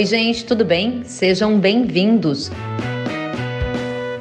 Oi, 0.00 0.06
gente, 0.06 0.46
tudo 0.46 0.64
bem? 0.64 1.02
Sejam 1.04 1.60
bem-vindos. 1.60 2.50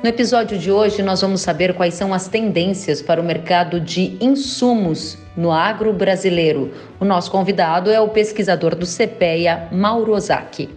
No 0.03 0.09
episódio 0.09 0.57
de 0.57 0.69
hoje, 0.69 1.01
nós 1.01 1.21
vamos 1.21 1.39
saber 1.39 1.73
quais 1.73 1.93
são 1.93 2.13
as 2.13 2.27
tendências 2.27 3.01
para 3.01 3.21
o 3.21 3.23
mercado 3.23 3.79
de 3.79 4.17
insumos 4.19 5.17
no 5.37 5.53
agro 5.53 5.93
brasileiro. 5.93 6.73
O 6.99 7.05
nosso 7.05 7.31
convidado 7.31 7.89
é 7.89 7.97
o 8.01 8.09
pesquisador 8.09 8.75
do 8.75 8.85
CPEA, 8.85 9.69
Mauro 9.71 10.11
Ozaki. 10.11 10.67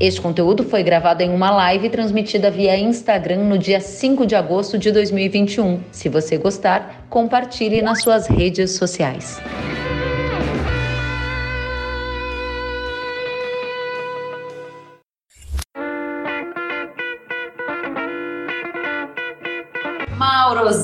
Este 0.00 0.20
conteúdo 0.20 0.64
foi 0.64 0.82
gravado 0.82 1.22
em 1.22 1.30
uma 1.30 1.52
live 1.52 1.88
transmitida 1.88 2.50
via 2.50 2.76
Instagram 2.76 3.44
no 3.44 3.56
dia 3.56 3.78
5 3.78 4.26
de 4.26 4.34
agosto 4.34 4.76
de 4.76 4.90
2021. 4.90 5.78
Se 5.92 6.08
você 6.08 6.36
gostar, 6.36 7.06
compartilhe 7.08 7.80
nas 7.80 8.02
suas 8.02 8.26
redes 8.26 8.72
sociais. 8.72 9.40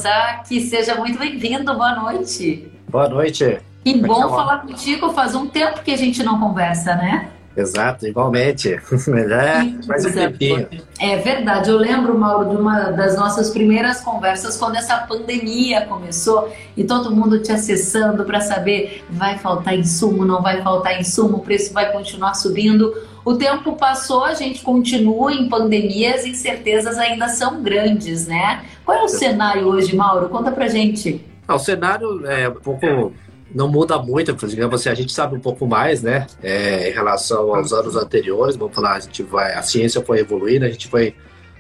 Ozaki, 0.07 0.61
seja 0.61 0.95
muito 0.95 1.19
bem-vindo, 1.19 1.75
boa 1.75 1.97
noite. 1.97 2.71
Boa 2.89 3.09
noite. 3.09 3.59
Que 3.85 3.91
é 3.91 3.99
bom 3.99 4.21
falar 4.29 4.59
contigo, 4.59 5.13
faz 5.13 5.35
um 5.35 5.49
tempo 5.49 5.83
que 5.83 5.91
a 5.91 5.97
gente 5.97 6.23
não 6.23 6.39
conversa, 6.39 6.95
né? 6.95 7.29
Exato, 7.57 8.07
igualmente. 8.07 8.69
É, 9.09 9.87
mais 9.89 10.05
um 10.05 10.13
tempinho. 10.13 10.69
É 11.01 11.17
verdade. 11.17 11.71
Eu 11.71 11.77
lembro, 11.77 12.17
Mauro, 12.17 12.51
de 12.51 12.57
uma 12.57 12.93
das 12.93 13.17
nossas 13.17 13.51
primeiras 13.51 14.01
conversas 14.01 14.57
quando 14.57 14.77
essa 14.77 14.97
pandemia 14.99 15.85
começou 15.87 16.53
e 16.77 16.85
todo 16.85 17.11
mundo 17.11 17.43
te 17.43 17.51
acessando 17.51 18.25
para 18.25 18.41
saber 18.41 19.05
vai 19.11 19.39
faltar 19.39 19.77
insumo, 19.77 20.25
não 20.25 20.41
vai 20.41 20.63
faltar 20.63 21.01
insumo, 21.01 21.39
o 21.39 21.41
preço 21.41 21.73
vai 21.73 21.91
continuar 21.91 22.35
subindo. 22.35 22.95
O 23.27 23.35
tempo 23.35 23.75
passou, 23.75 24.23
a 24.23 24.35
gente 24.35 24.63
continua 24.63 25.33
em 25.33 25.49
pandemia, 25.49 26.15
as 26.15 26.25
incertezas 26.25 26.97
ainda 26.97 27.29
são 27.29 27.61
grandes, 27.61 28.29
né? 28.29 28.65
Qual 28.85 28.97
é 28.97 29.03
o 29.03 29.09
cenário 29.09 29.67
hoje, 29.67 29.97
Mauro? 29.97 30.29
Conta 30.29 30.53
pra 30.53 30.69
gente. 30.69 31.21
Ah, 31.49 31.57
o 31.57 31.59
cenário 31.59 32.25
é 32.25 32.49
um 32.49 32.55
pouco 32.55 33.13
não 33.53 33.67
muda 33.69 33.99
muito, 33.99 34.33
digamos 34.47 34.81
assim, 34.81 34.91
a 34.91 34.95
gente 34.95 35.13
sabe 35.13 35.35
um 35.35 35.41
pouco 35.41 35.67
mais, 35.67 36.05
né, 36.05 36.27
é, 36.41 36.89
em 36.91 36.93
relação 36.93 37.53
aos 37.53 37.73
anos 37.73 37.97
anteriores, 37.97 38.55
vamos 38.55 38.75
falar, 38.75 38.95
a 38.95 39.01
gente 39.01 39.25
vai, 39.25 39.55
a 39.55 39.63
ciência 39.63 40.01
foi 40.03 40.21
evoluindo, 40.21 40.65
a 40.65 40.69
gente 40.69 40.87
foi 40.87 41.15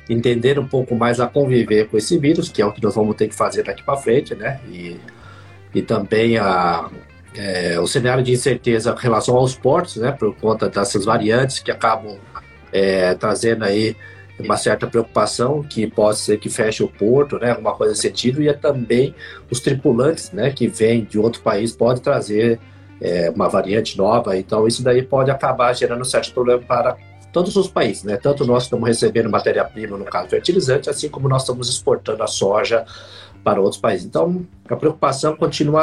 entender 0.09 0.59
um 0.59 0.67
pouco 0.67 0.94
mais 0.94 1.20
a 1.20 1.27
conviver 1.27 1.89
com 1.89 1.97
esse 1.97 2.19
vírus, 2.19 2.48
que 2.48 2.61
é 2.61 2.67
o 2.67 2.72
que 2.72 2.83
nós 2.83 2.94
vamos 2.94 3.17
ter 3.17 3.28
que 3.28 3.34
fazer 3.34 3.62
daqui 3.62 3.83
para 3.83 3.97
frente, 3.97 4.34
né, 4.34 4.61
e, 4.69 4.97
e 5.75 5.81
também 5.81 6.37
a, 6.39 6.91
é, 7.37 7.79
o 7.79 7.87
cenário 7.87 8.25
de 8.25 8.33
incerteza 8.33 8.95
em 8.97 9.03
relação 9.03 9.37
aos 9.37 9.55
portos, 9.55 9.97
né, 9.97 10.12
por 10.12 10.34
conta 10.37 10.69
dessas 10.69 11.05
variantes 11.05 11.59
que 11.59 11.70
acabam 11.70 12.17
é, 12.73 13.15
trazendo 13.15 13.65
aí 13.65 13.97
uma 14.39 14.56
certa 14.56 14.87
preocupação 14.87 15.62
que 15.62 15.87
pode 15.87 16.19
ser 16.19 16.39
que 16.39 16.48
feche 16.48 16.83
o 16.83 16.89
porto, 16.89 17.39
né, 17.39 17.51
alguma 17.51 17.75
coisa 17.75 17.93
nesse 17.93 18.03
sentido, 18.03 18.43
e 18.43 18.48
é 18.48 18.53
também 18.53 19.15
os 19.51 19.61
tripulantes, 19.61 20.31
né, 20.33 20.51
que 20.51 20.67
vêm 20.67 21.05
de 21.05 21.19
outro 21.19 21.41
país 21.43 21.73
pode 21.73 22.01
trazer 22.01 22.59
é, 23.01 23.31
uma 23.31 23.48
variante 23.48 23.97
nova, 23.97 24.37
então 24.37 24.67
isso 24.67 24.83
daí 24.83 25.03
pode 25.03 25.31
acabar 25.31 25.75
gerando 25.75 26.00
um 26.00 26.05
certo 26.05 26.33
problema 26.33 26.62
para 26.62 26.97
todos 27.33 27.56
os 27.56 27.69
países, 27.69 28.03
né, 28.03 28.17
tanto 28.17 28.47
nós 28.47 28.65
estamos 28.65 28.87
recebendo 28.87 29.31
matéria-prima, 29.31 29.97
no 29.97 30.05
caso 30.05 30.28
fertilizante, 30.28 30.91
assim 30.91 31.09
como 31.09 31.28
nós 31.28 31.43
estamos 31.43 31.69
exportando 31.69 32.23
a 32.23 32.27
soja 32.27 32.84
para 33.43 33.61
outros 33.61 33.81
países. 33.81 34.05
Então, 34.05 34.45
a 34.69 34.75
preocupação 34.75 35.37
continua 35.37 35.83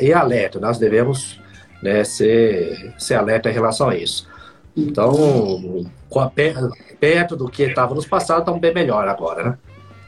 e 0.00 0.12
alerta, 0.12 0.60
nós 0.60 0.78
devemos 0.78 1.40
né, 1.82 2.04
ser, 2.04 2.94
ser 2.98 3.14
alerta 3.14 3.50
em 3.50 3.52
relação 3.52 3.88
a 3.88 3.96
isso. 3.96 4.28
Então, 4.76 5.84
perto 6.98 7.36
do 7.36 7.48
que 7.48 7.64
estava 7.64 7.94
nos 7.94 8.06
passados, 8.06 8.42
estamos 8.42 8.60
bem 8.60 8.72
melhor 8.72 9.06
agora, 9.08 9.42
né? 9.42 9.58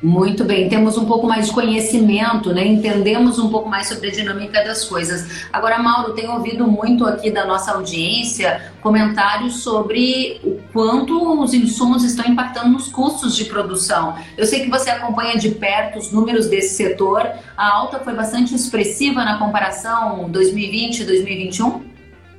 Muito 0.02 0.44
bem, 0.44 0.68
temos 0.68 0.98
um 0.98 1.06
pouco 1.06 1.26
mais 1.26 1.46
de 1.46 1.52
conhecimento, 1.52 2.52
né? 2.52 2.66
Entendemos 2.66 3.38
um 3.38 3.48
pouco 3.48 3.70
mais 3.70 3.88
sobre 3.88 4.08
a 4.08 4.10
dinâmica 4.10 4.62
das 4.62 4.84
coisas. 4.84 5.46
Agora, 5.50 5.78
Mauro, 5.78 6.12
tenho 6.12 6.32
ouvido 6.32 6.66
muito 6.66 7.06
aqui 7.06 7.30
da 7.30 7.46
nossa 7.46 7.72
audiência 7.72 8.74
comentários 8.82 9.62
sobre 9.62 10.40
o 10.44 10.60
quanto 10.72 11.42
os 11.42 11.54
insumos 11.54 12.04
estão 12.04 12.30
impactando 12.30 12.68
nos 12.68 12.88
custos 12.88 13.34
de 13.34 13.46
produção. 13.46 14.14
Eu 14.36 14.44
sei 14.44 14.60
que 14.60 14.68
você 14.68 14.90
acompanha 14.90 15.38
de 15.38 15.50
perto 15.52 15.98
os 15.98 16.12
números 16.12 16.48
desse 16.48 16.74
setor. 16.74 17.26
A 17.56 17.74
alta 17.74 17.98
foi 18.00 18.12
bastante 18.12 18.54
expressiva 18.54 19.24
na 19.24 19.38
comparação 19.38 20.30
2020-2021? 20.30 21.80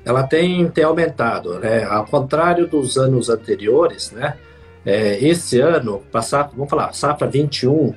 Ela 0.06 0.22
tem, 0.22 0.70
tem 0.70 0.84
aumentado, 0.84 1.58
né? 1.58 1.84
Ao 1.84 2.06
contrário 2.06 2.68
dos 2.68 2.96
anos 2.96 3.28
anteriores, 3.28 4.12
né? 4.12 4.36
É, 4.86 5.18
esse 5.26 5.60
ano, 5.60 6.02
passar, 6.12 6.52
vamos 6.56 6.70
falar, 6.70 6.94
safra 6.94 7.28
21, 7.28 7.94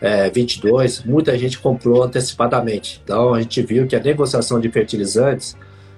é, 0.00 0.28
22, 0.28 1.04
muita 1.04 1.38
gente 1.38 1.58
comprou 1.58 2.02
antecipadamente. 2.02 3.00
Então 3.04 3.34
a 3.34 3.40
gente 3.40 3.62
viu 3.62 3.86
que 3.86 3.94
a 3.94 4.00
negociação 4.00 4.58
de 4.58 4.68
fertilizantes 4.68 5.56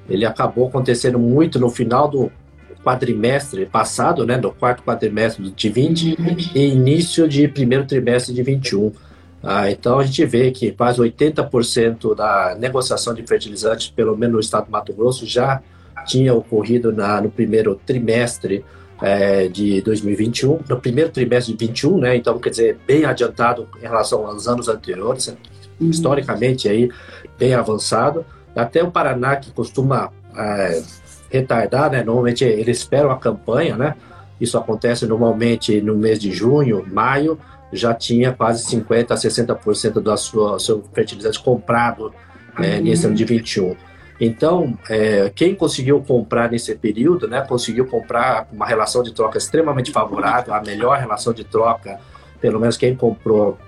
ele 0.09 0.27
acabou 0.27 0.69
acontecendo 0.69 1.19
muito 1.19 1.59
no 1.59 1.71
final 1.71 2.09
do 2.09 2.31
quadrimestre 2.85 3.65
passado, 3.65 4.27
né, 4.27 4.37
no 4.37 4.53
quarto 4.53 4.83
quadrimestre 4.83 5.51
de 5.51 5.69
20 5.71 6.17
uhum. 6.19 6.37
e 6.55 6.67
início 6.69 7.27
de 7.27 7.49
primeiro 7.49 7.87
trimestre 7.87 8.35
de 8.35 8.43
21. 8.43 8.93
Ah, 9.43 9.71
então 9.71 9.99
a 9.99 10.05
gente 10.05 10.25
vê 10.27 10.51
que 10.51 10.71
quase 10.73 11.01
80% 11.01 12.15
da 12.15 12.55
negociação 12.59 13.15
de 13.15 13.27
fertilizantes, 13.27 13.89
pelo 13.89 14.17
menos 14.17 14.35
no 14.35 14.41
estado 14.41 14.67
do 14.67 14.71
Mato 14.71 14.93
Grosso, 14.93 15.27
já 15.27 15.63
tinha 16.07 16.35
ocorrido 16.35 16.93
na, 16.93 17.21
no 17.23 17.31
primeiro 17.31 17.75
trimestre 17.87 18.65
é, 19.05 19.49
de 19.49 19.83
2021, 19.83 20.61
no 20.67 20.81
primeiro 20.81 21.11
trimestre 21.11 21.55
de 21.55 21.67
21, 21.67 21.99
né? 21.99 22.17
Então, 22.17 22.39
quer 22.39 22.49
dizer, 22.49 22.79
bem 22.87 23.05
adiantado 23.05 23.69
em 23.79 23.83
relação 23.83 24.27
aos 24.27 24.49
anos 24.49 24.67
anteriores, 24.67 25.29
uhum. 25.79 25.91
historicamente 25.91 26.71
aí 26.71 26.91
bem 27.39 27.53
avançado. 27.53 28.25
Até 28.57 28.83
o 28.83 28.91
Paraná, 28.91 29.37
que 29.37 29.51
costuma 29.51 30.11
é, 30.35 30.83
retardar, 31.29 31.91
né? 31.91 32.03
Normalmente 32.03 32.45
eles 32.45 32.79
esperam 32.79 33.11
a 33.11 33.19
campanha, 33.19 33.77
né? 33.77 33.95
Isso 34.41 34.57
acontece 34.57 35.07
normalmente 35.07 35.83
no 35.83 35.95
mês 35.95 36.19
de 36.19 36.33
junho, 36.33 36.83
maio, 36.91 37.39
já 37.71 37.93
tinha 37.93 38.33
quase 38.33 38.65
50% 38.75 39.11
a 39.11 39.17
60% 39.17 39.93
do 40.01 40.17
sua, 40.17 40.59
seu 40.59 40.83
fertilizante 40.95 41.39
comprado 41.43 42.11
né, 42.59 42.79
uhum. 42.79 42.85
nesse 42.85 43.05
ano 43.05 43.15
de 43.15 43.25
21. 43.27 43.77
Então, 44.21 44.79
é, 44.89 45.31
quem 45.35 45.55
conseguiu 45.55 46.01
comprar 46.01 46.51
nesse 46.51 46.75
período, 46.77 47.27
né, 47.27 47.41
conseguiu 47.41 47.87
comprar 47.87 48.49
uma 48.53 48.67
relação 48.67 49.03
de 49.03 49.13
troca 49.13 49.39
extremamente 49.39 49.91
favorável, 49.91 50.55
a 50.55 50.63
melhor 50.63 50.99
relação 50.99 51.33
de 51.33 51.43
troca, 51.43 51.99
pelo 52.41 52.61
menos 52.61 52.77
quem 52.77 52.95
comprou 52.95 53.59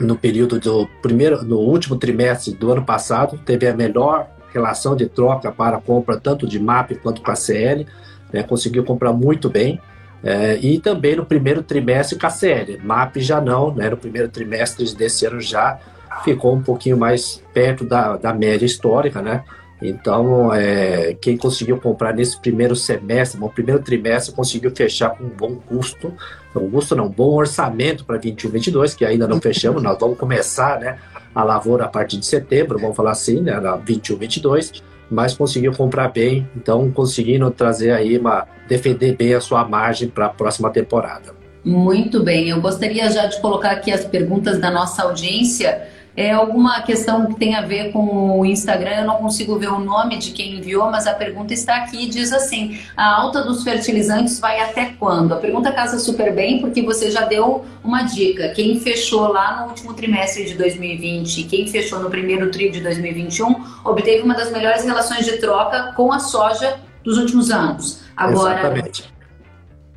no 0.00 0.16
período 0.16 0.58
do 0.58 0.88
primeiro, 1.02 1.42
no 1.44 1.58
último 1.58 1.96
trimestre 1.96 2.54
do 2.54 2.72
ano 2.72 2.84
passado, 2.84 3.38
teve 3.44 3.66
a 3.66 3.74
melhor 3.74 4.28
relação 4.52 4.96
de 4.96 5.06
troca 5.06 5.52
para 5.52 5.78
compra 5.78 6.18
tanto 6.18 6.46
de 6.46 6.58
MAP 6.58 6.92
quanto 7.02 7.20
com 7.20 7.30
a 7.30 7.36
CL, 7.36 7.86
né, 8.32 8.42
conseguiu 8.42 8.84
comprar 8.84 9.12
muito 9.12 9.50
bem. 9.50 9.80
É, 10.22 10.56
e 10.56 10.80
também 10.80 11.14
no 11.14 11.24
primeiro 11.24 11.62
trimestre 11.62 12.18
KCL. 12.18 12.80
MAP 12.82 13.18
já 13.18 13.40
não, 13.40 13.72
né, 13.72 13.88
no 13.88 13.96
primeiro 13.96 14.28
trimestre 14.28 14.92
desse 14.94 15.24
ano 15.26 15.40
já 15.40 15.78
ficou 16.24 16.54
um 16.54 16.62
pouquinho 16.62 16.96
mais 16.96 17.42
perto 17.52 17.84
da, 17.84 18.16
da 18.16 18.32
média 18.32 18.66
histórica, 18.66 19.22
né? 19.22 19.44
Então, 19.80 20.52
é, 20.52 21.16
quem 21.20 21.36
conseguiu 21.36 21.78
comprar 21.78 22.12
nesse 22.12 22.40
primeiro 22.40 22.74
semestre, 22.74 23.40
no 23.40 23.48
primeiro 23.48 23.80
trimestre, 23.80 24.34
conseguiu 24.34 24.72
fechar 24.74 25.10
com 25.10 25.24
um 25.24 25.28
bom 25.28 25.54
custo, 25.54 26.12
um 26.54 26.68
custo 26.68 26.96
não, 26.96 27.06
um 27.06 27.10
bom 27.10 27.34
orçamento 27.34 28.04
para 28.04 28.18
21, 28.18 28.50
22, 28.50 28.94
que 28.94 29.04
ainda 29.04 29.28
não 29.28 29.40
fechamos, 29.40 29.80
nós 29.80 29.96
vamos 29.98 30.18
começar, 30.18 30.80
né, 30.80 30.98
a 31.32 31.44
lavoura 31.44 31.84
a 31.84 31.88
partir 31.88 32.16
de 32.16 32.26
setembro, 32.26 32.78
vamos 32.78 32.96
falar 32.96 33.12
assim, 33.12 33.40
né, 33.40 33.60
na 33.60 33.76
21, 33.76 34.16
22, 34.16 34.82
mas 35.08 35.34
conseguiu 35.34 35.72
comprar 35.72 36.08
bem, 36.08 36.48
então 36.56 36.90
conseguindo 36.90 37.48
trazer 37.52 37.92
aí 37.92 38.18
uma, 38.18 38.48
defender 38.68 39.16
bem 39.16 39.34
a 39.34 39.40
sua 39.40 39.66
margem 39.66 40.08
para 40.08 40.26
a 40.26 40.30
próxima 40.30 40.70
temporada. 40.70 41.38
Muito 41.64 42.22
bem, 42.22 42.48
eu 42.48 42.60
gostaria 42.60 43.08
já 43.10 43.26
de 43.26 43.40
colocar 43.40 43.70
aqui 43.70 43.92
as 43.92 44.04
perguntas 44.04 44.58
da 44.58 44.70
nossa 44.70 45.02
audiência, 45.02 45.86
é 46.18 46.32
alguma 46.32 46.82
questão 46.82 47.26
que 47.26 47.36
tem 47.36 47.54
a 47.54 47.60
ver 47.60 47.92
com 47.92 48.40
o 48.40 48.44
Instagram, 48.44 49.02
eu 49.02 49.06
não 49.06 49.18
consigo 49.18 49.56
ver 49.56 49.68
o 49.68 49.78
nome 49.78 50.18
de 50.18 50.32
quem 50.32 50.56
enviou, 50.56 50.90
mas 50.90 51.06
a 51.06 51.14
pergunta 51.14 51.54
está 51.54 51.76
aqui 51.76 52.06
e 52.06 52.08
diz 52.08 52.32
assim: 52.32 52.76
a 52.96 53.20
alta 53.20 53.44
dos 53.44 53.62
fertilizantes 53.62 54.40
vai 54.40 54.60
até 54.60 54.86
quando? 54.98 55.32
A 55.32 55.36
pergunta 55.36 55.70
casa 55.70 55.96
super 56.00 56.34
bem, 56.34 56.60
porque 56.60 56.82
você 56.82 57.08
já 57.08 57.20
deu 57.20 57.64
uma 57.84 58.02
dica. 58.02 58.48
Quem 58.48 58.80
fechou 58.80 59.28
lá 59.28 59.60
no 59.60 59.68
último 59.68 59.94
trimestre 59.94 60.44
de 60.44 60.54
2020, 60.54 61.44
quem 61.44 61.68
fechou 61.68 62.00
no 62.00 62.10
primeiro 62.10 62.50
tri 62.50 62.68
de 62.68 62.80
2021, 62.80 63.54
obteve 63.84 64.22
uma 64.22 64.34
das 64.34 64.50
melhores 64.50 64.84
relações 64.84 65.24
de 65.24 65.36
troca 65.36 65.92
com 65.94 66.12
a 66.12 66.18
soja 66.18 66.80
dos 67.04 67.16
últimos 67.16 67.52
anos. 67.52 68.00
Agora, 68.16 68.58
Exatamente. 68.58 69.02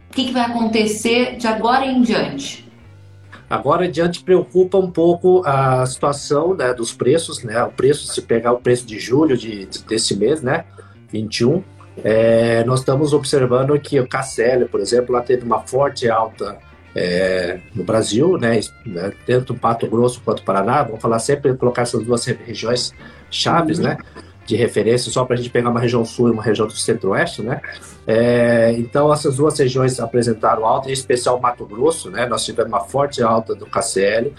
o 0.07 0.13
que, 0.13 0.25
que 0.25 0.31
vai 0.31 0.43
acontecer 0.43 1.37
de 1.37 1.47
agora 1.47 1.83
em 1.83 1.99
diante? 2.03 2.60
Agora 3.51 3.83
adiante 3.83 4.23
preocupa 4.23 4.77
um 4.77 4.89
pouco 4.89 5.43
a 5.45 5.85
situação 5.85 6.55
né, 6.55 6.73
dos 6.73 6.93
preços, 6.93 7.43
né? 7.43 7.61
O 7.63 7.71
preço, 7.71 8.07
se 8.07 8.21
pegar 8.21 8.53
o 8.53 8.59
preço 8.59 8.85
de 8.85 8.97
julho 8.97 9.37
de, 9.37 9.67
desse 9.87 10.15
mês, 10.15 10.41
né? 10.41 10.63
21, 11.11 11.61
é, 12.03 12.63
nós 12.63 12.79
estamos 12.79 13.11
observando 13.11 13.77
que 13.77 13.99
o 13.99 14.07
KCL, 14.07 14.65
por 14.71 14.79
exemplo, 14.79 15.13
ela 15.13 15.23
teve 15.23 15.45
uma 15.45 15.59
forte 15.59 16.09
alta 16.09 16.57
é, 16.95 17.59
no 17.75 17.83
Brasil, 17.83 18.37
né, 18.37 18.59
né, 18.85 19.11
tanto 19.25 19.53
Pato 19.53 19.87
Grosso 19.87 20.21
quanto 20.23 20.43
Paraná, 20.43 20.83
vamos 20.83 21.01
falar 21.01 21.19
sempre, 21.19 21.53
colocar 21.55 21.83
essas 21.83 22.03
duas 22.03 22.25
regiões 22.25 22.93
chaves, 23.29 23.79
uhum. 23.79 23.85
né, 23.85 23.97
de 24.45 24.55
referência, 24.55 25.11
só 25.11 25.23
para 25.23 25.35
a 25.35 25.37
gente 25.37 25.49
pegar 25.49 25.69
uma 25.69 25.79
região 25.79 26.03
sul 26.03 26.29
e 26.29 26.31
uma 26.31 26.43
região 26.43 26.67
do 26.67 26.73
centro-oeste, 26.73 27.41
né, 27.41 27.61
é, 28.05 28.73
então 28.77 29.11
essas 29.13 29.37
duas 29.37 29.57
regiões 29.57 29.99
apresentaram 29.99 30.65
alta, 30.65 30.89
em 30.89 30.93
especial 30.93 31.39
Mato 31.39 31.65
Grosso, 31.65 32.09
né, 32.09 32.25
nós 32.25 32.43
tivemos 32.43 32.71
uma 32.71 32.81
forte 32.81 33.21
alta 33.21 33.55
do 33.55 33.65
KCL, 33.65 34.33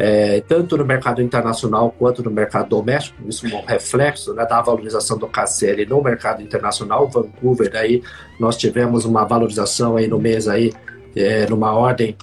é, 0.00 0.40
tanto 0.46 0.76
no 0.76 0.84
mercado 0.84 1.20
internacional 1.20 1.90
quanto 1.90 2.22
no 2.22 2.30
mercado 2.30 2.68
doméstico, 2.68 3.16
isso 3.28 3.44
é 3.48 3.52
um 3.52 3.64
reflexo 3.64 4.32
né, 4.32 4.46
da 4.46 4.62
valorização 4.62 5.18
do 5.18 5.26
KCL 5.26 5.86
no 5.86 6.00
mercado 6.00 6.40
internacional. 6.40 7.08
Vancouver, 7.08 7.72
aí 7.74 8.00
nós 8.38 8.56
tivemos 8.56 9.04
uma 9.04 9.24
valorização 9.24 9.96
aí 9.96 10.06
no 10.06 10.20
mês 10.20 10.46
aí, 10.46 10.72
é, 11.16 11.48
numa 11.50 11.72
ordem 11.72 12.16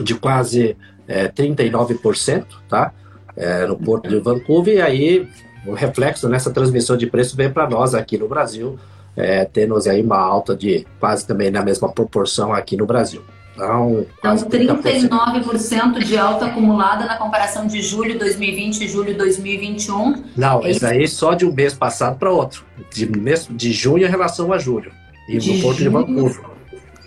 de 0.00 0.16
quase 0.16 0.76
é, 1.06 1.28
39%, 1.28 2.44
tá? 2.68 2.92
É, 3.36 3.66
no 3.66 3.76
porto 3.76 4.08
de 4.08 4.18
Vancouver, 4.18 4.74
e 4.74 4.80
aí 4.80 5.28
o 5.66 5.72
reflexo 5.72 6.28
nessa 6.28 6.50
transmissão 6.50 6.96
de 6.96 7.06
preço 7.06 7.36
vem 7.36 7.50
para 7.50 7.68
nós 7.68 7.94
aqui 7.94 8.18
no 8.18 8.28
Brasil, 8.28 8.78
é, 9.16 9.44
tendo 9.44 9.76
aí 9.88 10.02
uma 10.02 10.18
alta 10.18 10.54
de 10.54 10.86
quase 11.00 11.26
também 11.26 11.50
na 11.50 11.62
mesma 11.62 11.90
proporção 11.90 12.52
aqui 12.52 12.76
no 12.76 12.86
Brasil. 12.86 13.22
Então, 13.54 14.04
então 14.18 14.36
39% 14.36 16.02
de 16.02 16.18
alta 16.18 16.46
acumulada 16.46 17.04
na 17.06 17.16
comparação 17.16 17.68
de 17.68 17.80
julho 17.80 18.18
2020 18.18 18.80
e 18.80 18.88
julho 18.88 19.16
2021. 19.16 20.24
Não, 20.36 20.64
é 20.64 20.72
isso 20.72 20.84
aí 20.84 21.06
só 21.06 21.34
de 21.34 21.46
um 21.46 21.52
mês 21.52 21.72
passado 21.72 22.18
para 22.18 22.30
outro. 22.30 22.64
De, 22.92 23.06
mês, 23.06 23.48
de 23.48 23.72
junho 23.72 24.06
em 24.06 24.10
relação 24.10 24.52
a 24.52 24.58
julho. 24.58 24.90
E 25.28 25.38
de 25.38 25.54
no 25.54 25.62
Porto 25.62 25.78
de 25.78 25.88
Vancouver. 25.88 26.40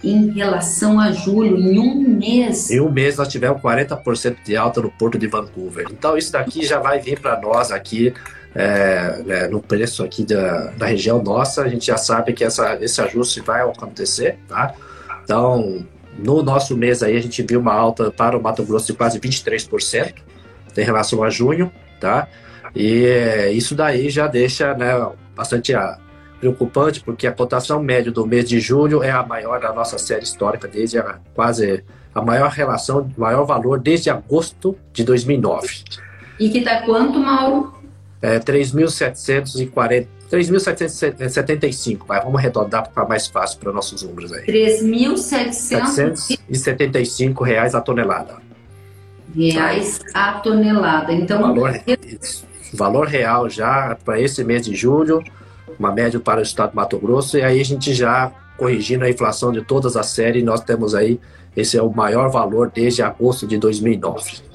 Em 0.02 0.30
relação 0.32 1.00
a 1.00 1.12
julho, 1.12 1.58
em 1.58 1.80
um 1.80 2.00
mês. 2.00 2.72
Em 2.72 2.80
um 2.80 2.90
mês 2.90 3.18
nós 3.18 3.28
tivemos 3.28 3.62
40% 3.62 4.38
de 4.46 4.56
alta 4.56 4.82
no 4.82 4.90
Porto 4.90 5.18
de 5.18 5.28
Vancouver. 5.28 5.86
Então 5.92 6.18
isso 6.18 6.32
daqui 6.32 6.66
já 6.66 6.80
vai 6.80 7.00
vir 7.00 7.20
para 7.20 7.42
nós 7.42 7.72
aqui 7.72 8.14
é, 8.58 9.22
né, 9.24 9.48
no 9.48 9.62
preço 9.62 10.04
aqui 10.04 10.26
da, 10.26 10.72
da 10.72 10.88
região 10.88 11.22
nossa. 11.22 11.62
A 11.62 11.68
gente 11.68 11.86
já 11.86 11.98
sabe 11.98 12.34
que 12.34 12.44
essa, 12.44 12.76
esse 12.82 13.00
ajuste 13.00 13.40
vai 13.40 13.62
acontecer, 13.62 14.40
tá? 14.48 14.74
Então, 15.24 15.86
no 16.18 16.42
nosso 16.42 16.76
mês 16.76 17.04
aí, 17.04 17.16
a 17.16 17.22
gente 17.22 17.44
viu 17.44 17.60
uma 17.60 17.74
alta 17.74 18.10
para 18.10 18.36
o 18.36 18.42
Mato 18.42 18.64
Grosso 18.64 18.88
de 18.88 18.94
quase 18.94 19.20
23% 19.20 20.16
em 20.76 20.84
relação 20.84 21.24
a 21.24 21.30
junho, 21.30 21.72
tá? 22.00 22.28
E 22.76 23.52
isso 23.54 23.76
daí 23.76 24.10
já 24.10 24.26
deixa 24.26 24.74
né, 24.74 25.08
bastante 25.36 25.76
ah, 25.76 26.00
preocupante, 26.40 27.00
porque 27.02 27.28
a 27.28 27.32
cotação 27.32 27.82
média 27.82 28.12
do 28.12 28.26
mês 28.26 28.50
de 28.50 28.60
julho 28.60 29.04
é 29.04 29.12
a 29.12 29.24
maior 29.24 29.60
da 29.60 29.72
nossa 29.72 30.00
série 30.00 30.24
histórica, 30.24 30.68
desde 30.68 30.98
a, 30.98 31.20
quase 31.36 31.84
a 32.14 32.22
maior 32.24 32.50
relação, 32.50 33.08
maior 33.16 33.46
valor 33.46 33.80
desde 33.80 34.10
agosto 34.10 34.76
de 34.92 35.04
2009. 35.04 35.84
E 36.40 36.50
que 36.50 36.60
está 36.60 36.82
quanto, 36.82 37.20
Mauro? 37.20 37.77
É 38.22 38.40
3.740 38.40 40.08
3.775, 40.30 42.06
vai, 42.06 42.22
vamos 42.22 42.38
arredondar 42.38 42.90
para 42.90 43.06
mais 43.06 43.28
fácil 43.28 43.60
para 43.60 43.72
nossos 43.72 44.04
números 44.04 44.34
aí. 44.34 44.46
3.775 44.46 47.46
reais 47.46 47.74
a 47.74 47.80
tonelada. 47.82 48.36
Reais 49.34 50.02
a 50.14 50.34
tonelada. 50.34 51.14
Então, 51.14 51.42
valor, 51.42 51.82
valor 52.74 53.08
real 53.08 53.50
já 53.50 53.98
para 54.04 54.20
esse 54.20 54.44
mês 54.44 54.66
de 54.66 54.76
julho, 54.76 55.24
uma 55.80 55.94
média 55.94 56.20
para 56.20 56.42
o 56.42 56.44
estado 56.44 56.72
do 56.72 56.76
Mato 56.76 57.00
Grosso, 57.00 57.38
e 57.38 57.42
aí 57.42 57.62
a 57.62 57.66
gente 57.66 57.94
já 57.94 58.30
corrigindo 58.58 59.06
a 59.06 59.10
inflação 59.10 59.54
de 59.54 59.64
todas 59.64 59.96
as 59.96 60.08
séries, 60.08 60.44
nós 60.44 60.60
temos 60.62 60.94
aí, 60.94 61.18
esse 61.56 61.78
é 61.78 61.82
o 61.82 61.90
maior 61.90 62.30
valor 62.30 62.70
desde 62.74 63.02
agosto 63.02 63.48
de 63.48 63.58
2009. 63.58 64.46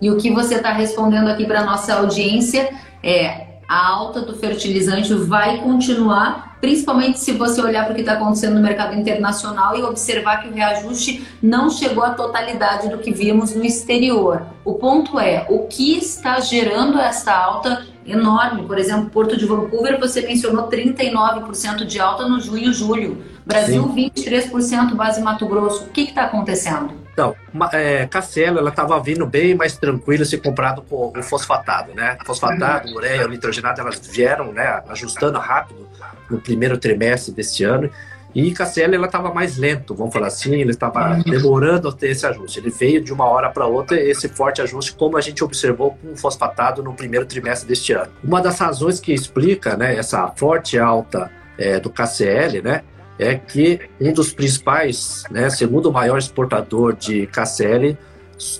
E 0.00 0.10
o 0.10 0.16
que 0.16 0.32
você 0.32 0.54
está 0.56 0.72
respondendo 0.72 1.28
aqui 1.28 1.46
para 1.46 1.64
nossa 1.64 1.94
audiência 1.94 2.68
é 3.02 3.52
a 3.72 3.88
alta 3.88 4.20
do 4.20 4.36
fertilizante 4.36 5.14
vai 5.14 5.62
continuar, 5.62 6.58
principalmente 6.60 7.18
se 7.18 7.32
você 7.32 7.58
olhar 7.62 7.84
para 7.84 7.92
o 7.92 7.94
que 7.94 8.02
está 8.02 8.12
acontecendo 8.12 8.56
no 8.56 8.60
mercado 8.60 8.94
internacional 8.94 9.74
e 9.74 9.82
observar 9.82 10.42
que 10.42 10.48
o 10.48 10.52
reajuste 10.52 11.26
não 11.42 11.70
chegou 11.70 12.04
à 12.04 12.10
totalidade 12.10 12.90
do 12.90 12.98
que 12.98 13.10
vimos 13.10 13.54
no 13.54 13.64
exterior. 13.64 14.44
O 14.62 14.74
ponto 14.74 15.18
é, 15.18 15.46
o 15.48 15.60
que 15.60 15.96
está 15.96 16.38
gerando 16.40 16.98
essa 16.98 17.32
alta 17.32 17.86
enorme? 18.04 18.66
Por 18.66 18.78
exemplo, 18.78 19.08
Porto 19.08 19.38
de 19.38 19.46
Vancouver, 19.46 19.98
você 19.98 20.20
mencionou 20.20 20.68
39% 20.68 21.86
de 21.86 21.98
alta 21.98 22.28
no 22.28 22.40
junho 22.40 22.70
e 22.70 22.74
julho. 22.74 23.24
Brasil, 23.46 23.90
Sim. 23.94 24.10
23%, 24.10 24.94
base 24.94 25.22
Mato 25.22 25.46
Grosso. 25.46 25.84
O 25.84 25.88
que 25.88 26.02
está 26.02 26.24
acontecendo? 26.24 27.01
Então, 27.12 27.36
é, 27.72 28.06
Castelo, 28.06 28.58
ela 28.58 28.70
estava 28.70 28.98
vindo 29.00 29.26
bem 29.26 29.54
mais 29.54 29.76
tranquila 29.76 30.24
se 30.24 30.38
comparado 30.38 30.82
com 30.82 31.12
o 31.16 31.22
fosfatado, 31.22 31.94
né? 31.94 32.16
Fosfatado, 32.24 32.90
ureia, 32.94 33.28
nitrogenado, 33.28 33.80
elas 33.80 34.00
vieram, 34.06 34.52
né, 34.52 34.82
ajustando 34.88 35.38
rápido 35.38 35.86
no 36.30 36.40
primeiro 36.40 36.78
trimestre 36.78 37.32
deste 37.32 37.64
ano. 37.64 37.90
E 38.34 38.50
Castelo, 38.52 38.94
ela 38.94 39.06
estava 39.06 39.32
mais 39.32 39.58
lento, 39.58 39.94
vamos 39.94 40.12
falar 40.12 40.28
assim, 40.28 40.54
ele 40.54 40.70
estava 40.70 41.16
demorando 41.22 41.88
a 41.88 41.92
ter 41.92 42.08
esse 42.08 42.26
ajuste. 42.26 42.60
Ele 42.60 42.70
veio 42.70 43.04
de 43.04 43.12
uma 43.12 43.26
hora 43.26 43.50
para 43.50 43.66
outra 43.66 44.00
esse 44.00 44.26
forte 44.26 44.62
ajuste, 44.62 44.94
como 44.94 45.18
a 45.18 45.20
gente 45.20 45.44
observou 45.44 45.98
com 46.00 46.12
o 46.12 46.16
fosfatado 46.16 46.82
no 46.82 46.94
primeiro 46.94 47.26
trimestre 47.26 47.68
deste 47.68 47.92
ano. 47.92 48.10
Uma 48.24 48.40
das 48.40 48.58
razões 48.58 49.00
que 49.00 49.12
explica, 49.12 49.76
né, 49.76 49.94
essa 49.96 50.26
forte 50.28 50.78
alta 50.78 51.30
é, 51.58 51.78
do 51.78 51.90
KCL, 51.90 52.62
né, 52.62 52.82
é 53.18 53.34
que 53.34 53.80
um 54.00 54.12
dos 54.12 54.32
principais, 54.32 55.24
né, 55.30 55.50
segundo 55.50 55.90
o 55.90 55.92
maior 55.92 56.18
exportador 56.18 56.94
de 56.94 57.26
KCL, 57.26 57.96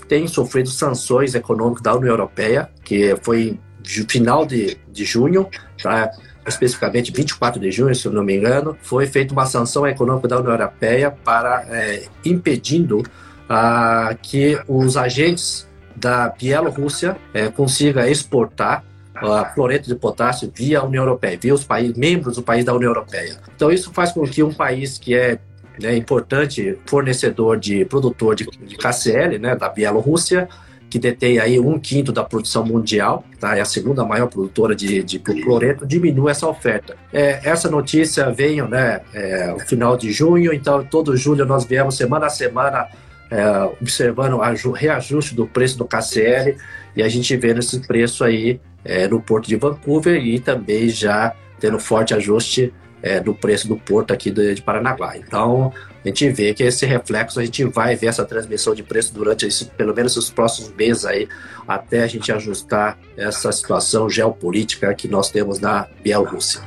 tem 0.07 0.27
sofrido 0.27 0.69
sanções 0.69 1.35
econômicas 1.35 1.83
da 1.83 1.95
União 1.95 2.11
Europeia, 2.11 2.69
que 2.83 3.15
foi 3.21 3.59
no 3.97 4.09
final 4.09 4.45
de, 4.45 4.77
de 4.91 5.03
junho, 5.03 5.47
tá? 5.81 6.11
especificamente 6.47 7.11
24 7.11 7.59
de 7.59 7.71
junho, 7.71 7.95
se 7.95 8.05
eu 8.05 8.11
não 8.11 8.23
me 8.23 8.35
engano, 8.35 8.77
foi 8.81 9.05
feita 9.05 9.33
uma 9.33 9.45
sanção 9.45 9.87
econômica 9.87 10.27
da 10.27 10.39
União 10.39 10.51
Europeia 10.51 11.11
para 11.11 11.65
é, 11.69 12.03
impedindo 12.25 13.03
ah, 13.49 14.15
que 14.21 14.59
os 14.67 14.97
agentes 14.97 15.67
da 15.95 16.29
Bielorrússia 16.29 17.15
é, 17.33 17.49
consiga 17.49 18.09
exportar 18.09 18.83
a 19.15 19.45
cloreto 19.45 19.87
de 19.87 19.95
potássio 19.95 20.51
via 20.53 20.83
União 20.83 21.03
Europeia, 21.03 21.37
via 21.39 21.53
os 21.53 21.63
países 21.63 21.95
membros 21.95 22.35
do 22.35 22.43
país 22.43 22.65
da 22.65 22.73
União 22.73 22.89
Europeia. 22.89 23.37
Então 23.55 23.71
isso 23.71 23.91
faz 23.93 24.11
com 24.11 24.23
que 24.23 24.43
um 24.43 24.53
país 24.53 24.97
que 24.97 25.15
é 25.15 25.39
né, 25.79 25.95
importante 25.95 26.77
fornecedor 26.85 27.59
de 27.59 27.85
produtor 27.85 28.35
de, 28.35 28.45
de 28.45 28.77
KCl, 28.77 29.39
né, 29.39 29.55
da 29.55 29.69
Bielorrússia, 29.69 30.47
que 30.89 30.99
detém 30.99 31.39
aí 31.39 31.59
um 31.59 31.79
quinto 31.79 32.11
da 32.11 32.23
produção 32.23 32.63
mundial, 32.63 33.25
tá? 33.39 33.57
é 33.57 33.61
a 33.61 33.65
segunda 33.65 34.05
maior 34.05 34.27
produtora 34.27 34.75
de, 34.75 35.01
de 35.01 35.17
cloreto, 35.17 35.87
diminui 35.87 36.29
essa 36.29 36.47
oferta. 36.47 36.95
É, 37.11 37.39
essa 37.43 37.67
notícia 37.67 38.29
veio 38.31 38.67
né, 38.67 39.01
é, 39.11 39.47
no 39.47 39.59
final 39.61 39.97
de 39.97 40.11
junho, 40.11 40.53
então 40.53 40.83
todo 40.83 41.17
julho 41.17 41.45
nós 41.45 41.65
viemos 41.65 41.97
semana 41.97 42.27
a 42.27 42.29
semana 42.29 42.87
é, 43.31 43.63
observando 43.81 44.33
o 44.33 44.71
reajuste 44.71 45.33
do 45.33 45.47
preço 45.47 45.79
do 45.79 45.85
KCl 45.85 46.55
e 46.95 47.01
a 47.01 47.09
gente 47.09 47.35
vê 47.35 47.57
esse 47.57 47.79
preço 47.79 48.23
aí 48.23 48.61
é, 48.83 49.07
no 49.07 49.21
porto 49.21 49.47
de 49.47 49.55
Vancouver 49.55 50.15
e 50.23 50.39
também 50.39 50.89
já 50.89 51.35
tendo 51.59 51.79
forte 51.79 52.13
ajuste 52.13 52.73
é, 53.01 53.19
do 53.19 53.33
preço 53.33 53.67
do 53.67 53.75
porto 53.75 54.13
aqui 54.13 54.31
de, 54.31 54.55
de 54.55 54.61
Paranaguá. 54.61 55.17
Então, 55.17 55.73
a 56.03 56.07
gente 56.07 56.29
vê 56.29 56.53
que 56.53 56.63
esse 56.63 56.85
reflexo, 56.85 57.39
a 57.39 57.45
gente 57.45 57.63
vai 57.65 57.95
ver 57.95 58.07
essa 58.07 58.25
transmissão 58.25 58.73
de 58.73 58.81
preço 58.81 59.13
durante 59.13 59.45
esse, 59.45 59.65
pelo 59.65 59.93
menos 59.93 60.15
os 60.15 60.29
próximos 60.29 60.73
meses 60.73 61.05
aí, 61.05 61.27
até 61.67 62.03
a 62.03 62.07
gente 62.07 62.31
ajustar 62.31 62.97
essa 63.15 63.51
situação 63.51 64.09
geopolítica 64.09 64.93
que 64.93 65.07
nós 65.07 65.29
temos 65.29 65.59
na 65.59 65.87
Bielorrússia. 66.01 66.61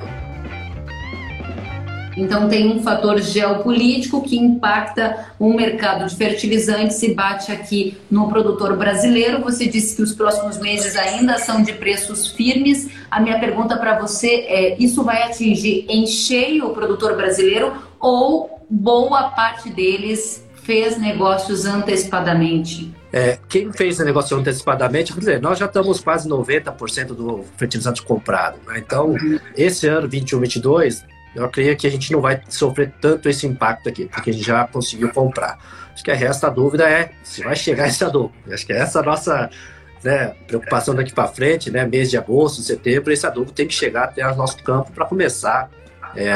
Então, 2.16 2.48
tem 2.48 2.68
um 2.72 2.82
fator 2.82 3.20
geopolítico 3.20 4.22
que 4.22 4.36
impacta 4.38 5.26
o 5.38 5.52
mercado 5.52 6.06
de 6.06 6.16
fertilizantes 6.16 7.02
e 7.02 7.14
bate 7.14 7.52
aqui 7.52 7.98
no 8.10 8.28
produtor 8.28 8.76
brasileiro. 8.76 9.42
Você 9.42 9.66
disse 9.66 9.94
que 9.96 10.02
os 10.02 10.14
próximos 10.14 10.58
meses 10.58 10.96
ainda 10.96 11.38
são 11.38 11.62
de 11.62 11.72
preços 11.74 12.28
firmes. 12.28 12.88
A 13.10 13.20
minha 13.20 13.38
pergunta 13.38 13.76
para 13.76 13.98
você 13.98 14.46
é: 14.48 14.76
isso 14.82 15.04
vai 15.04 15.22
atingir 15.24 15.84
em 15.88 16.06
cheio 16.06 16.66
o 16.66 16.70
produtor 16.70 17.16
brasileiro 17.16 17.72
ou 18.00 18.64
boa 18.70 19.30
parte 19.30 19.68
deles 19.70 20.44
fez 20.66 20.98
negócios 20.98 21.64
antecipadamente? 21.64 22.92
É, 23.12 23.38
quem 23.48 23.72
fez 23.72 23.98
negócio 24.00 24.36
antecipadamente, 24.36 25.16
dizer, 25.16 25.40
nós 25.40 25.58
já 25.58 25.66
estamos 25.66 26.00
quase 26.00 26.28
90% 26.28 27.14
do 27.14 27.44
fertilizante 27.56 28.02
comprado. 28.02 28.58
Né? 28.66 28.82
Então, 28.84 29.14
esse 29.56 29.86
ano, 29.86 30.08
21, 30.08 30.40
22, 30.40 31.04
eu 31.36 31.48
creio 31.48 31.76
que 31.76 31.86
a 31.86 31.90
gente 31.90 32.12
não 32.12 32.20
vai 32.20 32.40
sofrer 32.48 32.92
tanto 33.00 33.28
esse 33.28 33.46
impacto 33.46 33.88
aqui, 33.88 34.06
porque 34.06 34.30
a 34.30 34.32
gente 34.32 34.44
já 34.44 34.66
conseguiu 34.66 35.10
comprar. 35.10 35.58
Acho 35.92 36.02
que 36.02 36.10
a 36.10 36.14
resta 36.14 36.50
dúvida 36.50 36.88
é 36.88 37.10
se 37.22 37.42
vai 37.42 37.54
chegar 37.54 37.86
essa 37.86 38.10
dúvida. 38.10 38.54
Acho 38.54 38.66
que 38.66 38.72
essa 38.72 38.98
é 38.98 39.02
a 39.02 39.04
nossa 39.04 39.50
né, 40.02 40.34
preocupação 40.46 40.94
daqui 40.94 41.12
para 41.12 41.28
frente, 41.28 41.70
né, 41.70 41.86
mês 41.86 42.10
de 42.10 42.16
agosto, 42.16 42.62
setembro, 42.62 43.12
esse 43.12 43.26
adubo 43.26 43.50
tem 43.50 43.66
que 43.66 43.74
chegar 43.74 44.04
até 44.04 44.26
o 44.26 44.34
nosso 44.36 44.62
campo 44.62 44.92
para 44.92 45.04
começar 45.04 45.70
é, 46.14 46.32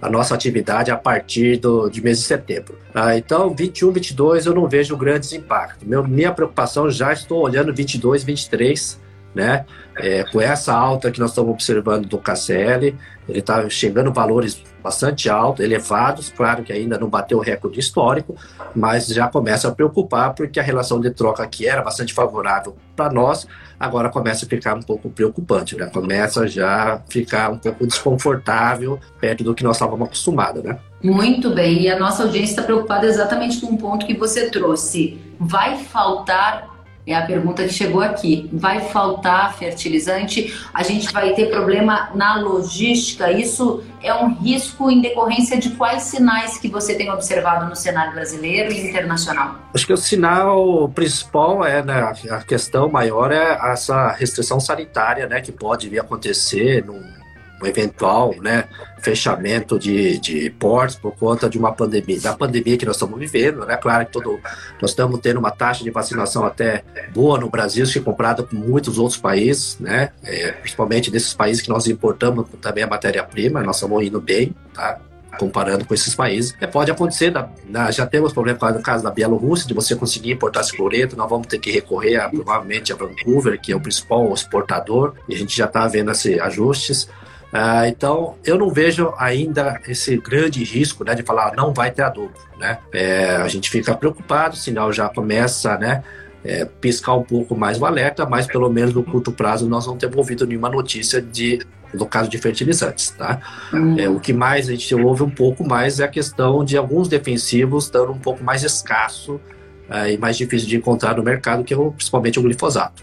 a 0.00 0.08
nossa 0.08 0.34
atividade 0.34 0.90
a 0.90 0.96
partir 0.96 1.58
do, 1.58 1.88
de 1.88 2.02
mês 2.02 2.18
de 2.18 2.24
setembro. 2.24 2.78
Ah, 2.94 3.16
então, 3.16 3.54
21, 3.54 3.92
22 3.92 4.46
eu 4.46 4.54
não 4.54 4.68
vejo 4.68 4.96
grandes 4.96 5.32
impactos. 5.32 5.86
Meu, 5.86 6.06
minha 6.06 6.32
preocupação 6.32 6.90
já 6.90 7.12
estou 7.12 7.42
olhando 7.42 7.74
22, 7.74 8.24
23, 8.24 9.00
né? 9.38 9.64
É, 9.96 10.24
com 10.24 10.40
essa 10.40 10.74
alta 10.74 11.12
que 11.12 11.20
nós 11.20 11.30
estamos 11.30 11.52
observando 11.52 12.06
do 12.06 12.18
KCL, 12.18 12.96
ele 13.28 13.38
está 13.38 13.68
chegando 13.68 14.12
valores 14.12 14.62
bastante 14.82 15.28
altos, 15.28 15.64
elevados, 15.64 16.32
claro 16.34 16.64
que 16.64 16.72
ainda 16.72 16.98
não 16.98 17.08
bateu 17.08 17.38
o 17.38 17.40
recorde 17.40 17.78
histórico, 17.78 18.34
mas 18.74 19.06
já 19.06 19.28
começa 19.28 19.68
a 19.68 19.72
preocupar 19.72 20.34
porque 20.34 20.58
a 20.58 20.62
relação 20.62 21.00
de 21.00 21.10
troca 21.10 21.46
que 21.46 21.68
era 21.68 21.82
bastante 21.82 22.12
favorável 22.12 22.76
para 22.96 23.12
nós, 23.12 23.46
agora 23.78 24.08
começa 24.08 24.44
a 24.44 24.48
ficar 24.48 24.74
um 24.74 24.82
pouco 24.82 25.08
preocupante, 25.10 25.76
né? 25.76 25.86
Começa 25.86 26.46
já 26.48 26.94
a 26.94 27.00
ficar 27.08 27.50
um 27.50 27.58
pouco 27.58 27.86
desconfortável 27.86 28.98
perto 29.20 29.44
do 29.44 29.54
que 29.54 29.62
nós 29.62 29.76
estávamos 29.76 30.06
acostumados, 30.06 30.62
né? 30.64 30.78
Muito 31.02 31.50
bem, 31.50 31.82
e 31.82 31.90
a 31.90 31.98
nossa 31.98 32.24
audiência 32.24 32.52
está 32.52 32.62
preocupada 32.62 33.06
exatamente 33.06 33.60
com 33.60 33.68
um 33.68 33.76
ponto 33.76 34.04
que 34.04 34.14
você 34.14 34.50
trouxe. 34.50 35.20
Vai 35.38 35.76
faltar 35.76 36.67
é 37.08 37.16
a 37.16 37.22
pergunta 37.22 37.64
que 37.64 37.72
chegou 37.72 38.02
aqui. 38.02 38.48
Vai 38.52 38.80
faltar 38.80 39.56
fertilizante? 39.56 40.54
A 40.74 40.82
gente 40.82 41.12
vai 41.12 41.32
ter 41.32 41.50
problema 41.50 42.10
na 42.14 42.40
logística? 42.40 43.30
Isso 43.32 43.82
é 44.02 44.14
um 44.14 44.34
risco 44.34 44.90
em 44.90 45.00
decorrência 45.00 45.58
de 45.58 45.70
quais 45.70 46.02
sinais 46.02 46.58
que 46.58 46.68
você 46.68 46.94
tem 46.94 47.10
observado 47.10 47.68
no 47.68 47.74
cenário 47.74 48.12
brasileiro 48.12 48.72
e 48.72 48.88
internacional? 48.88 49.56
Acho 49.74 49.86
que 49.86 49.92
o 49.92 49.96
sinal 49.96 50.88
principal 50.94 51.64
é, 51.64 51.82
né, 51.82 52.12
a 52.30 52.42
questão 52.42 52.88
maior 52.88 53.32
é 53.32 53.58
essa 53.72 54.08
restrição 54.12 54.60
sanitária, 54.60 55.26
né, 55.26 55.40
que 55.40 55.50
pode 55.50 55.88
vir 55.88 55.98
a 55.98 56.02
acontecer 56.02 56.84
num 56.84 57.17
um 57.62 57.66
eventual 57.66 58.34
né, 58.40 58.64
fechamento 59.00 59.78
de, 59.78 60.18
de 60.18 60.50
portos 60.50 60.96
por 60.96 61.12
conta 61.12 61.48
de 61.48 61.58
uma 61.58 61.72
pandemia, 61.72 62.20
da 62.20 62.34
pandemia 62.34 62.76
que 62.76 62.86
nós 62.86 62.96
estamos 62.96 63.18
vivendo, 63.18 63.64
né? 63.64 63.76
Claro 63.76 64.06
que 64.06 64.12
todo, 64.12 64.38
nós 64.80 64.90
estamos 64.90 65.20
tendo 65.20 65.38
uma 65.38 65.50
taxa 65.50 65.82
de 65.82 65.90
vacinação 65.90 66.44
até 66.44 66.84
boa 67.12 67.38
no 67.38 67.48
Brasil, 67.48 67.84
é 67.84 68.00
comparada 68.00 68.42
com 68.42 68.56
muitos 68.56 68.98
outros 68.98 69.18
países, 69.18 69.78
né? 69.78 70.10
É, 70.22 70.52
principalmente 70.52 71.10
desses 71.10 71.34
países 71.34 71.62
que 71.62 71.68
nós 71.68 71.86
importamos 71.86 72.46
também 72.60 72.84
a 72.84 72.86
matéria-prima, 72.86 73.62
nós 73.62 73.76
estamos 73.76 74.04
indo 74.04 74.20
bem, 74.20 74.54
tá? 74.72 75.00
comparando 75.38 75.84
com 75.84 75.94
esses 75.94 76.14
países. 76.14 76.54
É, 76.60 76.66
pode 76.66 76.90
acontecer, 76.90 77.30
da, 77.30 77.48
da, 77.68 77.90
já 77.90 78.04
temos 78.04 78.32
problema 78.32 78.72
no 78.72 78.82
caso 78.82 79.04
da 79.04 79.10
Bielorrússia, 79.10 79.66
de 79.66 79.72
você 79.72 79.94
conseguir 79.94 80.32
importar 80.32 80.60
esse 80.60 80.76
cloreto, 80.76 81.16
nós 81.16 81.30
vamos 81.30 81.46
ter 81.46 81.58
que 81.58 81.70
recorrer 81.70 82.16
a, 82.16 82.28
provavelmente 82.28 82.92
a 82.92 82.96
Vancouver, 82.96 83.58
que 83.60 83.72
é 83.72 83.76
o 83.76 83.80
principal 83.80 84.32
exportador, 84.34 85.14
e 85.28 85.34
a 85.34 85.38
gente 85.38 85.56
já 85.56 85.66
está 85.66 85.86
vendo 85.86 86.10
esses 86.10 86.38
ajustes. 86.40 87.08
Ah, 87.52 87.88
então, 87.88 88.36
eu 88.44 88.58
não 88.58 88.70
vejo 88.70 89.12
ainda 89.16 89.80
esse 89.88 90.16
grande 90.18 90.62
risco 90.64 91.02
né, 91.02 91.14
de 91.14 91.22
falar 91.22 91.54
não 91.56 91.72
vai 91.72 91.90
ter 91.90 92.02
adubo. 92.02 92.34
Né? 92.58 92.78
É, 92.92 93.36
a 93.36 93.48
gente 93.48 93.70
fica 93.70 93.94
preocupado, 93.94 94.54
o 94.54 94.58
sinal 94.58 94.92
já 94.92 95.08
começa 95.08 95.78
né, 95.78 96.02
é, 96.44 96.64
piscar 96.64 97.14
um 97.14 97.22
pouco 97.22 97.56
mais 97.56 97.80
o 97.80 97.86
alerta, 97.86 98.26
mas 98.26 98.46
pelo 98.46 98.68
menos 98.68 98.92
no 98.92 99.02
curto 99.02 99.32
prazo 99.32 99.68
nós 99.68 99.86
não 99.86 99.96
temos 99.96 100.16
ouvido 100.16 100.46
nenhuma 100.46 100.68
notícia 100.68 101.22
de 101.22 101.60
no 101.92 102.04
caso 102.04 102.28
de 102.28 102.36
fertilizantes, 102.36 103.10
tá? 103.10 103.40
Hum. 103.72 103.98
É, 103.98 104.08
o 104.10 104.20
que 104.20 104.30
mais 104.30 104.68
a 104.68 104.72
gente 104.72 104.94
ouve 104.94 105.22
um 105.22 105.30
pouco 105.30 105.66
mais 105.66 106.00
é 106.00 106.04
a 106.04 106.08
questão 106.08 106.62
de 106.62 106.76
alguns 106.76 107.08
defensivos 107.08 107.84
estando 107.84 108.12
um 108.12 108.18
pouco 108.18 108.44
mais 108.44 108.62
escasso 108.62 109.40
é, 109.88 110.12
e 110.12 110.18
mais 110.18 110.36
difícil 110.36 110.68
de 110.68 110.76
encontrar 110.76 111.16
no 111.16 111.22
mercado, 111.22 111.64
que 111.64 111.72
é 111.72 111.76
o, 111.78 111.90
principalmente 111.92 112.38
o 112.38 112.42
glifosato. 112.42 113.02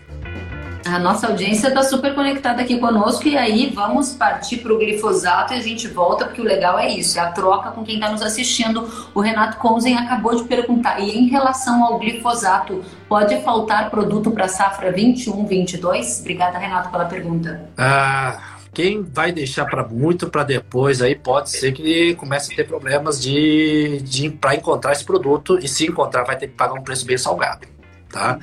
A 0.86 1.00
nossa 1.00 1.26
audiência 1.26 1.70
está 1.70 1.82
super 1.82 2.14
conectada 2.14 2.62
aqui 2.62 2.78
conosco 2.78 3.28
e 3.28 3.36
aí 3.36 3.72
vamos 3.74 4.14
partir 4.14 4.58
para 4.58 4.72
o 4.72 4.78
glifosato 4.78 5.52
e 5.52 5.58
a 5.58 5.60
gente 5.60 5.88
volta 5.88 6.26
porque 6.26 6.40
o 6.40 6.44
legal 6.44 6.78
é 6.78 6.88
isso, 6.88 7.18
é 7.18 7.22
a 7.24 7.32
troca 7.32 7.72
com 7.72 7.84
quem 7.84 7.96
está 7.96 8.12
nos 8.12 8.22
assistindo. 8.22 8.88
O 9.12 9.20
Renato 9.20 9.58
Konzen 9.58 9.98
acabou 9.98 10.36
de 10.36 10.44
perguntar, 10.44 11.00
e 11.00 11.10
em 11.10 11.28
relação 11.28 11.84
ao 11.84 11.98
glifosato, 11.98 12.86
pode 13.10 13.36
faltar 13.42 13.90
produto 13.90 14.30
para 14.30 14.46
a 14.46 14.48
safra 14.48 14.94
21-22? 14.94 16.20
Obrigada, 16.20 16.60
Renato, 16.60 16.92
pela 16.92 17.06
pergunta. 17.06 17.68
Ah, 17.76 18.38
quem 18.72 19.02
vai 19.02 19.32
deixar 19.32 19.66
para 19.66 19.84
muito 19.88 20.30
para 20.30 20.44
depois 20.44 21.02
aí 21.02 21.16
pode 21.16 21.50
ser 21.50 21.72
que 21.72 22.14
comece 22.14 22.54
a 22.54 22.56
ter 22.58 22.68
problemas 22.68 23.20
de, 23.20 24.02
de 24.04 24.30
para 24.30 24.54
encontrar 24.54 24.92
esse 24.92 25.04
produto 25.04 25.58
e 25.58 25.68
se 25.68 25.88
encontrar 25.88 26.24
vai 26.26 26.38
ter 26.38 26.48
que 26.48 26.54
pagar 26.54 26.76
um 26.76 26.84
preço 26.84 27.08
bem 27.08 27.18
salgado 27.18 27.75
tá? 28.16 28.40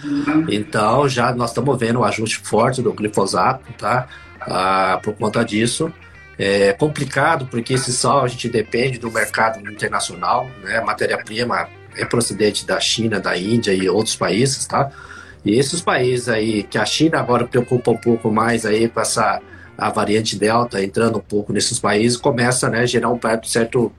Então 0.50 1.09
já 1.09 1.35
nós 1.35 1.50
estamos 1.50 1.79
vendo 1.79 2.00
o 2.00 2.05
ajuste 2.05 2.38
forte 2.45 2.83
do 2.83 2.93
glifosato, 2.93 3.73
tá? 3.79 4.07
Ah, 4.43 5.00
por 5.02 5.14
conta 5.14 5.43
disso. 5.43 5.91
É 6.38 6.73
complicado 6.73 7.47
porque 7.47 7.75
esse 7.75 7.93
sal 7.93 8.25
a 8.25 8.29
gente 8.29 8.49
depende 8.49 8.99
do 8.99 9.11
mercado 9.11 9.61
internacional, 9.71 10.47
né? 10.62 10.81
Matéria-prima 10.83 11.69
é 11.97 12.05
procedente 12.05 12.67
da 12.67 12.79
China, 12.79 13.19
da 13.19 13.37
Índia 13.37 13.73
e 13.73 13.88
outros 13.88 14.17
países, 14.17 14.67
tá? 14.67 14.91
E 15.45 15.59
esses 15.59 15.81
países 15.81 16.29
aí, 16.29 16.62
que 16.62 16.79
a 16.79 16.85
China 16.85 17.19
agora 17.19 17.47
preocupa 17.47 17.91
um 17.91 17.97
pouco 17.97 18.31
mais 18.31 18.67
aí 18.67 18.88
com 18.88 19.00
essa 19.00 19.41
a 19.76 19.88
variante 19.88 20.38
Delta 20.38 20.83
entrando 20.83 21.19
um 21.19 21.23
pouco 21.23 21.52
nesses 21.52 21.79
países, 21.79 22.17
começa 22.19 22.69
né, 22.69 22.81
a 22.81 22.87
gerar 22.87 23.11
um 23.11 23.19
certo 23.43 23.91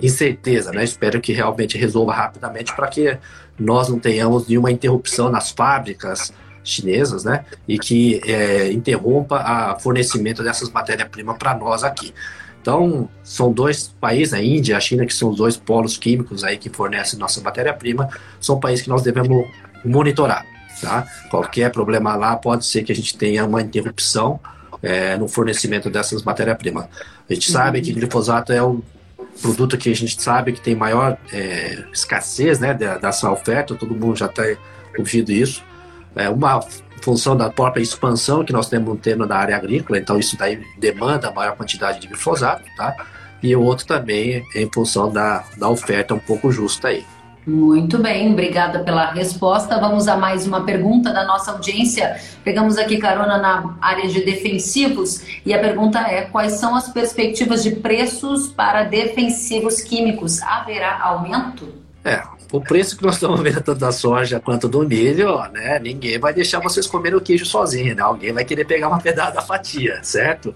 incerteza, 0.00 0.72
né? 0.72 0.84
Espero 0.84 1.20
que 1.20 1.32
realmente 1.32 1.78
resolva 1.78 2.12
rapidamente 2.12 2.74
para 2.74 2.88
que 2.88 3.18
nós 3.58 3.88
não 3.88 3.98
tenhamos 3.98 4.46
nenhuma 4.46 4.70
interrupção 4.70 5.30
nas 5.30 5.50
fábricas 5.50 6.32
chinesas, 6.62 7.24
né? 7.24 7.44
E 7.66 7.78
que 7.78 8.20
é, 8.26 8.70
interrompa 8.72 9.74
o 9.76 9.80
fornecimento 9.80 10.42
dessas 10.42 10.70
matérias-primas 10.70 11.36
para 11.38 11.54
nós 11.54 11.84
aqui. 11.84 12.12
Então, 12.60 13.08
são 13.22 13.52
dois 13.52 13.94
países, 14.00 14.34
a 14.34 14.42
Índia 14.42 14.72
e 14.72 14.76
a 14.76 14.80
China, 14.80 15.06
que 15.06 15.14
são 15.14 15.30
os 15.30 15.36
dois 15.36 15.56
polos 15.56 15.96
químicos 15.96 16.42
aí 16.42 16.58
que 16.58 16.68
fornecem 16.68 17.16
nossa 17.16 17.40
matéria-prima, 17.40 18.08
são 18.40 18.58
países 18.58 18.82
que 18.82 18.88
nós 18.88 19.02
devemos 19.02 19.46
monitorar, 19.84 20.44
tá? 20.80 21.06
Qualquer 21.30 21.70
problema 21.70 22.16
lá 22.16 22.34
pode 22.34 22.66
ser 22.66 22.82
que 22.82 22.90
a 22.90 22.94
gente 22.94 23.16
tenha 23.16 23.46
uma 23.46 23.62
interrupção 23.62 24.40
é, 24.82 25.16
no 25.16 25.28
fornecimento 25.28 25.88
dessas 25.88 26.24
matérias-primas. 26.24 26.86
A 27.30 27.34
gente 27.34 27.52
sabe 27.52 27.80
que 27.80 27.92
glifosato 27.92 28.52
é 28.52 28.62
um 28.62 28.82
produto 29.40 29.76
que 29.76 29.90
a 29.90 29.94
gente 29.94 30.20
sabe 30.20 30.52
que 30.52 30.60
tem 30.60 30.74
maior 30.74 31.16
é, 31.32 31.84
escassez 31.92 32.58
né, 32.58 32.74
dessa 32.74 33.30
oferta, 33.30 33.74
todo 33.74 33.94
mundo 33.94 34.16
já 34.16 34.28
tem 34.28 34.56
ouvido 34.98 35.30
isso. 35.32 35.62
É 36.14 36.28
uma 36.28 36.60
função 37.02 37.36
da 37.36 37.50
própria 37.50 37.82
expansão 37.82 38.44
que 38.44 38.52
nós 38.52 38.68
temos 38.68 38.98
tendo 39.00 39.26
na 39.26 39.36
área 39.36 39.56
agrícola, 39.56 39.98
então 39.98 40.18
isso 40.18 40.36
daí 40.36 40.62
demanda 40.78 41.30
maior 41.30 41.56
quantidade 41.56 42.00
de 42.00 42.08
glifosato, 42.08 42.64
tá? 42.76 42.94
E 43.42 43.54
o 43.54 43.62
outro 43.62 43.86
também 43.86 44.44
é 44.54 44.62
em 44.62 44.70
função 44.72 45.12
da, 45.12 45.44
da 45.56 45.68
oferta 45.68 46.14
um 46.14 46.18
pouco 46.18 46.50
justa 46.50 46.88
aí. 46.88 47.04
Muito 47.46 47.98
bem, 47.98 48.32
obrigada 48.32 48.80
pela 48.80 49.12
resposta. 49.12 49.78
Vamos 49.78 50.08
a 50.08 50.16
mais 50.16 50.48
uma 50.48 50.64
pergunta 50.64 51.12
da 51.12 51.24
nossa 51.24 51.52
audiência. 51.52 52.20
Pegamos 52.42 52.76
aqui 52.76 52.98
carona 52.98 53.38
na 53.38 53.76
área 53.80 54.08
de 54.08 54.24
defensivos 54.24 55.22
e 55.46 55.54
a 55.54 55.60
pergunta 55.60 56.00
é: 56.00 56.22
quais 56.22 56.54
são 56.54 56.74
as 56.74 56.88
perspectivas 56.88 57.62
de 57.62 57.76
preços 57.76 58.48
para 58.48 58.82
defensivos 58.82 59.80
químicos? 59.80 60.42
Haverá 60.42 61.00
aumento? 61.00 61.72
É, 62.04 62.20
o 62.50 62.60
preço 62.60 62.96
que 62.96 63.04
nós 63.04 63.14
estamos 63.14 63.40
vendo 63.40 63.62
tanto 63.62 63.78
da 63.78 63.92
soja 63.92 64.40
quanto 64.40 64.68
do 64.68 64.82
milho, 64.82 65.38
né? 65.52 65.78
Ninguém 65.78 66.18
vai 66.18 66.34
deixar 66.34 66.58
vocês 66.58 66.88
comerem 66.88 67.16
o 67.16 67.20
queijo 67.20 67.46
sozinho, 67.46 67.94
né? 67.94 68.02
Alguém 68.02 68.32
vai 68.32 68.44
querer 68.44 68.64
pegar 68.64 68.88
uma 68.88 68.98
pedaço 69.02 69.34
da 69.34 69.42
fatia, 69.42 70.00
certo? 70.02 70.52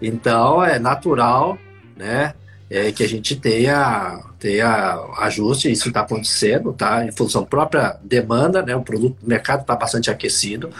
Então 0.00 0.62
é 0.62 0.78
natural, 0.78 1.58
né? 1.96 2.32
É, 2.70 2.92
que 2.92 3.02
a 3.02 3.08
gente 3.08 3.34
tenha, 3.36 4.22
tenha 4.38 4.98
ajuste, 5.18 5.70
isso 5.70 5.88
está 5.88 6.00
acontecendo, 6.00 6.72
tá? 6.72 7.04
Em 7.04 7.12
função 7.12 7.44
própria 7.44 7.96
demanda, 8.02 8.62
né? 8.62 8.76
O 8.76 8.82
produto, 8.82 9.16
o 9.22 9.28
mercado 9.28 9.62
está 9.62 9.74
bastante 9.74 10.10
aquecido 10.10 10.70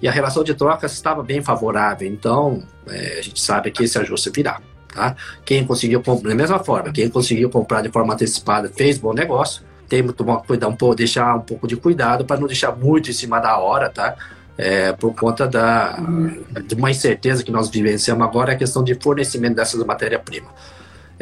e 0.00 0.06
a 0.06 0.12
relação 0.12 0.44
de 0.44 0.54
trocas 0.54 0.92
estava 0.92 1.22
bem 1.22 1.42
favorável. 1.42 2.08
Então, 2.08 2.62
é, 2.88 3.18
a 3.18 3.22
gente 3.22 3.40
sabe 3.40 3.70
que 3.70 3.82
esse 3.82 3.98
ajuste 3.98 4.30
virá. 4.30 4.60
Tá? 4.92 5.16
Quem 5.44 5.64
conseguiu 5.64 6.02
comprar, 6.02 6.28
da 6.28 6.34
mesma 6.34 6.58
forma, 6.58 6.92
quem 6.92 7.08
conseguiu 7.08 7.48
comprar 7.48 7.80
de 7.80 7.88
forma 7.88 8.12
antecipada 8.14 8.68
fez 8.68 8.98
bom 8.98 9.12
negócio. 9.12 9.62
Tem 9.88 10.06
que 10.06 10.12
tomar 10.12 10.38
cuidado, 10.38 10.70
um 10.70 10.76
pouco, 10.76 10.94
deixar 10.94 11.34
um 11.36 11.40
pouco 11.40 11.66
de 11.66 11.76
cuidado 11.76 12.24
para 12.24 12.40
não 12.40 12.46
deixar 12.46 12.74
muito 12.76 13.10
em 13.10 13.12
cima 13.12 13.40
da 13.40 13.58
hora, 13.58 13.90
tá? 13.90 14.16
É, 14.56 14.92
por 14.92 15.14
conta 15.14 15.48
da, 15.48 15.98
de 16.66 16.74
uma 16.74 16.90
incerteza 16.90 17.42
que 17.42 17.50
nós 17.50 17.68
vivenciamos 17.70 18.26
agora, 18.26 18.52
é 18.52 18.54
a 18.54 18.58
questão 18.58 18.84
de 18.84 18.94
fornecimento 18.94 19.56
dessas 19.56 19.82
matérias-primas. 19.84 20.50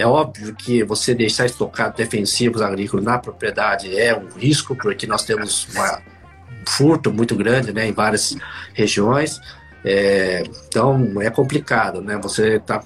É 0.00 0.06
óbvio 0.06 0.54
que 0.54 0.82
você 0.82 1.14
deixar 1.14 1.44
estocado 1.44 1.94
defensivos 1.94 2.62
agrícolas 2.62 3.04
na 3.04 3.18
propriedade 3.18 3.94
é 3.98 4.16
um 4.16 4.28
risco, 4.30 4.74
porque 4.74 5.06
nós 5.06 5.24
temos 5.24 5.68
um 5.76 6.66
furto 6.66 7.12
muito 7.12 7.36
grande 7.36 7.70
né, 7.70 7.86
em 7.86 7.92
várias 7.92 8.34
regiões. 8.72 9.38
É, 9.84 10.42
então 10.66 11.20
é 11.20 11.28
complicado, 11.28 12.00
né? 12.00 12.18
Você 12.22 12.56
está 12.56 12.82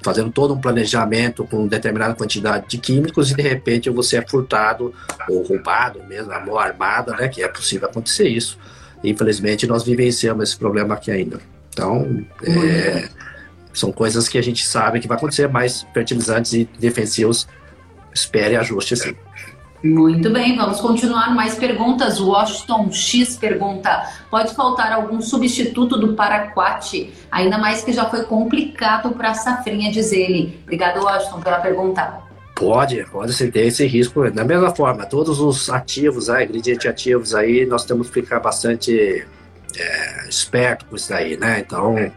fazendo 0.00 0.30
todo 0.30 0.54
um 0.54 0.60
planejamento 0.60 1.44
com 1.44 1.66
determinada 1.66 2.14
quantidade 2.14 2.68
de 2.68 2.78
químicos 2.78 3.32
e 3.32 3.34
de 3.34 3.42
repente 3.42 3.90
você 3.90 4.18
é 4.18 4.22
furtado 4.24 4.94
ou 5.28 5.42
roubado 5.42 6.04
mesmo, 6.04 6.30
a 6.30 6.38
mão 6.38 6.56
armada, 6.56 7.16
né? 7.16 7.26
Que 7.26 7.42
é 7.42 7.48
possível 7.48 7.88
acontecer 7.88 8.28
isso. 8.28 8.56
infelizmente, 9.02 9.66
nós 9.66 9.82
vivenciamos 9.82 10.50
esse 10.50 10.56
problema 10.56 10.94
aqui 10.94 11.10
ainda. 11.10 11.40
Então, 11.72 12.24
é, 12.44 13.08
são 13.72 13.92
coisas 13.92 14.28
que 14.28 14.38
a 14.38 14.42
gente 14.42 14.66
sabe 14.66 15.00
que 15.00 15.08
vai 15.08 15.16
acontecer, 15.16 15.48
mas 15.48 15.86
fertilizantes 15.92 16.52
e 16.52 16.68
defensivos, 16.78 17.46
espere 18.12 18.56
ajuste 18.56 18.96
sim. 18.96 19.14
Muito 19.82 20.28
bem, 20.30 20.56
vamos 20.56 20.80
continuar. 20.80 21.32
Mais 21.34 21.54
perguntas. 21.54 22.20
Washington 22.20 22.90
X 22.90 23.36
pergunta: 23.36 24.10
pode 24.28 24.52
faltar 24.54 24.92
algum 24.92 25.20
substituto 25.20 25.96
do 25.96 26.14
paraquat? 26.14 27.12
Ainda 27.30 27.58
mais 27.58 27.84
que 27.84 27.92
já 27.92 28.08
foi 28.10 28.24
complicado 28.24 29.12
para 29.12 29.30
a 29.30 29.34
safrinha, 29.34 29.90
diz 29.92 30.10
ele. 30.12 30.58
Obrigado, 30.64 31.04
Washington, 31.04 31.40
pela 31.40 31.58
pergunta. 31.58 32.28
Pode, 32.56 33.06
pode 33.12 33.32
ser 33.32 33.52
ter 33.52 33.66
esse 33.66 33.86
risco. 33.86 34.28
Da 34.32 34.44
mesma 34.44 34.74
forma, 34.74 35.06
todos 35.06 35.38
os 35.38 35.70
ativos, 35.70 36.28
ah, 36.28 36.42
ingredientes 36.42 36.86
ativos 36.86 37.32
aí, 37.32 37.64
nós 37.64 37.84
temos 37.84 38.08
que 38.08 38.14
ficar 38.14 38.40
bastante 38.40 39.24
é, 39.78 40.28
esperto 40.28 40.86
com 40.86 40.96
isso 40.96 41.14
aí, 41.14 41.36
né? 41.36 41.60
Então, 41.60 41.96
é, 41.96 42.10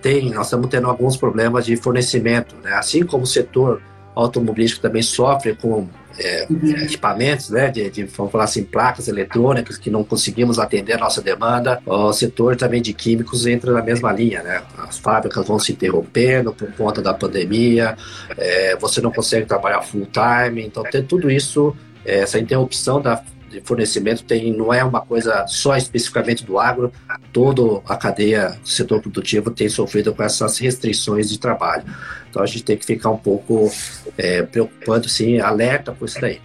tem, 0.00 0.30
nós 0.30 0.46
estamos 0.46 0.68
tendo 0.68 0.88
alguns 0.88 1.16
problemas 1.16 1.66
de 1.66 1.76
fornecimento, 1.76 2.56
né? 2.62 2.72
Assim 2.72 3.04
como 3.04 3.24
o 3.24 3.26
setor 3.26 3.82
automobilístico 4.14 4.80
também 4.80 5.02
sofre 5.02 5.54
com 5.54 5.88
é, 6.18 6.46
uhum. 6.48 6.70
equipamentos, 6.82 7.50
né, 7.50 7.70
de, 7.70 7.90
de, 7.90 8.04
vamos 8.04 8.30
falar 8.30 8.44
assim, 8.44 8.62
placas 8.62 9.08
eletrônicas 9.08 9.76
que 9.76 9.90
não 9.90 10.04
conseguimos 10.04 10.58
atender 10.58 10.94
a 10.94 10.98
nossa 10.98 11.20
demanda. 11.20 11.80
O 11.84 12.12
setor 12.12 12.56
também 12.56 12.80
de 12.80 12.92
químicos 12.92 13.46
entra 13.46 13.72
na 13.72 13.82
mesma 13.82 14.12
linha, 14.12 14.42
né? 14.42 14.62
As 14.78 14.98
fábricas 14.98 15.46
vão 15.46 15.58
se 15.58 15.72
interrompendo 15.72 16.52
por 16.52 16.70
conta 16.72 17.02
da 17.02 17.12
pandemia, 17.12 17.96
é, 18.36 18.76
você 18.76 19.00
não 19.00 19.10
consegue 19.10 19.46
trabalhar 19.46 19.82
full 19.82 20.06
time, 20.06 20.64
então 20.64 20.82
tem 20.84 21.02
tudo 21.02 21.30
isso, 21.30 21.74
é, 22.04 22.20
essa 22.20 22.38
interrupção 22.38 23.00
da 23.00 23.20
de 23.54 23.60
fornecimento 23.60 24.24
tem, 24.24 24.52
não 24.52 24.72
é 24.72 24.82
uma 24.82 25.00
coisa 25.00 25.46
só 25.46 25.76
especificamente 25.76 26.44
do 26.44 26.58
agro, 26.58 26.92
toda 27.32 27.80
a 27.86 27.96
cadeia 27.96 28.58
do 28.62 28.68
setor 28.68 29.00
produtivo 29.00 29.50
tem 29.50 29.68
sofrido 29.68 30.12
com 30.14 30.22
essas 30.22 30.58
restrições 30.58 31.28
de 31.30 31.38
trabalho. 31.38 31.84
Então 32.28 32.42
a 32.42 32.46
gente 32.46 32.64
tem 32.64 32.76
que 32.76 32.84
ficar 32.84 33.10
um 33.10 33.16
pouco 33.16 33.70
é, 34.18 34.42
preocupado, 34.42 35.08
sim, 35.08 35.38
alerta 35.38 35.92
por 35.92 36.06
isso 36.06 36.20
daí. 36.20 36.40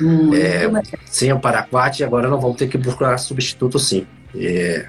Hum, 0.00 0.32
é, 0.34 0.68
sem 1.06 1.32
o 1.32 1.40
paraquat, 1.40 2.04
agora 2.04 2.28
não 2.28 2.40
vamos 2.40 2.56
ter 2.56 2.68
que 2.68 2.78
buscar 2.78 3.16
substituto 3.18 3.78
sim. 3.78 4.06
É, 4.34 4.86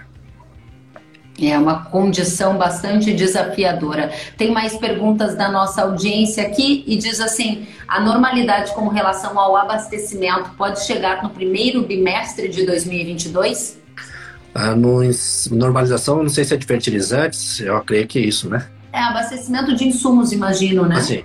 é 1.40 1.58
uma 1.58 1.86
condição 1.86 2.58
bastante 2.58 3.14
desafiadora. 3.14 4.12
Tem 4.36 4.52
mais 4.52 4.76
perguntas 4.76 5.36
da 5.36 5.50
nossa 5.52 5.84
audiência 5.84 6.44
aqui 6.44 6.84
e 6.88 6.98
diz 6.98 7.20
assim: 7.20 7.68
a 7.88 8.00
normalidade 8.00 8.74
com 8.74 8.88
relação 8.88 9.38
ao 9.40 9.56
abastecimento 9.56 10.50
pode 10.58 10.84
chegar 10.86 11.22
no 11.22 11.30
primeiro 11.30 11.84
bimestre 11.84 12.50
de 12.50 12.66
2022? 12.66 13.78
Ah, 14.56 14.76
no, 14.76 15.02
normalização, 15.52 16.24
não 16.24 16.30
sei 16.30 16.44
se 16.44 16.54
é 16.56 16.58
de 16.58 16.66
fertilizantes, 16.66 17.60
eu 17.60 17.80
creio 17.82 18.08
que 18.08 18.18
é 18.18 18.22
isso, 18.24 18.50
né? 18.50 18.68
É, 18.92 19.00
abastecimento 19.00 19.76
de 19.76 19.88
insumos, 19.88 20.32
imagino, 20.32 20.88
né? 20.88 20.96
Assim, 20.96 21.24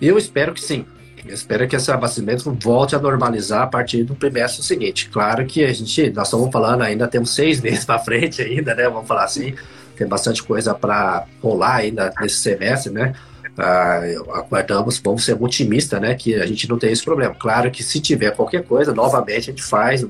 eu 0.00 0.16
espero 0.16 0.54
que 0.54 0.62
sim. 0.62 0.86
Espero 1.32 1.66
que 1.68 1.76
esse 1.76 1.90
abastecimento 1.90 2.50
volte 2.60 2.96
a 2.96 2.98
normalizar 2.98 3.62
a 3.62 3.66
partir 3.66 4.04
do 4.04 4.14
trimestre 4.14 4.62
seguinte. 4.62 5.08
Claro 5.08 5.44
que 5.46 5.64
a 5.64 5.72
gente, 5.72 6.10
nós 6.10 6.28
estamos 6.28 6.50
falando 6.50 6.82
ainda, 6.82 7.06
temos 7.06 7.34
seis 7.34 7.60
meses 7.62 7.84
para 7.84 7.98
frente 7.98 8.42
ainda, 8.42 8.74
né? 8.74 8.88
Vamos 8.88 9.06
falar 9.06 9.24
assim, 9.24 9.54
tem 9.96 10.06
bastante 10.06 10.42
coisa 10.42 10.74
para 10.74 11.26
rolar 11.42 11.76
ainda 11.76 12.12
nesse 12.20 12.36
semestre, 12.36 12.92
né? 12.92 13.14
Ah, 13.56 14.00
aguardamos, 14.34 14.98
vamos 14.98 15.24
ser 15.24 15.36
otimistas, 15.40 16.00
né? 16.00 16.14
Que 16.14 16.36
a 16.36 16.46
gente 16.46 16.68
não 16.68 16.78
tem 16.78 16.92
esse 16.92 17.04
problema. 17.04 17.34
Claro 17.34 17.70
que 17.70 17.82
se 17.82 18.00
tiver 18.00 18.30
qualquer 18.30 18.62
coisa, 18.62 18.94
novamente 18.94 19.50
a 19.50 19.52
gente 19.52 19.62
faz 19.64 20.04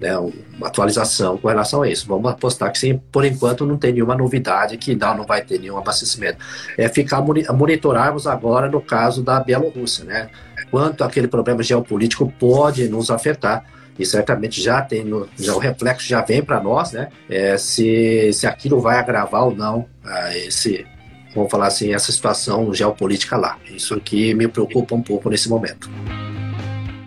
né, 0.00 0.16
uma 0.18 0.66
atualização 0.66 1.36
com 1.36 1.46
relação 1.46 1.82
a 1.82 1.88
isso. 1.88 2.06
Vamos 2.08 2.32
apostar 2.32 2.72
que 2.72 2.78
sim, 2.78 2.98
por 3.12 3.24
enquanto 3.24 3.66
não 3.66 3.76
tem 3.76 3.92
nenhuma 3.92 4.16
novidade 4.16 4.78
que 4.78 4.96
não, 4.96 5.18
não 5.18 5.24
vai 5.24 5.42
ter 5.42 5.60
nenhum 5.60 5.76
abastecimento. 5.76 6.38
É 6.76 6.88
ficar 6.88 7.20
monitorarmos 7.20 8.26
agora 8.26 8.68
no 8.68 8.80
caso 8.80 9.22
da 9.22 9.38
Bielorrússia, 9.38 10.04
né? 10.04 10.30
Quanto 10.70 11.02
aquele 11.04 11.28
problema 11.28 11.62
geopolítico 11.62 12.32
pode 12.38 12.88
nos 12.88 13.10
afetar 13.10 13.64
e 13.98 14.06
certamente 14.06 14.62
já 14.62 14.80
tem 14.80 15.04
no, 15.04 15.28
já 15.38 15.54
o 15.54 15.58
reflexo 15.58 16.08
já 16.08 16.22
vem 16.22 16.42
para 16.42 16.60
nós, 16.62 16.92
né? 16.92 17.08
É, 17.28 17.56
se, 17.58 18.32
se 18.32 18.46
aquilo 18.46 18.80
vai 18.80 18.98
agravar 18.98 19.44
ou 19.44 19.54
não 19.54 19.86
ah, 20.04 20.36
esse 20.36 20.86
vamos 21.34 21.50
falar 21.50 21.66
assim 21.66 21.92
essa 21.92 22.10
situação 22.10 22.72
geopolítica 22.72 23.36
lá. 23.36 23.58
Isso 23.70 23.94
aqui 23.94 24.34
me 24.34 24.48
preocupa 24.48 24.94
um 24.94 25.02
pouco 25.02 25.28
nesse 25.28 25.48
momento. 25.48 25.90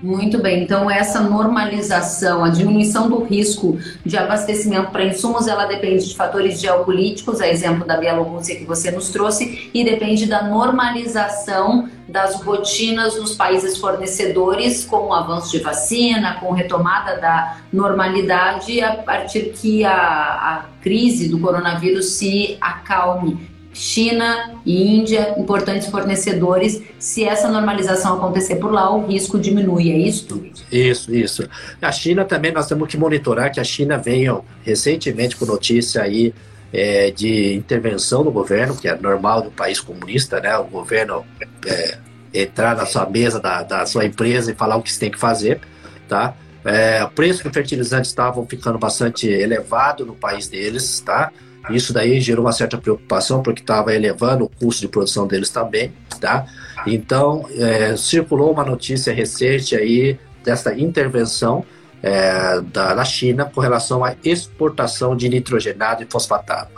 Muito 0.04 0.38
bem, 0.38 0.64
então 0.66 0.92
essa 0.92 1.22
normalização, 1.22 2.44
a 2.44 2.50
diminuição 2.50 3.08
do 3.08 3.24
risco 3.24 3.80
de 4.06 4.18
abastecimento 4.18 4.92
para 4.92 5.06
insumos, 5.06 5.48
ela 5.48 5.64
depende 5.64 6.10
de 6.10 6.14
fatores 6.14 6.60
geopolíticos, 6.60 7.40
a 7.40 7.48
exemplo 7.48 7.88
da 7.88 7.96
Bielorrússia 7.96 8.58
que 8.58 8.66
você 8.66 8.92
nos 8.92 9.08
trouxe, 9.12 9.72
e 9.74 9.82
depende 9.82 10.26
da 10.26 10.44
normalização 10.44 11.88
das 12.06 12.36
rotinas 12.44 13.18
nos 13.18 13.34
países 13.34 13.78
fornecedores, 13.78 14.84
com 14.84 15.08
o 15.08 15.14
avanço 15.14 15.50
de 15.52 15.60
vacina, 15.64 16.34
com 16.42 16.52
retomada 16.52 17.16
da 17.22 17.60
normalidade, 17.72 18.82
a 18.82 18.96
partir 18.96 19.54
que 19.54 19.86
a, 19.86 19.94
a 19.94 20.66
crise 20.82 21.30
do 21.30 21.40
coronavírus 21.40 22.08
se 22.08 22.58
acalme 22.60 23.53
China 23.74 24.56
e 24.66 24.98
Índia, 25.00 25.36
importantes 25.38 25.88
fornecedores. 25.88 26.82
Se 27.00 27.24
essa 27.24 27.50
normalização 27.50 28.16
acontecer 28.16 28.56
por 28.58 28.72
lá, 28.72 28.94
o 28.96 29.08
risco 29.08 29.40
diminui, 29.40 29.92
é 29.92 29.98
isso? 29.98 30.46
Isso, 30.72 31.14
isso. 31.14 31.50
A 31.82 31.92
China 31.92 32.24
também 32.24 32.52
nós 32.52 32.68
temos 32.68 32.88
que 32.88 32.98
monitorar 32.98 33.52
que 33.52 33.60
a 33.60 33.64
China 33.64 33.98
veio 33.98 34.46
recentemente 34.64 35.36
com 35.36 35.46
notícia 35.46 36.04
aí 36.04 36.34
é, 36.72 37.12
de 37.12 37.54
intervenção 37.54 38.24
do 38.24 38.32
governo, 38.32 38.76
que 38.76 38.88
é 38.88 38.96
normal 38.96 39.42
do 39.42 39.52
país 39.52 39.80
comunista, 39.80 40.40
né? 40.40 40.58
O 40.58 40.64
governo 40.64 41.26
é, 41.68 41.98
entrar 42.34 42.76
na 42.76 42.86
sua 42.86 43.08
mesa 43.08 43.40
da, 43.40 43.62
da 43.62 43.86
sua 43.86 44.06
empresa 44.06 44.52
e 44.52 44.56
falar 44.56 44.76
o 44.76 44.82
que 44.82 44.92
você 44.92 45.00
tem 45.00 45.12
que 45.12 45.20
fazer, 45.20 45.60
tá? 46.08 46.34
É, 46.66 47.04
o 47.04 47.10
preço 47.10 47.44
do 47.44 47.52
fertilizante 47.52 48.08
estavam 48.08 48.46
ficando 48.48 48.80
bastante 48.80 49.28
elevado 49.28 50.06
no 50.06 50.16
país 50.16 50.48
deles, 50.48 51.00
tá? 51.02 51.32
Isso 51.70 51.94
daí 51.94 52.20
gerou 52.20 52.46
uma 52.46 52.52
certa 52.52 52.78
preocupação, 52.78 53.42
porque 53.42 53.62
estava 53.62 53.94
elevando 53.94 54.46
o 54.46 54.50
custo 54.50 54.82
de 54.82 54.88
produção 54.88 55.28
deles 55.28 55.50
também, 55.50 55.94
tá? 56.20 56.46
Então, 56.86 57.48
é, 57.58 57.96
circulou 57.96 58.52
uma 58.52 58.66
notícia 58.66 59.14
recente 59.14 59.76
aí 59.76 60.20
dessa 60.44 60.74
intervenção 60.78 61.66
é, 62.02 62.60
da, 62.62 62.94
da 62.94 63.06
China 63.06 63.46
com 63.46 63.62
relação 63.62 64.04
à 64.04 64.14
exportação 64.24 65.16
de 65.16 65.30
nitrogenado 65.30 66.04
e 66.04 66.06
fosfatado. 66.06 66.70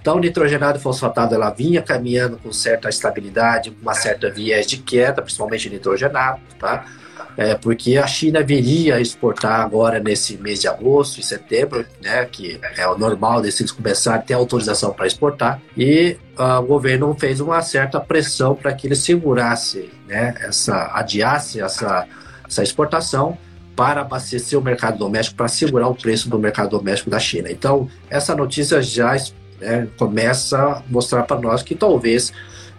Então, 0.00 0.20
nitrogenado 0.20 0.78
e 0.78 0.80
fosfatado 0.80 1.34
ela 1.34 1.50
vinha 1.50 1.82
caminhando 1.82 2.36
com 2.36 2.52
certa 2.52 2.88
estabilidade, 2.88 3.70
com 3.70 3.82
uma 3.82 3.94
certa 3.94 4.30
viés 4.30 4.66
de 4.66 4.76
queda, 4.76 5.22
principalmente 5.22 5.68
nitrogenado, 5.70 6.40
tá? 6.60 6.84
É, 7.36 7.54
porque 7.54 7.98
a 7.98 8.06
China 8.06 8.42
viria 8.42 8.96
a 8.96 9.00
exportar 9.00 9.60
agora 9.60 10.00
nesse 10.00 10.38
mês 10.38 10.60
de 10.60 10.68
agosto 10.68 11.20
e 11.20 11.22
setembro, 11.22 11.84
né, 12.02 12.24
que 12.24 12.58
é 12.76 12.88
o 12.88 12.96
normal 12.96 13.42
desses 13.42 13.70
começarem 13.70 14.20
a 14.20 14.22
ter 14.22 14.34
autorização 14.34 14.92
para 14.92 15.06
exportar, 15.06 15.60
e 15.76 16.16
uh, 16.38 16.60
o 16.60 16.62
governo 16.62 17.14
fez 17.18 17.40
uma 17.40 17.60
certa 17.60 18.00
pressão 18.00 18.54
para 18.54 18.72
que 18.72 18.86
ele 18.86 18.96
segurasse, 18.96 19.90
né, 20.08 20.34
essa, 20.40 20.90
adiasse 20.94 21.60
essa, 21.60 22.06
essa 22.46 22.62
exportação 22.62 23.36
para 23.74 24.00
abastecer 24.00 24.58
o 24.58 24.62
mercado 24.62 24.96
doméstico, 24.96 25.36
para 25.36 25.48
segurar 25.48 25.88
o 25.88 25.94
preço 25.94 26.30
do 26.30 26.38
mercado 26.38 26.70
doméstico 26.70 27.10
da 27.10 27.18
China. 27.18 27.50
Então, 27.50 27.86
essa 28.08 28.34
notícia 28.34 28.80
já 28.80 29.14
né, 29.60 29.86
começa 29.98 30.58
a 30.58 30.82
mostrar 30.88 31.24
para 31.24 31.38
nós 31.38 31.62
que 31.62 31.74
talvez 31.74 32.32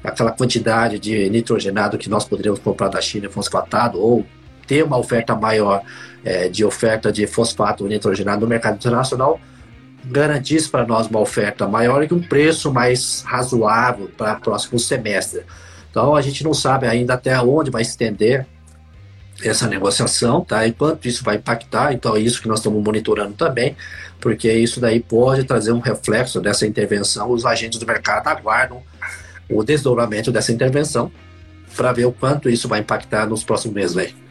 aquela 0.03 0.31
quantidade 0.31 0.97
de 0.97 1.29
nitrogenado 1.29 1.97
que 1.97 2.09
nós 2.09 2.25
poderíamos 2.25 2.59
comprar 2.59 2.87
da 2.87 3.01
China 3.01 3.29
fosfatado 3.29 3.99
ou 3.99 4.25
ter 4.67 4.83
uma 4.83 4.97
oferta 4.97 5.35
maior 5.35 5.81
é, 6.23 6.49
de 6.49 6.65
oferta 6.65 7.11
de 7.11 7.25
fosfato 7.25 7.85
nitrogenado 7.87 8.41
no 8.41 8.47
mercado 8.47 8.75
internacional 8.75 9.39
garantisse 10.09 10.69
para 10.69 10.85
nós 10.85 11.07
uma 11.07 11.19
oferta 11.19 11.67
maior 11.67 12.03
e 12.03 12.13
um 12.13 12.21
preço 12.21 12.71
mais 12.71 13.23
razoável 13.25 14.09
para 14.17 14.37
o 14.37 14.41
próximo 14.41 14.79
semestre. 14.79 15.43
Então 15.89 16.15
a 16.15 16.21
gente 16.21 16.43
não 16.43 16.53
sabe 16.53 16.87
ainda 16.87 17.13
até 17.13 17.39
onde 17.41 17.69
vai 17.69 17.81
estender 17.81 18.45
essa 19.43 19.67
negociação, 19.67 20.43
tá? 20.43 20.65
E 20.65 20.71
quanto 20.71 21.07
isso 21.07 21.23
vai 21.23 21.35
impactar, 21.35 21.93
então 21.93 22.15
é 22.15 22.19
isso 22.19 22.41
que 22.41 22.47
nós 22.47 22.59
estamos 22.59 22.83
monitorando 22.83 23.33
também, 23.33 23.75
porque 24.19 24.51
isso 24.51 24.79
daí 24.79 24.99
pode 24.99 25.43
trazer 25.43 25.71
um 25.71 25.79
reflexo 25.79 26.39
dessa 26.41 26.65
intervenção. 26.65 27.29
Os 27.31 27.45
agentes 27.45 27.77
do 27.77 27.85
mercado 27.85 28.27
aguardam 28.27 28.81
o 29.49 29.63
desdobramento 29.63 30.31
dessa 30.31 30.51
intervenção 30.51 31.11
para 31.75 31.91
ver 31.93 32.05
o 32.05 32.11
quanto 32.11 32.49
isso 32.49 32.67
vai 32.67 32.79
impactar 32.79 33.27
nos 33.27 33.43
próximos 33.43 33.75
meses 33.75 33.97
aí. 33.97 34.26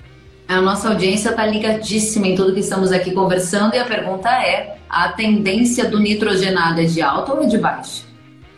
A 0.49 0.61
nossa 0.61 0.89
audiência 0.89 1.31
está 1.31 1.45
ligadíssima 1.45 2.29
em 2.29 2.37
tudo 2.37 2.55
que 2.55 2.61
estamos 2.61 2.93
aqui 2.93 3.11
conversando 3.11 3.75
e 3.75 3.79
a 3.79 3.85
pergunta 3.85 4.29
é: 4.29 4.77
a 4.89 5.09
tendência 5.09 5.89
do 5.91 5.99
nitrogenado 5.99 6.81
é 6.81 6.85
de 6.85 7.03
alta 7.03 7.33
ou 7.33 7.43
é 7.43 7.47
de 7.47 7.59
baixa? 7.59 8.05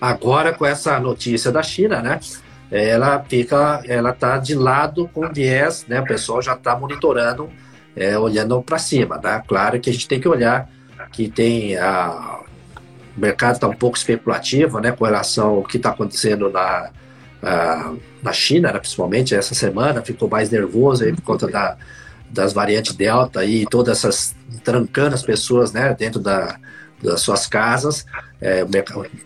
Agora, 0.00 0.52
com 0.52 0.66
essa 0.66 1.00
notícia 1.00 1.50
da 1.50 1.62
China, 1.62 2.00
né? 2.00 2.20
Ela 2.70 3.24
fica, 3.26 3.82
ela 3.86 4.10
está 4.10 4.36
de 4.36 4.54
lado 4.54 5.08
com 5.14 5.26
viés, 5.32 5.86
né? 5.88 6.00
O 6.00 6.04
pessoal 6.04 6.42
já 6.42 6.52
está 6.52 6.78
monitorando 6.78 7.48
é, 7.96 8.16
olhando 8.18 8.60
para 8.62 8.78
cima, 8.78 9.18
né? 9.22 9.42
Claro 9.46 9.80
que 9.80 9.88
a 9.88 9.92
gente 9.92 10.06
tem 10.06 10.20
que 10.20 10.28
olhar 10.28 10.68
que 11.10 11.28
tem 11.28 11.76
a 11.76 12.40
o 13.16 13.20
mercado 13.20 13.54
está 13.54 13.66
um 13.66 13.74
pouco 13.74 13.96
especulativo, 13.96 14.78
né, 14.78 14.92
com 14.92 15.04
relação 15.04 15.56
ao 15.56 15.62
que 15.64 15.76
está 15.76 15.90
acontecendo 15.90 16.48
na, 16.48 16.90
na 18.22 18.32
China, 18.32 18.72
né, 18.72 18.78
principalmente 18.78 19.34
essa 19.34 19.54
semana, 19.54 20.02
ficou 20.02 20.28
mais 20.28 20.50
nervoso 20.50 21.04
aí 21.04 21.12
por 21.12 21.22
conta 21.22 21.46
da, 21.46 21.76
das 22.30 22.52
variantes 22.52 22.94
Delta 22.94 23.44
e 23.44 23.64
todas 23.66 23.98
essas 23.98 24.34
trancando 24.64 25.14
as 25.14 25.22
pessoas, 25.22 25.72
né, 25.72 25.94
dentro 25.94 26.20
da, 26.20 26.58
das 27.02 27.20
suas 27.20 27.46
casas. 27.46 28.04
É, 28.40 28.64
o, 28.64 28.68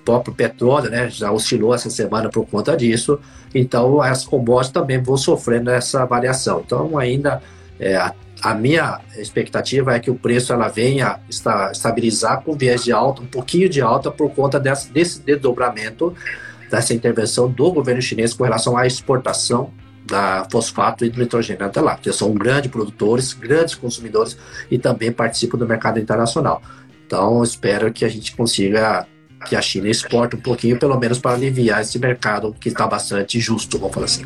próprio 0.05 0.35
petróleo, 0.35 0.91
né, 0.91 1.09
já 1.11 1.31
oscilou 1.31 1.75
essa 1.75 1.91
semana 1.91 2.29
por 2.29 2.47
conta 2.47 2.77
disso. 2.77 3.19
Então, 3.55 4.01
as 4.01 4.25
commodities 4.25 4.73
também 4.73 5.03
vão 5.03 5.17
sofrendo 5.17 5.71
essa 5.71 6.05
variação. 6.05 6.63
Então, 6.65 6.99
ainda 6.99 7.43
é, 7.81 7.97
a 8.43 8.55
minha 8.55 9.01
expectativa 9.17 9.95
é 9.95 10.01
que 10.01 10.11
o 10.11 10.15
preço 10.15 10.53
ela 10.53 10.69
venha 10.69 11.21
estar, 11.29 11.71
estabilizar 11.71 12.43
com 12.43 12.55
viés 12.55 12.85
de 12.85 12.93
alta, 12.93 13.23
um 13.23 13.27
pouquinho 13.27 13.69
de 13.69 13.81
alta 13.81 14.11
por 14.11 14.31
conta 14.31 14.59
desse 14.59 15.21
desdobramento 15.23 16.15
dessa 16.73 16.95
intervenção 16.95 17.51
do 17.51 17.71
governo 17.71 18.01
chinês 18.01 18.33
com 18.33 18.45
relação 18.45 18.79
à 18.79 18.87
exportação 18.87 19.71
da 20.07 20.49
fosfato 20.51 21.05
e 21.05 21.11
do 21.11 21.21
nitrogênio 21.21 21.67
até 21.67 21.83
lá, 21.83 21.97
que 21.97 22.11
são 22.13 22.33
grandes 22.33 22.71
produtores, 22.71 23.35
grandes 23.35 23.75
consumidores 23.75 24.39
e 24.71 24.79
também 24.79 25.13
participam 25.13 25.59
do 25.59 25.67
mercado 25.69 26.01
internacional. 26.01 26.63
Então, 27.07 27.43
espero 27.43 27.93
que 27.93 28.07
a 28.07 28.09
gente 28.09 28.35
consiga 28.35 29.07
que 29.47 29.55
a 29.55 29.61
China 29.61 29.89
exporte 29.89 30.35
um 30.35 30.41
pouquinho, 30.41 30.79
pelo 30.79 30.99
menos 30.99 31.19
para 31.19 31.33
aliviar 31.33 31.83
esse 31.83 31.99
mercado 31.99 32.57
que 32.59 32.71
está 32.71 32.87
bastante 32.87 33.39
justo, 33.39 33.79
vamos 33.79 33.93
falar 33.93 34.07
assim. 34.07 34.25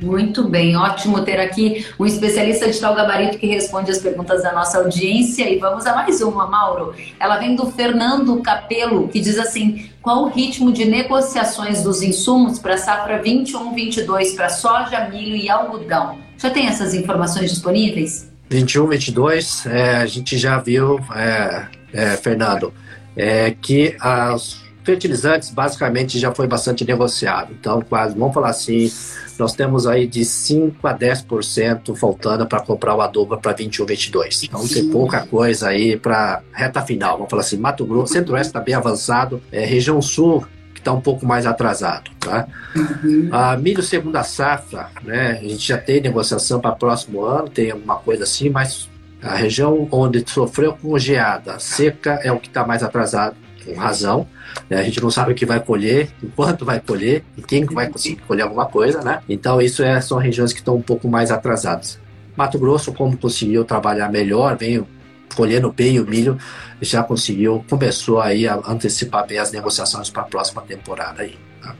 Muito 0.00 0.48
bem, 0.48 0.76
ótimo 0.76 1.22
ter 1.22 1.38
aqui 1.38 1.86
um 1.98 2.06
especialista 2.06 2.70
de 2.70 2.80
tal 2.80 2.94
gabarito 2.94 3.36
que 3.38 3.46
responde 3.46 3.90
as 3.90 3.98
perguntas 3.98 4.42
da 4.42 4.52
nossa 4.52 4.78
audiência. 4.78 5.48
E 5.48 5.58
vamos 5.58 5.86
a 5.86 5.94
mais 5.94 6.22
uma, 6.22 6.46
Mauro. 6.46 6.94
Ela 7.18 7.36
vem 7.36 7.54
do 7.54 7.70
Fernando 7.70 8.40
Capelo, 8.40 9.08
que 9.08 9.20
diz 9.20 9.38
assim: 9.38 9.90
qual 10.00 10.24
o 10.24 10.28
ritmo 10.28 10.72
de 10.72 10.86
negociações 10.86 11.82
dos 11.82 12.02
insumos 12.02 12.58
para 12.58 12.78
safra 12.78 13.22
21-22 13.22 14.34
para 14.34 14.48
soja, 14.48 15.08
milho 15.08 15.36
e 15.36 15.50
algodão? 15.50 16.18
Já 16.38 16.48
tem 16.48 16.66
essas 16.66 16.94
informações 16.94 17.50
disponíveis? 17.50 18.30
21, 18.48 18.86
22, 18.88 19.66
é, 19.66 19.96
a 19.96 20.06
gente 20.06 20.38
já 20.38 20.58
viu, 20.58 20.98
é, 21.14 21.66
é, 21.92 22.16
Fernando, 22.16 22.72
é, 23.14 23.54
que 23.60 23.94
as 24.00 24.59
fertilizantes 24.84 25.50
basicamente 25.50 26.18
já 26.18 26.32
foi 26.32 26.46
bastante 26.46 26.84
negociado. 26.84 27.52
Então, 27.58 27.80
quase, 27.82 28.16
vamos 28.16 28.34
falar 28.34 28.50
assim, 28.50 28.90
nós 29.38 29.54
temos 29.54 29.86
aí 29.86 30.06
de 30.06 30.24
5 30.24 30.86
a 30.86 30.96
10% 30.96 31.96
faltando 31.96 32.46
para 32.46 32.60
comprar 32.60 32.94
o 32.94 33.00
adubo 33.00 33.36
para 33.38 33.52
21, 33.52 33.86
22. 33.86 34.44
Então 34.44 34.66
tem 34.66 34.88
pouca 34.88 35.26
coisa 35.26 35.68
aí 35.68 35.96
para 35.96 36.42
reta 36.52 36.82
final. 36.82 37.16
Vamos 37.16 37.30
falar 37.30 37.42
assim, 37.42 37.56
Mato 37.56 37.84
Grosso, 37.84 38.12
Centro-Oeste 38.12 38.48
está 38.48 38.60
bem 38.60 38.74
avançado, 38.74 39.42
é, 39.50 39.64
região 39.64 40.00
Sul 40.00 40.46
que 40.74 40.80
está 40.80 40.92
um 40.92 41.00
pouco 41.00 41.26
mais 41.26 41.46
atrasado, 41.46 42.10
tá? 42.18 42.46
Uhum. 42.74 43.28
A 43.32 43.56
milho 43.56 43.82
segunda 43.82 44.22
safra, 44.22 44.88
né? 45.02 45.32
A 45.32 45.42
gente 45.42 45.66
já 45.66 45.76
tem 45.76 46.00
negociação 46.00 46.60
para 46.60 46.72
próximo 46.72 47.24
ano, 47.24 47.48
tem 47.48 47.70
alguma 47.70 47.96
coisa 47.96 48.24
assim, 48.24 48.48
mas 48.48 48.88
a 49.22 49.34
região 49.34 49.88
onde 49.90 50.24
sofreu 50.26 50.72
com 50.72 50.98
geada 50.98 51.58
seca 51.58 52.20
é 52.22 52.32
o 52.32 52.38
que 52.38 52.48
está 52.48 52.66
mais 52.66 52.82
atrasado 52.82 53.36
com 53.64 53.74
razão. 53.74 54.26
Né? 54.68 54.78
A 54.78 54.82
gente 54.82 55.00
não 55.00 55.10
sabe 55.10 55.32
o 55.32 55.34
que 55.34 55.46
vai 55.46 55.60
colher, 55.60 56.10
enquanto 56.22 56.64
vai 56.64 56.80
colher, 56.80 57.24
e 57.36 57.42
quem 57.42 57.64
vai 57.64 57.88
conseguir 57.88 58.16
colher 58.22 58.42
alguma 58.42 58.66
coisa, 58.66 59.02
né? 59.02 59.20
Então, 59.28 59.60
isso 59.60 59.82
é, 59.82 60.00
são 60.00 60.18
regiões 60.18 60.52
que 60.52 60.60
estão 60.60 60.76
um 60.76 60.82
pouco 60.82 61.08
mais 61.08 61.30
atrasadas. 61.30 61.98
Mato 62.36 62.58
Grosso, 62.58 62.92
como 62.92 63.16
conseguiu 63.16 63.64
trabalhar 63.64 64.08
melhor, 64.10 64.56
veio 64.56 64.86
colhendo 65.34 65.70
bem 65.72 66.00
o 66.00 66.06
milho, 66.06 66.38
já 66.80 67.02
conseguiu, 67.02 67.64
começou 67.68 68.20
aí 68.20 68.48
a 68.48 68.60
antecipar 68.66 69.26
bem 69.26 69.38
as 69.38 69.52
negociações 69.52 70.10
para 70.10 70.22
a 70.22 70.26
próxima 70.26 70.62
temporada 70.62 71.22
aí. 71.22 71.36
Tá? 71.62 71.74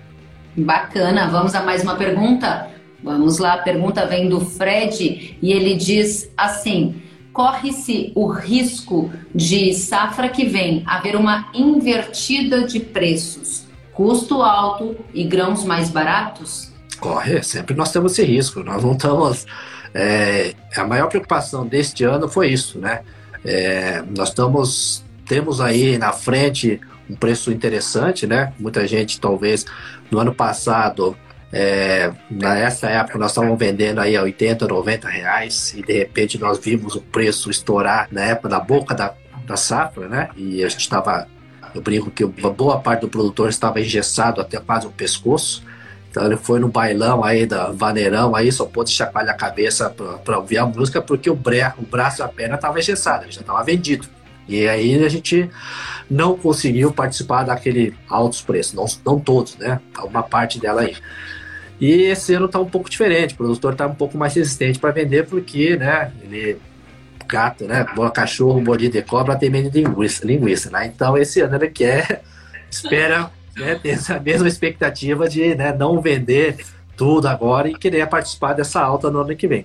Bacana, 0.56 1.28
vamos 1.28 1.54
a 1.54 1.62
mais 1.62 1.82
uma 1.82 1.96
pergunta? 1.96 2.68
Vamos 3.02 3.38
lá, 3.38 3.54
a 3.54 3.58
pergunta 3.58 4.06
vem 4.06 4.28
do 4.28 4.40
Fred 4.40 5.38
e 5.40 5.52
ele 5.52 5.74
diz 5.74 6.30
assim: 6.36 7.02
corre-se 7.32 8.12
o 8.14 8.28
risco 8.28 9.10
de 9.34 9.72
safra 9.74 10.28
que 10.28 10.44
vem 10.44 10.82
haver 10.86 11.16
uma 11.16 11.48
invertida 11.54 12.64
de 12.64 12.80
preços, 12.80 13.64
custo 13.92 14.42
alto 14.42 14.96
e 15.14 15.24
grãos 15.24 15.64
mais 15.64 15.90
baratos? 15.90 16.72
Corre, 16.98 17.42
sempre 17.42 17.74
nós 17.74 17.90
temos 17.90 18.12
esse 18.12 18.24
risco. 18.24 18.62
Nós 18.62 18.82
não 18.82 18.92
estamos. 18.92 19.46
É, 19.94 20.54
a 20.76 20.84
maior 20.84 21.08
preocupação 21.08 21.66
deste 21.66 22.04
ano 22.04 22.28
foi 22.28 22.48
isso, 22.48 22.78
né? 22.78 23.00
É, 23.44 24.02
nós 24.16 24.28
estamos 24.28 25.02
temos 25.26 25.60
aí 25.60 25.96
na 25.96 26.12
frente 26.12 26.80
um 27.08 27.14
preço 27.14 27.52
interessante, 27.52 28.26
né? 28.26 28.52
Muita 28.58 28.86
gente 28.86 29.20
talvez 29.20 29.64
no 30.10 30.18
ano 30.18 30.34
passado 30.34 31.16
é, 31.52 32.12
nessa 32.30 32.88
época 32.88 33.18
nós 33.18 33.32
estávamos 33.32 33.58
vendendo 33.58 34.00
aí 34.00 34.16
a 34.16 34.22
80, 34.22 34.68
90 34.68 35.08
reais 35.08 35.74
e 35.74 35.82
de 35.82 35.92
repente 35.92 36.38
nós 36.38 36.58
vimos 36.58 36.94
o 36.94 37.00
preço 37.00 37.50
estourar 37.50 38.08
na 38.12 38.22
época 38.22 38.48
da 38.48 38.60
boca 38.60 38.94
da, 38.94 39.14
da 39.44 39.56
safra, 39.56 40.08
né? 40.08 40.28
E 40.36 40.62
a 40.62 40.68
gente 40.68 40.82
estava, 40.82 41.26
eu 41.74 41.82
brinco 41.82 42.10
que 42.10 42.24
uma 42.24 42.50
boa 42.50 42.78
parte 42.78 43.00
do 43.00 43.08
produtor 43.08 43.48
estava 43.48 43.80
engessado 43.80 44.40
até 44.40 44.60
quase 44.60 44.86
o 44.86 44.90
pescoço. 44.90 45.64
Então 46.08 46.24
ele 46.24 46.36
foi 46.36 46.58
no 46.60 46.68
bailão 46.68 47.22
aí 47.24 47.46
da 47.46 47.70
vaneirão 47.70 48.34
aí, 48.34 48.50
só 48.50 48.64
pôde 48.64 48.90
chacoalhar 48.90 49.34
a 49.34 49.38
cabeça 49.38 49.90
para 50.24 50.38
ouvir 50.38 50.58
a 50.58 50.66
música 50.66 51.00
porque 51.00 51.30
o, 51.30 51.36
bre, 51.36 51.62
o 51.78 51.82
braço 51.82 52.22
e 52.22 52.24
a 52.24 52.28
perna 52.28 52.56
estava 52.56 52.78
engessado, 52.78 53.24
ele 53.24 53.32
já 53.32 53.40
estava 53.40 53.62
vendido. 53.62 54.08
E 54.48 54.68
aí 54.68 55.04
a 55.04 55.08
gente 55.08 55.48
não 56.10 56.36
conseguiu 56.36 56.92
participar 56.92 57.44
daquele 57.44 57.94
altos 58.08 58.42
preços, 58.42 58.74
não, 58.74 58.86
não 59.04 59.20
todos, 59.20 59.56
né? 59.56 59.80
Uma 60.02 60.24
parte 60.24 60.58
dela 60.58 60.82
aí. 60.82 60.96
E 61.80 62.02
esse 62.02 62.34
ano 62.34 62.46
está 62.46 62.60
um 62.60 62.68
pouco 62.68 62.90
diferente, 62.90 63.34
o 63.34 63.36
produtor 63.38 63.72
está 63.72 63.86
um 63.86 63.94
pouco 63.94 64.18
mais 64.18 64.34
resistente 64.34 64.78
para 64.78 64.90
vender, 64.90 65.26
porque, 65.26 65.76
né, 65.76 66.12
ele 66.22 66.58
gato, 67.26 67.64
né, 67.64 67.86
boa 67.94 68.10
cachorro, 68.10 68.60
mordida 68.60 69.00
de 69.00 69.06
cobra, 69.06 69.36
tem 69.36 69.48
medo 69.48 69.70
de 69.70 69.82
linguiça, 69.82 70.26
linguiça, 70.26 70.70
né? 70.70 70.86
Então 70.86 71.16
esse 71.16 71.40
ano 71.40 71.54
ele 71.56 71.68
quer, 71.68 72.22
espera, 72.68 73.30
né, 73.56 73.76
ter 73.76 73.90
essa 73.90 74.18
mesma 74.18 74.48
expectativa 74.48 75.28
de, 75.28 75.54
né, 75.54 75.72
não 75.72 76.00
vender 76.00 76.56
tudo 76.96 77.28
agora 77.28 77.68
e 77.68 77.74
querer 77.74 78.06
participar 78.08 78.52
dessa 78.52 78.80
alta 78.80 79.10
no 79.10 79.20
ano 79.20 79.34
que 79.34 79.46
vem. 79.46 79.64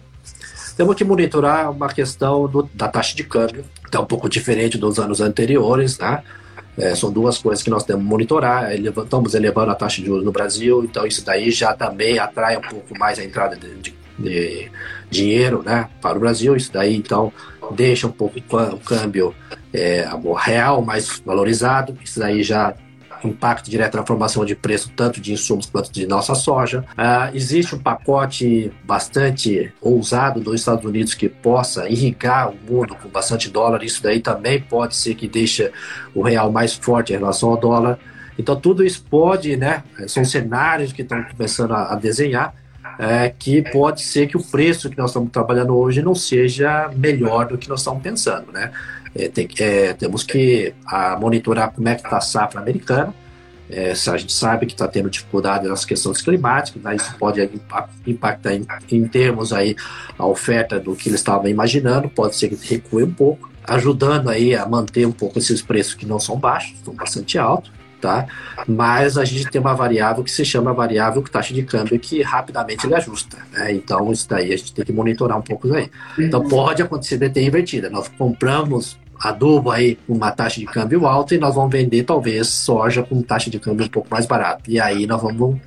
Temos 0.77 0.95
que 0.95 1.03
monitorar 1.03 1.71
uma 1.71 1.87
questão 1.87 2.47
do, 2.47 2.69
da 2.73 2.87
taxa 2.87 3.15
de 3.15 3.23
câmbio, 3.23 3.65
que 3.81 3.87
está 3.87 3.99
um 3.99 4.05
pouco 4.05 4.29
diferente 4.29 4.77
dos 4.77 4.99
anos 4.99 5.19
anteriores, 5.19 5.97
tá? 5.97 6.23
É, 6.77 6.93
são 6.93 7.11
duas 7.11 7.37
coisas 7.37 7.63
que 7.63 7.69
nós 7.69 7.83
temos 7.83 8.03
que 8.03 8.09
monitorar. 8.09 8.73
Estamos 8.73 9.33
elevando 9.33 9.71
a 9.71 9.75
taxa 9.75 10.01
de 10.01 10.07
juros 10.07 10.25
no 10.25 10.31
Brasil, 10.31 10.83
então 10.83 11.05
isso 11.05 11.23
daí 11.25 11.51
já 11.51 11.73
também 11.73 12.19
atrai 12.19 12.57
um 12.57 12.61
pouco 12.61 12.97
mais 12.97 13.17
a 13.17 13.23
entrada 13.23 13.55
de, 13.55 13.75
de, 13.75 13.93
de 14.19 14.71
dinheiro 15.09 15.63
né, 15.63 15.89
para 16.01 16.17
o 16.17 16.19
Brasil. 16.19 16.55
Isso 16.55 16.71
daí 16.73 16.95
então 16.95 17.31
deixa 17.71 18.07
um 18.07 18.11
pouco 18.11 18.39
o 18.39 18.79
câmbio 18.79 19.33
é, 19.73 20.07
real 20.37 20.81
mais 20.81 21.21
valorizado. 21.25 21.97
Isso 22.03 22.19
daí 22.19 22.43
já 22.43 22.73
impacto 23.27 23.69
direto 23.69 23.97
na 23.97 24.05
formação 24.05 24.45
de 24.45 24.55
preço 24.55 24.91
tanto 24.95 25.19
de 25.21 25.33
insumos 25.33 25.65
quanto 25.65 25.91
de 25.91 26.05
nossa 26.05 26.35
soja. 26.35 26.85
Uh, 26.91 27.35
existe 27.35 27.75
um 27.75 27.79
pacote 27.79 28.71
bastante 28.83 29.73
ousado 29.81 30.39
dos 30.39 30.55
Estados 30.55 30.85
Unidos 30.85 31.13
que 31.13 31.29
possa 31.29 31.89
irrigar 31.89 32.51
o 32.51 32.55
mundo 32.69 32.95
com 32.95 33.09
bastante 33.09 33.49
dólar. 33.49 33.83
Isso 33.83 34.01
daí 34.01 34.19
também 34.19 34.61
pode 34.61 34.95
ser 34.95 35.15
que 35.15 35.27
deixe 35.27 35.71
o 36.13 36.21
real 36.21 36.51
mais 36.51 36.73
forte 36.73 37.13
em 37.13 37.17
relação 37.17 37.49
ao 37.49 37.57
dólar. 37.57 37.99
Então 38.37 38.55
tudo 38.55 38.83
isso 38.83 39.03
pode, 39.09 39.55
né? 39.55 39.83
São 40.07 40.25
cenários 40.25 40.91
que 40.91 41.01
estão 41.01 41.23
começando 41.23 41.73
a, 41.73 41.93
a 41.93 41.95
desenhar. 41.95 42.53
É, 42.97 43.33
que 43.37 43.61
pode 43.61 44.01
ser 44.01 44.25
que 44.25 44.37
o 44.37 44.43
preço 44.43 44.89
que 44.89 44.97
nós 44.97 45.09
estamos 45.09 45.29
trabalhando 45.29 45.75
hoje 45.75 46.01
não 46.01 46.15
seja 46.15 46.89
melhor 46.95 47.45
do 47.45 47.57
que 47.57 47.67
nós 47.67 47.81
estamos 47.81 48.01
pensando, 48.01 48.53
né? 48.53 48.71
É, 49.15 49.29
tem, 49.29 49.47
é, 49.59 49.93
temos 49.93 50.23
que 50.23 50.73
a, 50.85 51.17
monitorar 51.17 51.71
como 51.71 51.87
é 51.87 51.95
que 51.95 52.01
está 52.01 52.17
a 52.17 52.21
safra 52.21 52.59
americana. 52.59 53.13
É, 53.69 53.91
a 53.91 54.17
gente 54.17 54.33
sabe 54.33 54.65
que 54.67 54.73
está 54.73 54.87
tendo 54.87 55.09
dificuldade 55.09 55.67
nas 55.67 55.83
questões 55.83 56.21
climáticas, 56.21 56.83
né, 56.83 56.95
isso 56.95 57.15
pode 57.17 57.49
impactar 58.05 58.53
em, 58.53 58.67
em, 58.91 59.07
termos 59.07 59.51
aí 59.51 59.75
a 60.19 60.25
oferta 60.27 60.79
do 60.79 60.95
que 60.95 61.09
eles 61.09 61.19
estavam 61.19 61.47
imaginando, 61.47 62.07
pode 62.07 62.35
ser 62.35 62.49
que 62.49 62.75
recue 62.75 63.03
um 63.03 63.11
pouco, 63.11 63.49
ajudando 63.63 64.29
aí 64.29 64.55
a 64.55 64.67
manter 64.67 65.07
um 65.07 65.11
pouco 65.11 65.39
esses 65.39 65.63
preços 65.63 65.95
que 65.95 66.05
não 66.05 66.19
são 66.19 66.37
baixos, 66.37 66.73
estão 66.75 66.93
bastante 66.93 67.39
altos, 67.39 67.71
tá? 67.99 68.27
Mas 68.67 69.17
a 69.17 69.25
gente 69.25 69.49
tem 69.49 69.59
uma 69.59 69.73
variável 69.73 70.23
que 70.23 70.29
se 70.29 70.45
chama 70.45 70.71
variável 70.71 71.23
taxa 71.23 71.51
de 71.51 71.63
câmbio 71.63 71.99
que 71.99 72.21
rapidamente 72.21 72.85
ele 72.85 72.93
ajusta, 72.93 73.37
né? 73.51 73.73
Então 73.73 74.11
isso 74.11 74.29
daí 74.29 74.53
a 74.53 74.57
gente 74.57 74.75
tem 74.75 74.85
que 74.85 74.93
monitorar 74.93 75.39
um 75.39 75.41
pouco 75.41 75.73
aí. 75.73 75.89
Então 76.19 76.47
pode 76.47 76.83
acontecer 76.83 77.17
de 77.17 77.29
ter 77.29 77.43
invertida. 77.43 77.89
Nós 77.89 78.07
compramos 78.09 78.99
adubo 79.19 79.71
aí 79.71 79.95
com 80.07 80.13
uma 80.13 80.31
taxa 80.31 80.59
de 80.59 80.65
câmbio 80.65 81.05
alta 81.05 81.35
e 81.35 81.37
nós 81.37 81.55
vamos 81.55 81.71
vender 81.71 82.03
talvez 82.03 82.47
soja 82.47 83.03
com 83.03 83.21
taxa 83.21 83.49
de 83.49 83.59
câmbio 83.59 83.85
um 83.85 83.89
pouco 83.89 84.07
mais 84.11 84.25
barata. 84.25 84.63
E 84.67 84.79
aí 84.79 85.05
nós 85.07 85.21
vamos 85.21 85.59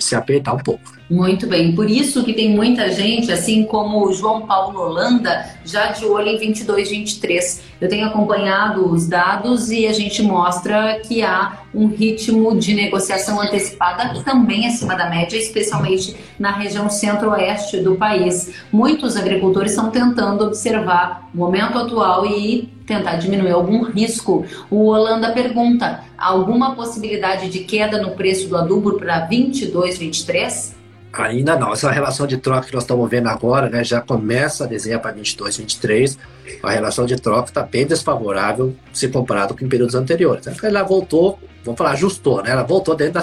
se 0.00 0.14
apertar 0.14 0.54
um 0.54 0.58
pouco. 0.58 0.99
Muito 1.10 1.48
bem, 1.48 1.74
por 1.74 1.90
isso 1.90 2.22
que 2.22 2.32
tem 2.32 2.50
muita 2.50 2.92
gente, 2.92 3.32
assim 3.32 3.64
como 3.64 4.06
o 4.06 4.12
João 4.12 4.46
Paulo 4.46 4.78
Holanda, 4.78 5.44
já 5.64 5.86
de 5.88 6.04
olho 6.04 6.28
em 6.28 6.38
22, 6.38 6.88
23. 6.88 7.62
Eu 7.80 7.88
tenho 7.88 8.06
acompanhado 8.06 8.88
os 8.88 9.08
dados 9.08 9.72
e 9.72 9.88
a 9.88 9.92
gente 9.92 10.22
mostra 10.22 11.00
que 11.00 11.20
há 11.20 11.62
um 11.74 11.88
ritmo 11.88 12.56
de 12.56 12.74
negociação 12.74 13.40
antecipada 13.40 14.22
também 14.22 14.68
acima 14.68 14.94
da 14.94 15.10
média, 15.10 15.36
especialmente 15.36 16.14
na 16.38 16.52
região 16.52 16.88
centro-oeste 16.88 17.78
do 17.78 17.96
país. 17.96 18.54
Muitos 18.70 19.16
agricultores 19.16 19.72
estão 19.72 19.90
tentando 19.90 20.44
observar 20.44 21.28
o 21.34 21.38
momento 21.38 21.76
atual 21.76 22.24
e 22.24 22.68
tentar 22.86 23.16
diminuir 23.16 23.50
algum 23.50 23.82
risco. 23.82 24.44
O 24.70 24.86
Holanda 24.86 25.32
pergunta: 25.32 26.04
alguma 26.16 26.76
possibilidade 26.76 27.48
de 27.48 27.60
queda 27.64 28.00
no 28.00 28.12
preço 28.12 28.48
do 28.48 28.56
adubo 28.56 28.92
para 28.92 29.26
22, 29.26 29.98
23? 29.98 30.78
Ainda 31.12 31.56
não. 31.56 31.72
Essa 31.72 31.90
relação 31.90 32.26
de 32.26 32.36
troca 32.36 32.68
que 32.68 32.74
nós 32.74 32.84
estamos 32.84 33.08
vendo 33.10 33.28
agora, 33.28 33.68
né, 33.68 33.82
já 33.82 34.00
começa 34.00 34.64
a 34.64 34.66
desenhar 34.66 35.00
para 35.00 35.12
22, 35.12 35.56
23. 35.56 36.18
A 36.62 36.70
relação 36.70 37.06
de 37.06 37.16
troca 37.16 37.48
está 37.48 37.62
bem 37.62 37.86
desfavorável 37.86 38.74
se 38.92 39.08
comparado 39.08 39.56
com 39.56 39.68
períodos 39.68 39.94
anteriores. 39.94 40.46
Ela 40.62 40.82
voltou 40.82 41.38
vamos 41.64 41.78
falar, 41.78 41.92
ajustou, 41.92 42.42
né? 42.42 42.50
Ela 42.50 42.62
voltou 42.62 42.94
dentro 42.94 43.14
da 43.14 43.22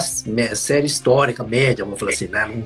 série 0.54 0.86
histórica, 0.86 1.42
média, 1.42 1.84
vamos 1.84 1.98
falar 1.98 2.12
assim, 2.12 2.28
né? 2.28 2.62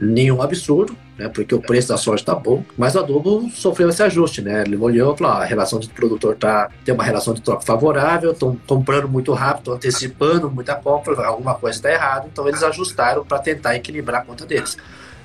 nenhum 0.00 0.42
absurdo, 0.42 0.96
né? 1.16 1.28
Porque 1.28 1.54
o 1.54 1.60
preço 1.60 1.88
da 1.88 1.96
soja 1.96 2.22
está 2.22 2.34
bom, 2.34 2.64
mas 2.76 2.94
o 2.94 2.98
adubo 2.98 3.48
sofreu 3.50 3.88
esse 3.88 4.02
ajuste, 4.02 4.42
né? 4.42 4.62
Ele 4.66 4.76
olhou 4.76 5.14
e 5.14 5.18
falou, 5.18 5.32
ah, 5.34 5.42
a 5.42 5.44
relação 5.44 5.78
de 5.78 5.88
produtor 5.88 6.36
tá, 6.36 6.70
tem 6.84 6.94
uma 6.94 7.04
relação 7.04 7.34
de 7.34 7.40
troca 7.40 7.62
favorável, 7.62 8.32
estão 8.32 8.58
comprando 8.66 9.08
muito 9.08 9.32
rápido, 9.32 9.60
estão 9.60 9.74
antecipando 9.74 10.50
muita 10.50 10.74
compra, 10.74 11.24
alguma 11.26 11.54
coisa 11.54 11.78
está 11.78 11.92
errada, 11.92 12.28
então 12.30 12.48
eles 12.48 12.62
ajustaram 12.62 13.24
para 13.24 13.38
tentar 13.38 13.76
equilibrar 13.76 14.22
a 14.22 14.24
conta 14.24 14.44
deles. 14.44 14.76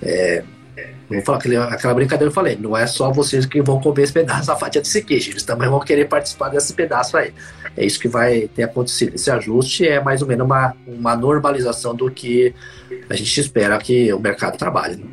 É, 0.01 0.43
Vou 1.09 1.21
falar 1.21 1.37
aquele, 1.37 1.57
aquela 1.57 1.93
brincadeira 1.93 2.31
que 2.31 2.37
eu 2.37 2.43
falei, 2.43 2.57
não 2.59 2.75
é 2.75 2.85
só 2.85 3.11
vocês 3.11 3.45
que 3.45 3.61
vão 3.61 3.79
comer 3.79 4.03
esse 4.03 4.13
pedaço 4.13 4.47
da 4.47 4.55
fatia 4.55 4.81
de 4.81 5.01
queijo, 5.01 5.31
eles 5.31 5.43
também 5.43 5.69
vão 5.69 5.79
querer 5.79 6.05
participar 6.05 6.49
desse 6.49 6.73
pedaço 6.73 7.17
aí. 7.17 7.33
É 7.75 7.85
isso 7.85 7.99
que 7.99 8.07
vai 8.07 8.49
ter 8.53 8.63
acontecido. 8.63 9.15
Esse 9.15 9.31
ajuste 9.31 9.87
é 9.87 10.01
mais 10.01 10.21
ou 10.21 10.27
menos 10.27 10.45
uma, 10.45 10.75
uma 10.85 11.15
normalização 11.15 11.95
do 11.95 12.11
que 12.11 12.53
a 13.09 13.15
gente 13.15 13.39
espera 13.39 13.77
que 13.77 14.11
o 14.11 14.19
mercado 14.19 14.57
trabalhe. 14.57 14.97
Né? 14.97 15.05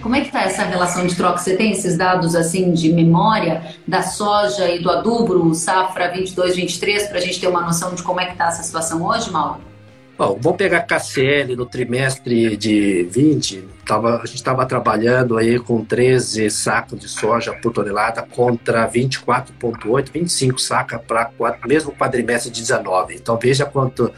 Como 0.00 0.14
é 0.14 0.20
que 0.20 0.26
está 0.26 0.42
essa 0.42 0.64
relação 0.64 1.06
de 1.06 1.14
troca? 1.14 1.38
Você 1.38 1.56
tem 1.56 1.72
esses 1.72 1.96
dados 1.96 2.34
assim 2.34 2.72
de 2.72 2.92
memória 2.92 3.74
da 3.88 4.02
soja 4.02 4.68
e 4.68 4.78
do 4.78 4.90
adubo, 4.90 5.54
safra 5.54 6.10
22, 6.10 6.56
23, 6.56 7.08
para 7.08 7.18
a 7.18 7.20
gente 7.20 7.40
ter 7.40 7.46
uma 7.46 7.62
noção 7.62 7.94
de 7.94 8.02
como 8.02 8.20
é 8.20 8.26
que 8.26 8.32
está 8.32 8.48
essa 8.48 8.62
situação 8.62 9.02
hoje, 9.02 9.30
Mauro? 9.30 9.73
Bom, 10.16 10.38
vamos 10.40 10.56
pegar 10.56 10.82
KCL 10.82 11.56
no 11.56 11.66
trimestre 11.66 12.56
de 12.56 13.02
20, 13.10 13.64
tava, 13.84 14.22
a 14.22 14.26
gente 14.26 14.36
estava 14.36 14.64
trabalhando 14.64 15.36
aí 15.36 15.58
com 15.58 15.84
13 15.84 16.48
sacos 16.50 17.00
de 17.00 17.08
soja 17.08 17.52
por 17.54 17.72
tonelada 17.72 18.22
contra 18.22 18.88
24,8, 18.88 20.12
25 20.12 20.60
sacas 20.60 21.00
para 21.04 21.32
mesmo 21.66 21.90
quadrimestre 21.90 22.48
de 22.48 22.60
19. 22.60 23.16
Então 23.16 23.36
veja 23.36 23.66
quanto 23.66 24.12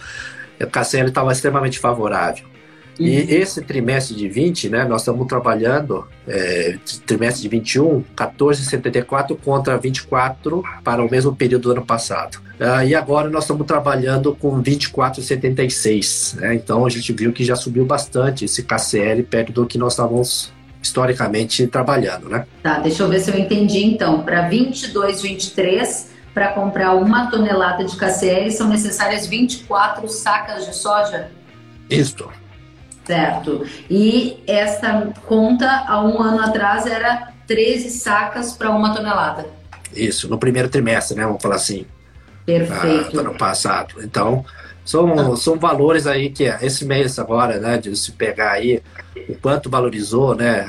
o 0.61 0.67
KCL 0.67 1.09
estava 1.09 1.33
extremamente 1.33 1.79
favorável. 1.79 2.56
Uhum. 2.99 3.07
E 3.07 3.35
esse 3.35 3.63
trimestre 3.63 4.15
de 4.17 4.29
20, 4.29 4.69
né, 4.71 4.85
nós 4.85 5.03
estamos 5.03 5.27
trabalhando, 5.27 6.07
é, 6.27 6.79
trimestre 7.07 7.43
de 7.43 7.49
21, 7.49 8.03
14,74 8.17 9.37
contra 9.37 9.77
24 9.77 10.63
para 10.83 11.05
o 11.05 11.11
mesmo 11.11 11.35
período 11.35 11.63
do 11.63 11.73
ano 11.73 11.85
passado. 11.85 12.39
Uh, 12.59 12.87
e 12.87 12.95
agora 12.95 13.29
nós 13.29 13.45
estamos 13.45 13.67
trabalhando 13.67 14.35
com 14.35 14.63
24,76. 14.63 16.41
Né? 16.41 16.55
Então 16.55 16.87
a 16.87 16.89
gente 16.89 17.13
viu 17.13 17.31
que 17.33 17.45
já 17.45 17.55
subiu 17.55 17.85
bastante 17.85 18.47
esse 18.47 18.63
KCL 18.63 19.23
perto 19.25 19.53
do 19.53 19.67
que 19.67 19.77
nós 19.77 19.93
estávamos 19.93 20.51
historicamente 20.83 21.67
trabalhando. 21.67 22.31
Né? 22.31 22.47
Tá, 22.63 22.79
deixa 22.79 23.03
eu 23.03 23.09
ver 23.09 23.21
se 23.21 23.31
eu 23.31 23.39
entendi 23.39 23.85
então. 23.85 24.23
Para 24.23 24.49
22,23 24.49 26.07
para 26.33 26.53
comprar 26.53 26.95
uma 26.95 27.31
tonelada 27.31 27.85
de 27.85 27.97
KCL 27.97 28.51
são 28.51 28.69
necessárias 28.69 29.27
24 29.27 30.09
sacas 30.09 30.65
de 30.67 30.75
soja? 30.75 31.31
Isso. 31.91 32.29
Certo. 33.07 33.65
E 33.89 34.43
essa 34.47 35.13
conta 35.27 35.85
há 35.87 36.05
um 36.05 36.21
ano 36.21 36.41
atrás 36.41 36.87
era 36.87 37.33
13 37.47 37.91
sacas 37.91 38.53
para 38.53 38.71
uma 38.71 38.93
tonelada. 38.93 39.47
Isso, 39.95 40.29
no 40.29 40.39
primeiro 40.39 40.69
trimestre, 40.69 41.17
né? 41.17 41.25
Vamos 41.25 41.41
falar 41.41 41.55
assim. 41.55 41.87
Perfeito. 42.45 43.17
Ah, 43.17 43.21
ano 43.21 43.35
passado. 43.35 44.03
Então, 44.03 44.45
são, 44.85 45.33
ah. 45.33 45.37
são 45.37 45.59
valores 45.59 46.07
aí 46.07 46.31
que 46.31 46.45
esse 46.45 46.85
mês 46.85 47.19
agora, 47.19 47.59
né? 47.59 47.79
De 47.79 47.95
se 47.97 48.13
pegar 48.13 48.53
aí 48.53 48.83
o 49.29 49.35
quanto 49.37 49.71
valorizou, 49.71 50.35
né? 50.35 50.67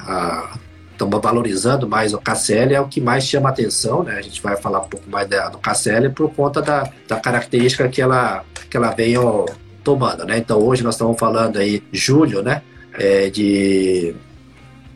Estamos 0.92 1.22
valorizando 1.22 1.88
mais 1.88 2.14
o 2.14 2.20
KCL, 2.20 2.74
é 2.74 2.82
o 2.82 2.88
que 2.88 3.02
mais 3.02 3.24
chama 3.24 3.50
atenção, 3.50 4.04
né? 4.04 4.16
A 4.18 4.22
gente 4.22 4.42
vai 4.42 4.56
falar 4.58 4.82
um 4.82 4.88
pouco 4.88 5.10
mais 5.10 5.28
da, 5.28 5.50
do 5.50 5.58
KCL 5.58 6.12
por 6.12 6.32
conta 6.34 6.62
da, 6.62 6.90
da 7.08 7.20
característica 7.20 7.88
que 7.90 8.02
ela, 8.02 8.44
que 8.70 8.78
ela 8.78 8.92
veio 8.92 9.46
tomando, 9.88 10.26
né? 10.26 10.38
Então 10.38 10.60
hoje 10.60 10.84
nós 10.84 10.96
estamos 10.96 11.18
falando 11.18 11.58
aí 11.58 11.82
julho, 11.94 12.44
né? 12.44 12.62
É, 12.94 13.30
de, 13.30 14.14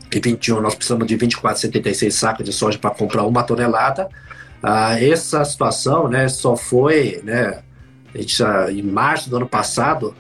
de 0.10 0.20
21 0.20 0.60
nós 0.60 0.76
precisamos 0.76 1.08
de 1.08 1.18
24,76 1.18 2.12
sacos 2.12 2.44
de 2.44 2.52
soja 2.52 2.78
para 2.78 2.90
comprar 2.90 3.24
uma 3.24 3.42
tonelada. 3.42 4.10
Ah, 4.62 5.02
essa 5.02 5.46
situação, 5.46 6.10
né? 6.10 6.28
Só 6.28 6.58
foi, 6.58 7.22
né? 7.24 7.62
A 8.14 8.18
gente 8.18 8.44
em 8.70 8.84
março 8.84 9.30
do 9.30 9.38
ano 9.38 9.48
passado 9.48 10.14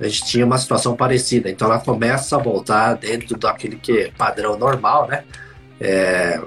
a 0.00 0.08
gente 0.08 0.24
tinha 0.24 0.44
uma 0.44 0.58
situação 0.58 0.96
parecida. 0.96 1.48
Então 1.48 1.68
ela 1.68 1.78
começa 1.78 2.34
a 2.34 2.42
voltar 2.42 2.94
dentro 2.94 3.38
daquele 3.38 3.76
que 3.76 3.92
é 3.92 4.10
padrão 4.10 4.58
normal, 4.58 5.06
né? 5.06 5.22
É, 5.78 6.40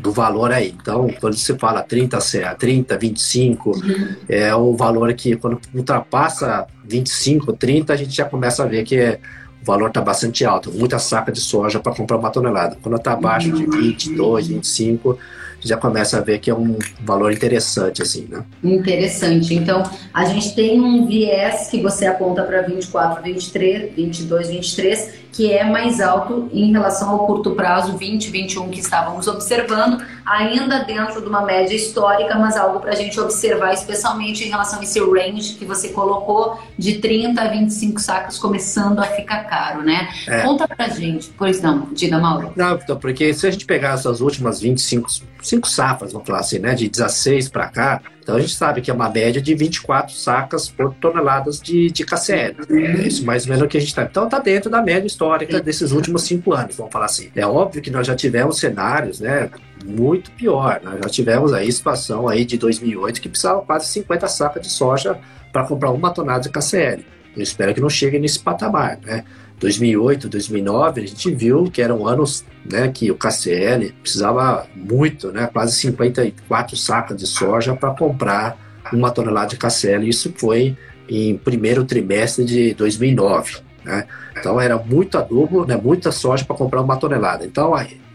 do 0.00 0.12
valor 0.12 0.52
aí. 0.52 0.74
Então, 0.80 1.08
quando 1.20 1.36
se 1.36 1.54
fala 1.58 1.82
30, 1.82 2.18
30 2.58 2.96
25, 2.96 3.70
uhum. 3.70 4.16
é 4.28 4.54
o 4.54 4.76
valor 4.76 5.12
que 5.14 5.36
quando 5.36 5.60
ultrapassa 5.74 6.66
25, 6.84 7.52
30, 7.52 7.92
a 7.92 7.96
gente 7.96 8.14
já 8.14 8.24
começa 8.24 8.62
a 8.62 8.66
ver 8.66 8.84
que 8.84 8.96
é, 8.96 9.18
o 9.62 9.64
valor 9.64 9.88
está 9.88 10.00
bastante 10.00 10.44
alto. 10.44 10.70
Muita 10.70 10.98
saca 10.98 11.32
de 11.32 11.40
soja 11.40 11.80
para 11.80 11.94
comprar 11.94 12.16
uma 12.16 12.30
tonelada. 12.30 12.76
Quando 12.80 12.96
está 12.96 13.12
abaixo 13.12 13.50
de 13.50 13.66
22, 13.66 14.48
25, 14.48 15.18
já 15.60 15.76
começa 15.76 16.18
a 16.18 16.20
ver 16.20 16.38
que 16.38 16.50
é 16.50 16.54
um 16.54 16.78
valor 17.00 17.32
interessante, 17.32 18.02
assim, 18.02 18.28
né? 18.30 18.44
Interessante. 18.62 19.54
Então, 19.54 19.82
a 20.14 20.24
gente 20.24 20.54
tem 20.54 20.80
um 20.80 21.06
viés 21.06 21.68
que 21.68 21.80
você 21.82 22.06
aponta 22.06 22.42
para 22.44 22.62
24, 22.62 23.22
23, 23.22 23.94
22, 23.94 24.48
23, 24.48 25.14
que 25.36 25.52
é 25.52 25.64
mais 25.64 26.00
alto 26.00 26.48
em 26.50 26.72
relação 26.72 27.10
ao 27.10 27.26
curto 27.26 27.50
prazo 27.50 27.92
2021 27.92 28.70
que 28.70 28.80
estávamos 28.80 29.28
observando, 29.28 30.02
ainda 30.24 30.82
dentro 30.84 31.20
de 31.20 31.28
uma 31.28 31.42
média 31.42 31.76
histórica, 31.76 32.38
mas 32.38 32.56
algo 32.56 32.80
para 32.80 32.92
a 32.92 32.94
gente 32.94 33.20
observar, 33.20 33.74
especialmente 33.74 34.44
em 34.44 34.48
relação 34.48 34.80
a 34.80 34.82
esse 34.82 34.98
range 34.98 35.54
que 35.56 35.66
você 35.66 35.90
colocou 35.90 36.58
de 36.78 36.98
30 37.00 37.38
a 37.38 37.48
25 37.48 38.00
sacos 38.00 38.38
começando 38.38 38.98
a 38.98 39.04
ficar 39.04 39.44
caro, 39.44 39.82
né? 39.82 40.08
É. 40.26 40.40
Conta 40.40 40.66
pra 40.66 40.88
gente, 40.88 41.30
pois 41.36 41.60
não, 41.60 41.88
diga 41.92 42.18
Mauro. 42.18 42.52
Não, 42.56 42.76
então, 42.76 42.98
porque 42.98 43.34
se 43.34 43.46
a 43.46 43.50
gente 43.50 43.66
pegar 43.66 43.92
essas 43.92 44.22
últimas 44.22 44.58
25 44.58 45.36
cinco 45.42 45.68
safras, 45.68 46.12
vamos 46.12 46.26
falar 46.26 46.40
assim, 46.40 46.58
né, 46.58 46.74
de 46.74 46.88
16 46.88 47.48
para 47.50 47.68
cá, 47.68 48.02
então 48.26 48.34
a 48.34 48.40
gente 48.40 48.56
sabe 48.56 48.80
que 48.80 48.90
é 48.90 48.94
uma 48.94 49.08
média 49.08 49.40
de 49.40 49.54
24 49.54 50.12
sacas 50.12 50.68
por 50.68 50.92
toneladas 50.94 51.60
de, 51.60 51.92
de 51.92 52.04
KCL. 52.04 52.56
É 52.68 53.06
isso 53.06 53.24
mais 53.24 53.44
ou 53.44 53.50
menos 53.50 53.64
o 53.64 53.68
que 53.68 53.76
a 53.76 53.80
gente 53.80 53.90
está. 53.90 54.02
Então 54.02 54.24
está 54.24 54.40
dentro 54.40 54.68
da 54.68 54.82
média 54.82 55.06
histórica 55.06 55.60
desses 55.60 55.92
últimos 55.92 56.22
cinco 56.22 56.52
anos, 56.52 56.74
vamos 56.74 56.92
falar 56.92 57.04
assim. 57.04 57.30
É 57.36 57.46
óbvio 57.46 57.80
que 57.80 57.88
nós 57.88 58.04
já 58.04 58.16
tivemos 58.16 58.58
cenários, 58.58 59.20
né? 59.20 59.48
Muito 59.84 60.32
pior. 60.32 60.80
Nós 60.82 60.98
já 61.04 61.08
tivemos 61.08 61.52
aí 61.52 61.70
situação 61.70 62.26
aí 62.26 62.44
de 62.44 62.58
2008 62.58 63.20
que 63.20 63.28
precisava 63.28 63.62
quase 63.62 63.86
50 63.92 64.26
sacas 64.26 64.60
de 64.60 64.70
soja 64.70 65.16
para 65.52 65.62
comprar 65.64 65.92
uma 65.92 66.10
tonelada 66.10 66.42
de 66.42 66.48
KCL. 66.48 67.04
Eu 67.36 67.42
espero 67.44 67.72
que 67.74 67.80
não 67.80 67.88
chegue 67.88 68.18
nesse 68.18 68.40
patamar, 68.40 68.98
né? 69.04 69.22
2008, 69.58 70.28
2009, 70.28 71.00
a 71.00 71.06
gente 71.06 71.34
viu 71.34 71.64
que 71.64 71.80
eram 71.80 72.06
anos 72.06 72.44
né, 72.70 72.88
que 72.88 73.10
o 73.10 73.14
KCL 73.14 73.92
precisava 74.02 74.66
muito, 74.74 75.32
né, 75.32 75.48
quase 75.52 75.74
54 75.76 76.76
sacas 76.76 77.16
de 77.16 77.26
soja 77.26 77.74
para 77.74 77.90
comprar 77.94 78.58
uma 78.92 79.10
tonelada 79.10 79.48
de 79.48 79.56
KCL. 79.56 80.08
Isso 80.08 80.32
foi 80.36 80.76
em 81.08 81.36
primeiro 81.36 81.84
trimestre 81.84 82.44
de 82.44 82.74
2009. 82.74 83.58
Né? 83.84 84.06
Então 84.38 84.60
era 84.60 84.76
muito 84.76 85.16
adubo, 85.16 85.64
né, 85.64 85.76
muita 85.76 86.12
soja 86.12 86.44
para 86.44 86.56
comprar 86.56 86.82
uma 86.82 86.96
tonelada. 86.96 87.46
Então 87.46 87.74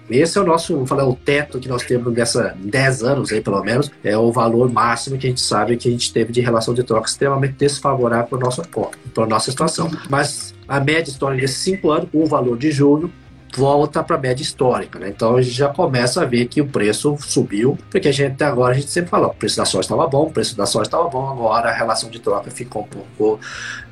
esse 0.09 0.37
é 0.37 0.41
o 0.41 0.43
nosso, 0.43 0.73
vamos 0.73 0.89
falar, 0.89 1.07
o 1.07 1.15
teto 1.15 1.57
que 1.57 1.69
nós 1.69 1.83
temos 1.83 2.13
nessa 2.13 2.53
10 2.59 3.03
anos 3.03 3.31
aí, 3.31 3.39
pelo 3.39 3.63
menos, 3.63 3.89
é 4.03 4.17
o 4.17 4.29
valor 4.31 4.69
máximo 4.69 5.17
que 5.17 5.25
a 5.25 5.29
gente 5.29 5.41
sabe 5.41 5.77
que 5.77 5.87
a 5.87 5.91
gente 5.91 6.11
teve 6.11 6.33
de 6.33 6.41
relação 6.41 6.73
de 6.73 6.83
troca 6.83 7.07
extremamente 7.07 7.53
desfavorável 7.53 8.27
para 8.27 9.23
a 9.23 9.27
nossa 9.27 9.51
situação. 9.51 9.89
Mas 10.09 10.50
a 10.71 10.79
média 10.79 11.11
histórica 11.11 11.41
desses 11.41 11.57
cinco 11.57 11.91
anos, 11.91 12.07
o 12.13 12.25
valor 12.25 12.57
de 12.57 12.71
julho, 12.71 13.11
volta 13.57 14.01
para 14.01 14.15
a 14.15 14.19
média 14.19 14.41
histórica, 14.41 14.97
né? 14.97 15.09
Então 15.09 15.35
a 15.35 15.41
gente 15.41 15.53
já 15.53 15.67
começa 15.67 16.21
a 16.21 16.25
ver 16.25 16.45
que 16.47 16.61
o 16.61 16.67
preço 16.67 17.17
subiu, 17.19 17.77
porque 17.89 18.07
a 18.07 18.11
gente 18.11 18.31
até 18.31 18.45
agora 18.45 18.73
a 18.73 18.77
gente 18.77 18.89
sempre 18.89 19.09
falou, 19.09 19.31
o 19.31 19.33
preço 19.33 19.57
da 19.57 19.65
soja 19.65 19.81
estava 19.81 20.07
bom, 20.07 20.27
o 20.27 20.31
preço 20.31 20.55
da 20.55 20.65
soja 20.65 20.83
estava 20.83 21.09
bom, 21.09 21.29
agora 21.29 21.69
a 21.69 21.73
relação 21.73 22.09
de 22.09 22.19
troca 22.19 22.49
ficou 22.49 22.83
um 22.83 22.87
pouco 23.17 23.39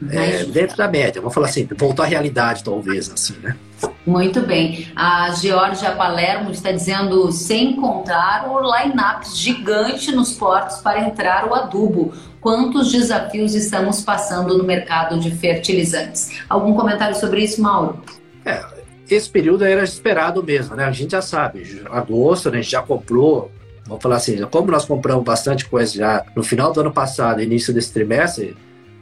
é, 0.10 0.46
dentro 0.46 0.78
da 0.78 0.88
média. 0.88 1.20
Vamos 1.20 1.34
falar 1.34 1.48
assim, 1.48 1.68
voltou 1.78 2.06
à 2.06 2.08
realidade 2.08 2.64
talvez, 2.64 3.12
assim, 3.12 3.36
né? 3.44 3.58
Muito 4.06 4.42
bem. 4.42 4.88
A 4.96 5.32
Georgia 5.32 5.92
Palermo 5.92 6.52
está 6.52 6.72
dizendo 6.72 7.32
sem 7.32 7.76
contar 7.76 8.50
o 8.50 8.60
line-up 8.60 9.28
gigante 9.36 10.12
nos 10.12 10.34
portos 10.34 10.78
para 10.78 11.02
entrar 11.02 11.46
o 11.46 11.54
adubo. 11.54 12.14
Quantos 12.42 12.92
desafios 12.92 13.54
estamos 13.54 14.02
passando 14.02 14.58
no 14.58 14.64
mercado 14.64 15.20
de 15.20 15.32
fertilizantes? 15.32 16.42
Algum 16.48 16.74
comentário 16.74 17.16
sobre 17.16 17.44
isso, 17.44 17.62
Mauro? 17.62 18.02
É, 18.46 18.64
esse 19.10 19.30
período 19.30 19.66
era 19.66 19.84
esperado 19.84 20.42
mesmo, 20.44 20.76
né? 20.76 20.86
A 20.86 20.92
gente 20.92 21.12
já 21.12 21.22
sabe, 21.22 21.84
agosto, 21.90 22.50
né, 22.50 22.60
a 22.60 22.62
gente 22.62 22.72
já 22.72 22.82
comprou, 22.82 23.52
vamos 23.86 24.02
falar 24.02 24.16
assim, 24.16 24.42
como 24.46 24.72
nós 24.72 24.86
compramos 24.86 25.24
bastante 25.26 25.66
coisa 25.66 25.94
já 25.94 26.26
no 26.36 26.44
final 26.44 26.72
do 26.72 26.80
ano 26.80 26.92
passado, 26.92 27.42
início 27.42 27.74
desse 27.74 27.92
trimestre, 27.92 28.56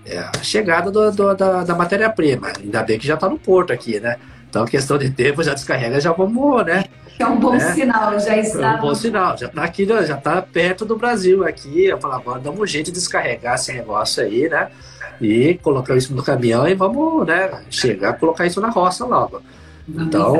é 0.05 0.17
a 0.17 0.31
chegada 0.41 0.89
do, 0.89 1.11
do, 1.11 1.35
da, 1.35 1.63
da 1.63 1.75
matéria-prima. 1.75 2.53
Ainda 2.59 2.81
bem 2.81 2.97
que 2.97 3.05
já 3.05 3.15
está 3.15 3.29
no 3.29 3.37
porto 3.37 3.73
aqui, 3.73 3.99
né? 3.99 4.17
Então, 4.49 4.65
questão 4.65 4.97
de 4.97 5.09
tempo, 5.09 5.43
já 5.43 5.53
descarrega, 5.53 5.99
já 5.99 6.11
vamos, 6.13 6.65
né? 6.65 6.85
É 7.19 7.25
um 7.25 7.39
bom 7.39 7.53
né? 7.53 7.73
sinal, 7.73 8.19
já 8.19 8.37
está. 8.37 8.73
É 8.73 8.75
um 8.75 8.81
bom 8.81 8.95
sinal, 8.95 9.37
já 9.37 9.47
está 9.47 9.63
aqui, 9.63 9.85
já 9.85 10.17
está 10.17 10.41
perto 10.41 10.85
do 10.85 10.95
Brasil 10.95 11.43
aqui. 11.43 11.85
Eu 11.85 11.99
falo, 11.99 12.13
agora 12.13 12.39
dá 12.39 12.51
um 12.51 12.65
jeito 12.65 12.87
de 12.87 12.93
descarregar 12.93 13.55
esse 13.55 13.73
negócio 13.73 14.23
aí, 14.23 14.47
né? 14.47 14.69
E 15.19 15.55
colocar 15.63 15.95
isso 15.95 16.13
no 16.13 16.23
caminhão 16.23 16.67
e 16.67 16.75
vamos, 16.75 17.25
né? 17.25 17.63
Chegar, 17.71 18.13
colocar 18.19 18.45
isso 18.45 18.61
na 18.61 18.69
roça 18.69 19.05
logo. 19.05 19.41
Então, 19.89 20.35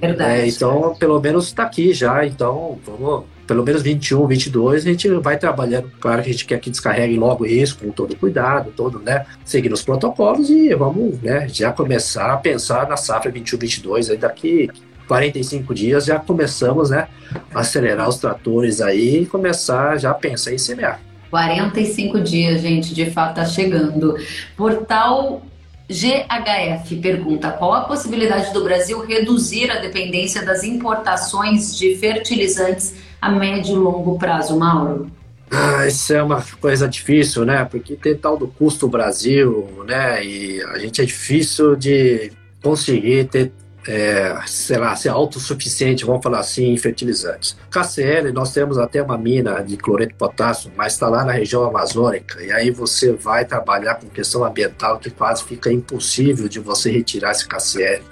é, 0.00 0.48
então 0.48 0.94
pelo 0.98 1.20
menos 1.20 1.46
está 1.46 1.64
aqui 1.64 1.92
já. 1.92 2.26
Então, 2.26 2.78
vamos, 2.84 3.24
pelo 3.46 3.62
menos 3.62 3.82
21, 3.82 4.26
22, 4.26 4.82
a 4.82 4.90
gente 4.90 5.08
vai 5.08 5.38
trabalhando. 5.38 5.90
Claro 6.00 6.22
que 6.22 6.28
a 6.30 6.32
gente 6.32 6.46
quer 6.46 6.58
que 6.58 6.70
descarregue 6.70 7.16
logo 7.16 7.46
isso, 7.46 7.78
com 7.78 7.90
todo 7.90 8.16
cuidado, 8.16 8.72
todo, 8.74 8.98
né? 8.98 9.26
Seguindo 9.44 9.74
os 9.74 9.82
protocolos 9.82 10.50
e 10.50 10.74
vamos, 10.74 11.20
né? 11.20 11.46
Já 11.48 11.72
começar 11.72 12.32
a 12.32 12.36
pensar 12.36 12.88
na 12.88 12.96
safra 12.96 13.30
21, 13.30 13.58
22. 13.58 14.10
Aí 14.10 14.16
daqui 14.16 14.70
45 15.06 15.74
dias 15.74 16.04
já 16.04 16.18
começamos, 16.18 16.90
né? 16.90 17.08
A 17.54 17.60
acelerar 17.60 18.08
os 18.08 18.16
tratores 18.16 18.80
aí 18.80 19.22
e 19.22 19.26
começar 19.26 19.98
já 19.98 20.10
a 20.10 20.14
pensar 20.14 20.52
em 20.52 20.58
semear. 20.58 21.00
45 21.30 22.20
dias, 22.20 22.62
gente, 22.62 22.94
de 22.94 23.10
fato 23.10 23.40
está 23.40 23.44
chegando. 23.44 24.16
Portal 24.56 25.42
GHF 25.88 26.96
pergunta: 26.96 27.50
qual 27.50 27.74
a 27.74 27.80
possibilidade 27.82 28.52
do 28.52 28.64
Brasil 28.64 29.04
reduzir 29.04 29.70
a 29.70 29.80
dependência 29.80 30.44
das 30.44 30.64
importações 30.64 31.76
de 31.76 31.96
fertilizantes 31.96 32.94
a 33.20 33.30
médio 33.30 33.74
e 33.74 33.78
longo 33.78 34.18
prazo, 34.18 34.58
Mauro? 34.58 35.10
Ah, 35.50 35.86
isso 35.86 36.12
é 36.12 36.22
uma 36.22 36.42
coisa 36.60 36.88
difícil, 36.88 37.44
né? 37.44 37.64
Porque 37.64 37.94
tem 37.94 38.16
tal 38.16 38.36
do 38.36 38.48
custo 38.48 38.88
Brasil, 38.88 39.84
né? 39.86 40.24
E 40.24 40.60
a 40.62 40.78
gente 40.78 41.00
é 41.00 41.04
difícil 41.04 41.76
de 41.76 42.32
conseguir 42.60 43.28
ter 43.28 43.52
é, 43.88 44.36
sei 44.46 44.78
lá, 44.78 44.94
ser 44.96 45.10
autossuficiente, 45.10 46.04
vamos 46.04 46.22
falar 46.22 46.40
assim, 46.40 46.72
em 46.72 46.76
fertilizantes. 46.76 47.56
KCL, 47.70 48.32
nós 48.32 48.52
temos 48.52 48.78
até 48.78 49.02
uma 49.02 49.16
mina 49.16 49.62
de 49.62 49.76
cloreto 49.76 50.12
de 50.12 50.18
potássio, 50.18 50.72
mas 50.76 50.94
está 50.94 51.08
lá 51.08 51.24
na 51.24 51.32
região 51.32 51.64
amazônica, 51.64 52.42
e 52.42 52.50
aí 52.50 52.70
você 52.70 53.12
vai 53.12 53.44
trabalhar 53.44 53.96
com 53.96 54.08
questão 54.08 54.44
ambiental 54.44 54.98
que 54.98 55.10
quase 55.10 55.44
fica 55.44 55.72
impossível 55.72 56.48
de 56.48 56.58
você 56.58 56.90
retirar 56.90 57.30
esse 57.30 57.46
KCL, 57.46 58.02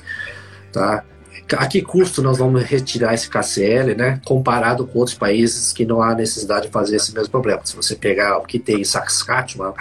tá? 0.73 1.05
A 1.53 1.67
que 1.67 1.83
custo 1.83 2.23
nós 2.23 2.39
vamos 2.39 2.63
retirar 2.63 3.13
esse 3.13 3.29
KCL, 3.29 3.95
né? 3.95 4.19
Comparado 4.25 4.87
com 4.87 4.99
outros 4.99 5.17
países 5.17 5.75
que 5.75 5.85
não 5.85 6.01
há 6.01 6.15
necessidade 6.15 6.67
de 6.67 6.73
fazer 6.73 6.97
esse 6.97 7.13
mesmo 7.13 7.31
problema. 7.31 7.61
Se 7.65 7.77
você 7.77 7.95
pegar 7.95 8.39
o 8.39 8.43
que 8.43 8.59
tem 8.59 8.81
em 8.81 8.85
Saskatchewan, 8.85 9.75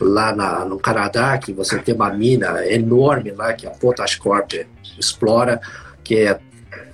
lá 0.00 0.32
na, 0.32 0.64
no 0.64 0.78
Canadá, 0.78 1.36
que 1.36 1.52
você 1.52 1.76
tem 1.78 1.92
uma 1.92 2.10
mina 2.10 2.64
enorme 2.64 3.32
lá, 3.32 3.52
que 3.52 3.66
a 3.66 3.70
Potash 3.70 4.14
Corp 4.14 4.52
explora, 4.98 5.60
que 6.02 6.16
é 6.16 6.38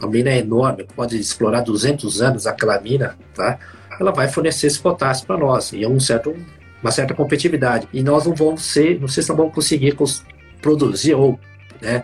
a 0.01 0.07
mina 0.07 0.31
é 0.31 0.39
enorme, 0.39 0.87
pode 0.95 1.19
explorar 1.19 1.61
200 1.61 2.21
anos 2.21 2.47
aquela 2.47 2.81
mina, 2.81 3.17
tá? 3.35 3.59
Ela 3.99 4.13
vai 4.13 4.29
fornecer 4.29 4.67
esse 4.67 4.79
potássio 4.79 5.27
para 5.27 5.39
nós 5.39 5.73
e 5.73 5.85
é 5.85 5.89
um 5.89 6.01
certo, 6.01 6.35
uma 6.83 6.91
certa 6.91 7.15
competitividade. 7.15 7.89
E 7.93 8.03
nós 8.03 8.27
não 8.27 8.35
vamos 8.35 8.63
ser, 8.63 9.01
não 9.01 9.09
sei 9.09 9.23
se 9.23 9.33
vamos 9.33 9.55
conseguir 9.55 9.97
produzir 10.61 11.15
ou, 11.15 11.39
né? 11.81 12.03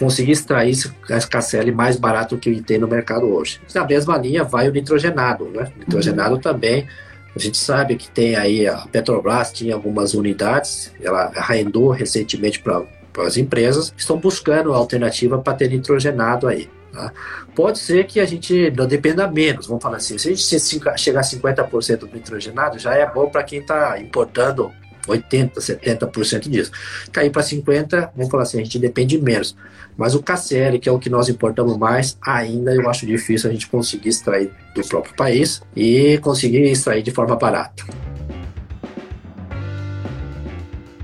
conseguir 0.00 0.32
extrair 0.32 0.70
esse 0.70 0.88
KCl 1.28 1.72
mais 1.72 1.96
barato 1.96 2.38
que 2.38 2.62
tem 2.62 2.78
no 2.78 2.88
mercado 2.88 3.26
hoje. 3.26 3.60
Na 3.74 3.84
mesma 3.86 4.16
linha 4.16 4.42
vai 4.42 4.66
o 4.66 4.72
nitrogenado, 4.72 5.44
né? 5.50 5.70
O 5.76 5.78
nitrogenado 5.80 6.36
uhum. 6.36 6.40
também, 6.40 6.88
a 7.36 7.38
gente 7.38 7.58
sabe 7.58 7.96
que 7.96 8.10
tem 8.10 8.34
aí 8.34 8.66
a 8.66 8.78
Petrobras 8.90 9.52
tinha 9.52 9.74
algumas 9.74 10.14
unidades, 10.14 10.90
ela 11.02 11.30
arrendou 11.36 11.90
recentemente 11.90 12.60
para 12.60 12.82
as 13.18 13.36
empresas, 13.36 13.92
estão 13.96 14.16
buscando 14.18 14.72
alternativa 14.72 15.38
para 15.38 15.54
ter 15.54 15.68
nitrogenado 15.68 16.46
aí. 16.46 16.68
Tá? 16.92 17.12
Pode 17.54 17.78
ser 17.78 18.04
que 18.06 18.18
a 18.20 18.24
gente 18.24 18.70
não 18.76 18.86
dependa 18.86 19.28
menos, 19.28 19.66
vamos 19.66 19.82
falar 19.82 19.98
assim, 19.98 20.18
se 20.18 20.28
a 20.28 20.34
gente 20.34 20.80
chegar 20.96 21.20
a 21.20 21.24
50% 21.24 21.98
do 21.98 22.06
nitrogenado, 22.08 22.78
já 22.78 22.94
é 22.94 23.08
bom 23.08 23.28
para 23.28 23.42
quem 23.42 23.60
está 23.60 23.98
importando 24.00 24.72
80%, 25.06 25.54
70% 25.54 26.48
disso. 26.48 26.70
Cair 27.12 27.30
para 27.30 27.42
50%, 27.42 28.10
vamos 28.14 28.30
falar 28.30 28.42
assim, 28.42 28.60
a 28.60 28.64
gente 28.64 28.78
depende 28.78 29.18
menos. 29.18 29.56
Mas 29.96 30.14
o 30.14 30.22
KCL, 30.22 30.78
que 30.78 30.88
é 30.88 30.92
o 30.92 30.98
que 30.98 31.10
nós 31.10 31.28
importamos 31.28 31.76
mais, 31.76 32.16
ainda 32.22 32.74
eu 32.74 32.88
acho 32.88 33.06
difícil 33.06 33.50
a 33.50 33.52
gente 33.52 33.68
conseguir 33.68 34.08
extrair 34.08 34.50
do 34.74 34.82
próprio 34.82 35.14
país 35.14 35.62
e 35.76 36.18
conseguir 36.18 36.62
extrair 36.70 37.02
de 37.02 37.10
forma 37.10 37.36
barata. 37.36 37.84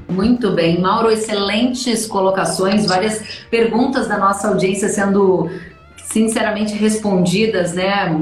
Muito 0.09 0.53
bem, 0.53 0.81
Mauro, 0.81 1.11
excelentes 1.11 2.07
colocações, 2.07 2.87
várias 2.87 3.45
perguntas 3.51 4.07
da 4.07 4.17
nossa 4.17 4.49
audiência 4.49 4.89
sendo 4.89 5.51
sinceramente 6.05 6.73
respondidas, 6.75 7.75
né? 7.75 8.17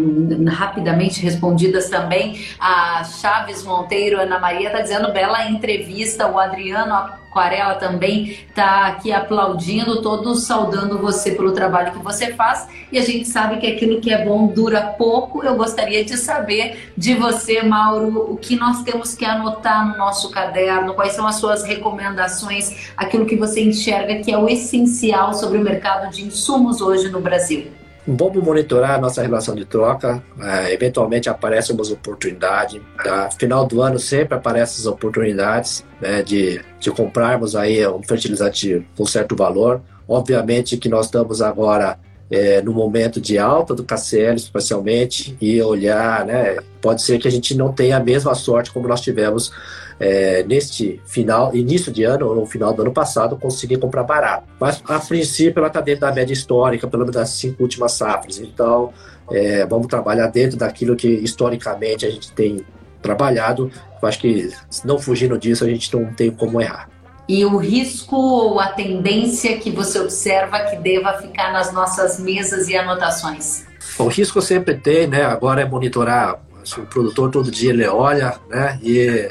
Rapidamente 0.49 1.21
respondidas 1.21 1.91
também. 1.91 2.45
A 2.59 3.05
Chaves 3.05 3.63
Monteiro, 3.63 4.19
Ana 4.19 4.39
Maria, 4.39 4.69
está 4.69 4.81
dizendo 4.81 5.13
bela 5.13 5.49
entrevista. 5.49 6.27
O 6.27 6.39
Adriano 6.39 7.11
Aquarela 7.35 7.75
também 7.75 8.31
está 8.49 8.87
aqui 8.87 9.13
aplaudindo, 9.13 10.01
todos 10.01 10.45
saudando 10.45 10.99
você 10.99 11.33
pelo 11.33 11.51
trabalho 11.51 11.91
que 11.91 11.99
você 11.99 12.33
faz. 12.33 12.69
E 12.93 12.97
a 12.97 13.03
gente 13.03 13.27
sabe 13.27 13.59
que 13.59 13.67
aquilo 13.67 14.01
que 14.01 14.15
é 14.15 14.25
bom 14.25 14.47
dura 14.47 14.95
pouco. 14.97 15.45
Eu 15.45 15.57
gostaria 15.57 16.05
de 16.05 16.17
saber 16.17 16.93
de 16.97 17.17
você, 17.17 17.61
Mauro, 17.61 18.31
o 18.31 18.37
que 18.37 18.55
nós 18.55 18.85
temos 18.85 19.17
que 19.17 19.25
anotar 19.25 19.85
no 19.85 19.99
nosso 19.99 20.31
caderno, 20.31 20.95
quais 20.95 21.15
são 21.15 21.27
as 21.27 21.35
suas 21.35 21.65
recomendações, 21.65 22.93
aquilo 22.97 23.27
que 23.27 23.35
você 23.35 23.61
enxerga 23.61 24.23
que 24.23 24.31
é 24.31 24.39
o 24.39 24.49
essencial 24.49 25.35
sobre 25.35 25.59
o 25.59 25.61
mercado 25.61 26.13
de 26.13 26.25
insumos 26.25 26.81
hoje 26.81 27.09
no 27.09 27.21
Brasil. 27.21 27.67
Vamos 28.07 28.43
monitorar 28.45 28.97
a 28.97 28.99
nossa 28.99 29.23
relação 29.23 29.55
de 29.55 29.65
troca. 29.65 30.23
É, 30.41 30.73
eventualmente 30.73 31.29
aparecem 31.29 31.75
umas 31.75 31.91
oportunidades. 31.91 32.81
Tá? 33.03 33.31
Final 33.31 33.67
do 33.67 33.81
ano 33.81 33.99
sempre 33.99 34.37
aparecem 34.37 34.81
as 34.81 34.87
oportunidades 34.87 35.85
né, 36.01 36.23
de, 36.23 36.61
de 36.79 36.91
comprarmos 36.91 37.57
aí 37.57 37.87
um 37.87 38.03
fertilizante 38.03 38.87
com 38.97 39.07
certo 39.07 39.35
valor. 39.35 39.81
Obviamente 40.07 40.77
que 40.77 40.89
nós 40.89 41.07
estamos 41.07 41.41
agora 41.41 41.99
é, 42.31 42.61
no 42.61 42.73
momento 42.73 43.21
de 43.21 43.39
alta 43.39 43.75
do 43.75 43.85
KCL, 43.85 44.37
especialmente, 44.37 45.37
e 45.41 45.63
olhar, 45.63 46.25
né? 46.25 46.59
Pode 46.81 47.03
ser 47.03 47.19
que 47.19 47.29
a 47.29 47.31
gente 47.31 47.55
não 47.55 47.73
tenha 47.73 47.97
a 47.97 48.01
mesma 48.01 48.35
sorte 48.35 48.71
como 48.71 48.89
nós 48.89 49.01
tivemos 49.01 49.53
é, 49.99 50.43
neste 50.45 51.01
final, 51.07 51.55
início 51.55 51.93
de 51.93 52.05
ano 52.05 52.27
ou 52.27 52.35
no 52.35 52.47
final 52.47 52.73
do 52.73 52.83
ano 52.83 52.93
passado, 52.93 53.37
conseguir 53.37 53.79
comprar 53.79 54.03
barato. 54.03 54.47
Mas 54.61 54.83
a 54.89 54.99
princípio 54.99 55.61
ela 55.61 55.69
está 55.69 55.81
dentro 55.81 56.03
da 56.03 56.13
média 56.13 56.33
histórica, 56.33 56.87
pelo 56.87 57.03
menos 57.03 57.15
das 57.15 57.31
cinco 57.31 57.63
últimas 57.63 57.93
safras. 57.93 58.39
Então 58.39 58.93
é, 59.31 59.65
vamos 59.67 59.87
trabalhar 59.87 60.29
dentro 60.29 60.57
daquilo 60.57 60.97
que 60.97 61.09
historicamente 61.09 62.07
a 62.07 62.11
gente 62.11 62.33
tem 62.33 62.65
trabalhado. 63.01 63.71
Eu 64.03 64.09
acho 64.09 64.19
que 64.19 64.51
não 64.85 64.99
fugindo 64.99 65.39
disso 65.39 65.65
a 65.65 65.69
gente 65.69 65.95
não 65.95 66.13
tem 66.13 66.31
como 66.31 66.61
errar. 66.61 66.89
E 67.27 67.45
o 67.45 67.57
risco 67.57 68.17
ou 68.17 68.61
a 68.61 68.69
tendência 68.69 69.57
que 69.57 69.71
você 69.71 69.99
observa 69.99 70.61
que 70.61 70.77
deva 70.77 71.15
ficar 71.15 71.53
nas 71.53 71.73
nossas 71.73 72.19
mesas 72.21 72.69
e 72.69 72.77
anotações? 72.77 73.65
O 73.99 74.09
risco 74.09 74.43
sempre 74.43 74.75
tem, 74.75 75.07
né? 75.07 75.23
Agora 75.23 75.63
é 75.63 75.65
monitorar. 75.65 76.39
O 76.77 76.83
produtor 76.83 77.31
todo 77.31 77.51
dia 77.51 77.71
ele 77.71 77.87
olha, 77.87 78.35
né? 78.51 78.79
E 78.83 79.31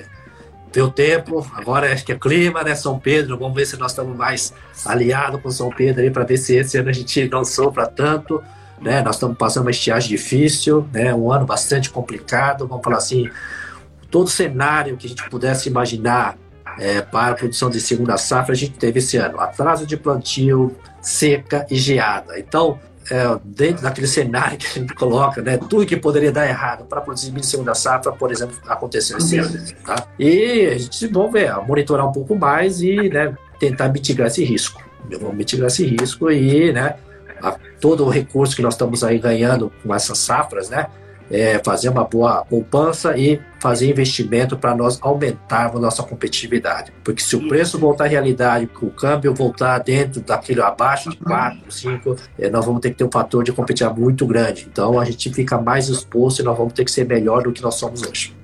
o 0.81 0.89
tempo. 0.89 1.45
Agora 1.53 1.91
acho 1.91 2.05
que 2.05 2.11
é 2.11 2.15
clima, 2.15 2.63
né? 2.63 2.75
São 2.75 2.99
Pedro. 2.99 3.37
Vamos 3.37 3.55
ver 3.55 3.65
se 3.65 3.77
nós 3.77 3.91
estamos 3.91 4.15
mais 4.15 4.53
aliados 4.85 5.41
com 5.41 5.51
São 5.51 5.69
Pedro 5.69 6.01
aí 6.01 6.11
para 6.11 6.23
ver 6.23 6.37
se 6.37 6.55
esse 6.55 6.77
ano 6.77 6.89
a 6.89 6.93
gente 6.93 7.27
não 7.29 7.43
sofra 7.43 7.87
tanto. 7.87 8.41
Né? 8.81 9.01
Nós 9.01 9.15
estamos 9.15 9.37
passando 9.37 9.63
uma 9.63 9.71
estiagem 9.71 10.09
difícil, 10.09 10.87
né? 10.91 11.13
Um 11.13 11.31
ano 11.31 11.45
bastante 11.45 11.89
complicado. 11.89 12.67
Vamos 12.67 12.83
falar 12.83 12.97
assim, 12.97 13.29
todo 14.09 14.29
cenário 14.29 14.97
que 14.97 15.07
a 15.07 15.09
gente 15.09 15.29
pudesse 15.29 15.69
imaginar 15.69 16.37
é, 16.79 17.01
para 17.01 17.33
a 17.33 17.35
produção 17.35 17.69
de 17.69 17.79
segunda 17.79 18.17
safra, 18.17 18.53
a 18.53 18.55
gente 18.55 18.77
teve 18.77 18.99
esse 18.99 19.17
ano 19.17 19.39
atraso 19.39 19.85
de 19.85 19.95
plantio, 19.95 20.75
seca 21.01 21.65
e 21.69 21.75
geada. 21.75 22.39
Então, 22.39 22.79
é, 23.11 23.39
dentro 23.43 23.83
daquele 23.83 24.07
cenário 24.07 24.57
que 24.57 24.65
a 24.65 24.81
gente 24.81 24.93
coloca, 24.93 25.41
né, 25.41 25.57
tudo 25.57 25.85
que 25.85 25.97
poderia 25.97 26.31
dar 26.31 26.47
errado 26.47 26.85
para 26.85 27.01
produzir 27.01 27.31
milho 27.31 27.43
segunda 27.43 27.75
safra, 27.75 28.11
por 28.11 28.31
exemplo, 28.31 28.55
aconteceu 28.67 29.17
esse 29.17 29.37
ano. 29.37 29.57
Tá? 29.85 30.07
E 30.17 30.67
a 30.67 30.77
gente 30.77 31.07
vai 31.07 31.29
ver, 31.31 31.55
monitorar 31.67 32.07
um 32.07 32.11
pouco 32.11 32.35
mais 32.35 32.81
e 32.81 33.09
né, 33.09 33.35
tentar 33.59 33.89
mitigar 33.89 34.27
esse 34.27 34.43
risco. 34.43 34.81
Vamos 35.19 35.35
mitigar 35.35 35.67
esse 35.67 35.85
risco 35.85 36.31
e 36.31 36.71
né, 36.71 36.95
todo 37.81 38.05
o 38.05 38.09
recurso 38.09 38.55
que 38.55 38.61
nós 38.61 38.73
estamos 38.73 39.03
aí 39.03 39.19
ganhando 39.19 39.71
com 39.83 39.93
essas 39.93 40.17
safras, 40.17 40.69
né, 40.69 40.87
é, 41.33 41.59
fazer 41.65 41.89
uma 41.89 42.03
boa 42.03 42.45
poupança 42.45 43.17
e 43.17 43.41
fazer 43.59 43.89
investimento 43.89 44.55
para 44.55 44.75
nós 44.75 44.99
aumentarmos 45.01 45.81
nossa 45.81 46.03
competitividade. 46.03 46.93
Porque 47.03 47.23
se 47.23 47.35
o 47.35 47.47
preço 47.47 47.79
voltar 47.79 48.05
à 48.05 48.07
realidade, 48.07 48.69
o 48.81 48.91
câmbio 48.91 49.33
voltar 49.33 49.79
dentro 49.79 50.21
daquele 50.21 50.61
abaixo 50.61 51.09
de 51.09 51.17
4, 51.17 51.71
5, 51.71 52.15
é, 52.37 52.49
nós 52.49 52.63
vamos 52.63 52.81
ter 52.81 52.91
que 52.91 52.97
ter 52.97 53.03
um 53.03 53.11
fator 53.11 53.43
de 53.43 53.51
competitividade 53.51 53.99
muito 53.99 54.27
grande. 54.27 54.67
Então 54.71 54.99
a 54.99 55.05
gente 55.05 55.33
fica 55.33 55.59
mais 55.59 55.89
exposto 55.89 56.41
e 56.41 56.43
nós 56.43 56.55
vamos 56.55 56.73
ter 56.73 56.85
que 56.85 56.91
ser 56.91 57.07
melhor 57.07 57.41
do 57.41 57.51
que 57.51 57.63
nós 57.63 57.75
somos 57.75 58.03
hoje. 58.03 58.42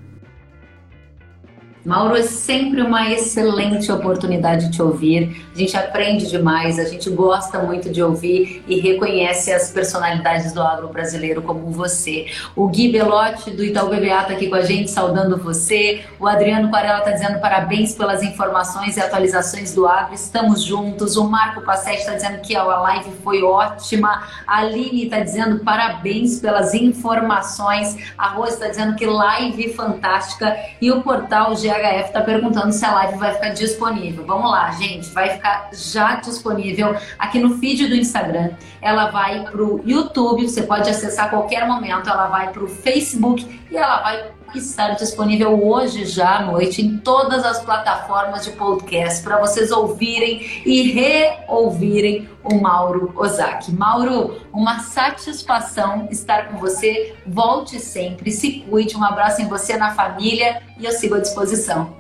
Mauro, 1.85 2.17
é 2.17 2.23
sempre 2.23 2.81
uma 2.81 3.09
excelente 3.09 3.89
oportunidade 3.89 4.65
de 4.65 4.71
te 4.73 4.81
ouvir. 4.81 5.45
A 5.55 5.57
gente 5.57 5.77
aprende 5.77 6.27
demais, 6.27 6.77
a 6.77 6.83
gente 6.83 7.09
gosta 7.09 7.59
muito 7.59 7.89
de 7.89 8.03
ouvir 8.03 8.61
e 8.67 8.81
reconhece 8.81 9.53
as 9.53 9.71
personalidades 9.71 10.51
do 10.51 10.61
agro 10.61 10.89
brasileiro 10.89 11.41
como 11.41 11.71
você. 11.71 12.25
O 12.53 12.67
Gui 12.67 12.91
Belotti, 12.91 13.51
do 13.51 13.63
Itaú 13.63 13.87
BBA, 13.87 14.07
está 14.07 14.33
aqui 14.33 14.47
com 14.49 14.55
a 14.55 14.61
gente, 14.61 14.91
saudando 14.91 15.37
você. 15.37 16.01
O 16.19 16.27
Adriano 16.27 16.69
Quarela 16.69 16.99
está 16.99 17.11
dizendo 17.11 17.39
parabéns 17.39 17.95
pelas 17.95 18.21
informações 18.23 18.97
e 18.97 18.99
atualizações 18.99 19.73
do 19.73 19.87
agro. 19.87 20.13
Estamos 20.13 20.63
juntos. 20.63 21.15
O 21.15 21.29
Marco 21.29 21.61
Passetti 21.61 21.99
está 21.99 22.13
dizendo 22.13 22.41
que 22.41 22.57
a 22.57 22.63
live 22.63 23.11
foi 23.23 23.41
ótima. 23.41 24.27
A 24.45 24.57
Aline 24.57 25.05
está 25.05 25.21
dizendo 25.21 25.63
parabéns 25.63 26.41
pelas 26.41 26.73
informações. 26.73 27.95
A 28.17 28.27
Rose 28.27 28.53
está 28.53 28.67
dizendo 28.67 28.97
que 28.97 29.05
live 29.05 29.73
fantástica. 29.73 30.53
E 30.81 30.91
o 30.91 31.01
portal 31.01 31.53
GH 31.55 31.68
HF 31.69 32.07
está 32.07 32.21
perguntando 32.21 32.71
se 32.71 32.83
a 32.85 32.93
live 32.93 33.17
vai 33.17 33.33
ficar 33.33 33.49
disponível. 33.49 34.25
Vamos 34.25 34.51
lá, 34.51 34.71
gente, 34.71 35.09
vai 35.09 35.29
ficar 35.29 35.69
já 35.73 36.15
disponível 36.15 36.95
aqui 37.17 37.39
no 37.39 37.57
feed 37.57 37.87
do 37.87 37.95
Instagram. 37.95 38.51
Ela 38.81 39.09
vai 39.11 39.43
para 39.43 39.63
o 39.63 39.81
YouTube, 39.85 40.47
você 40.47 40.63
pode 40.63 40.89
acessar 40.89 41.25
a 41.25 41.29
qualquer 41.29 41.67
momento. 41.67 42.09
Ela 42.09 42.27
vai 42.27 42.51
para 42.51 42.63
o 42.63 42.67
Facebook 42.67 43.61
e 43.69 43.77
ela 43.77 44.01
vai 44.01 44.31
estar 44.57 44.95
disponível 44.95 45.63
hoje 45.63 46.05
já 46.05 46.37
à 46.37 46.45
noite 46.45 46.81
em 46.81 46.97
todas 46.97 47.45
as 47.45 47.61
plataformas 47.61 48.43
de 48.43 48.51
podcast 48.51 49.23
para 49.23 49.39
vocês 49.39 49.71
ouvirem 49.71 50.63
e 50.65 50.91
reouvirem 50.91 52.27
o 52.43 52.55
Mauro 52.55 53.13
Ozaki. 53.15 53.71
Mauro, 53.71 54.41
uma 54.51 54.79
satisfação 54.79 56.07
estar 56.11 56.49
com 56.49 56.57
você. 56.57 57.15
Volte 57.25 57.79
sempre, 57.79 58.31
se 58.31 58.61
cuide. 58.61 58.95
Um 58.95 59.03
abraço 59.03 59.41
em 59.41 59.47
você, 59.47 59.77
na 59.77 59.93
família 59.93 60.61
e 60.79 60.85
eu 60.85 60.91
sigo 60.91 61.15
à 61.15 61.19
disposição. 61.19 61.95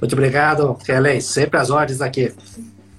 Muito 0.00 0.12
obrigado, 0.12 0.76
Kellen. 0.84 1.20
Sempre 1.20 1.58
às 1.58 1.70
ordens 1.70 2.00
aqui. 2.00 2.32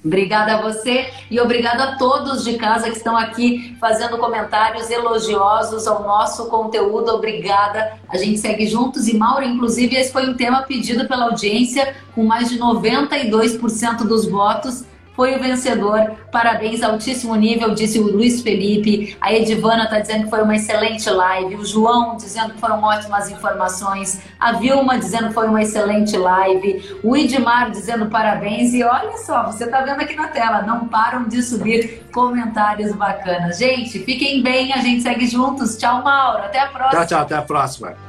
Obrigada 0.03 0.55
a 0.55 0.61
você 0.61 1.09
e 1.29 1.39
obrigada 1.41 1.83
a 1.83 1.97
todos 1.97 2.45
de 2.45 2.53
casa 2.53 2.89
que 2.89 2.95
estão 2.95 3.17
aqui 3.17 3.75
fazendo 3.81 4.17
comentários 4.17 4.89
elogiosos 4.89 5.85
ao 5.87 6.03
nosso 6.03 6.45
conteúdo. 6.45 7.11
Obrigada. 7.11 7.99
A 8.07 8.17
gente 8.17 8.39
segue 8.39 8.65
juntos 8.65 9.09
e 9.09 9.17
Mauro, 9.17 9.43
inclusive, 9.43 9.97
esse 9.97 10.11
foi 10.11 10.29
um 10.29 10.35
tema 10.35 10.61
pedido 10.61 11.05
pela 11.05 11.25
audiência 11.25 11.95
com 12.15 12.23
mais 12.23 12.49
de 12.49 12.57
92% 12.57 14.07
dos 14.07 14.25
votos 14.25 14.85
foi 15.19 15.35
o 15.35 15.39
vencedor. 15.39 16.13
Parabéns, 16.31 16.81
altíssimo 16.81 17.35
nível, 17.35 17.75
disse 17.75 17.99
o 17.99 18.03
Luiz 18.03 18.41
Felipe. 18.41 19.17
A 19.19 19.33
Edivana 19.33 19.83
está 19.83 19.99
dizendo 19.99 20.23
que 20.23 20.29
foi 20.29 20.41
uma 20.41 20.55
excelente 20.55 21.09
live. 21.09 21.57
O 21.57 21.65
João 21.65 22.15
dizendo 22.15 22.53
que 22.53 22.59
foram 22.61 22.81
ótimas 22.81 23.29
informações. 23.29 24.21
A 24.39 24.53
Vilma 24.53 24.97
dizendo 24.97 25.27
que 25.27 25.33
foi 25.33 25.49
uma 25.49 25.61
excelente 25.61 26.15
live. 26.15 26.97
O 27.03 27.17
Idmar 27.17 27.69
dizendo 27.69 28.05
parabéns. 28.05 28.73
E 28.73 28.81
olha 28.81 29.17
só, 29.17 29.47
você 29.47 29.65
está 29.65 29.81
vendo 29.81 29.99
aqui 29.99 30.15
na 30.15 30.29
tela, 30.29 30.61
não 30.61 30.87
param 30.87 31.27
de 31.27 31.43
subir 31.43 32.01
comentários 32.13 32.93
bacanas. 32.93 33.57
Gente, 33.57 33.99
fiquem 33.99 34.41
bem, 34.41 34.71
a 34.71 34.77
gente 34.77 35.03
segue 35.03 35.27
juntos. 35.27 35.77
Tchau, 35.77 36.01
Mauro. 36.01 36.45
Até 36.45 36.61
a 36.61 36.67
próxima. 36.67 36.91
Tchau, 36.91 37.07
tchau. 37.07 37.21
Até 37.23 37.35
a 37.35 37.41
próxima. 37.41 38.08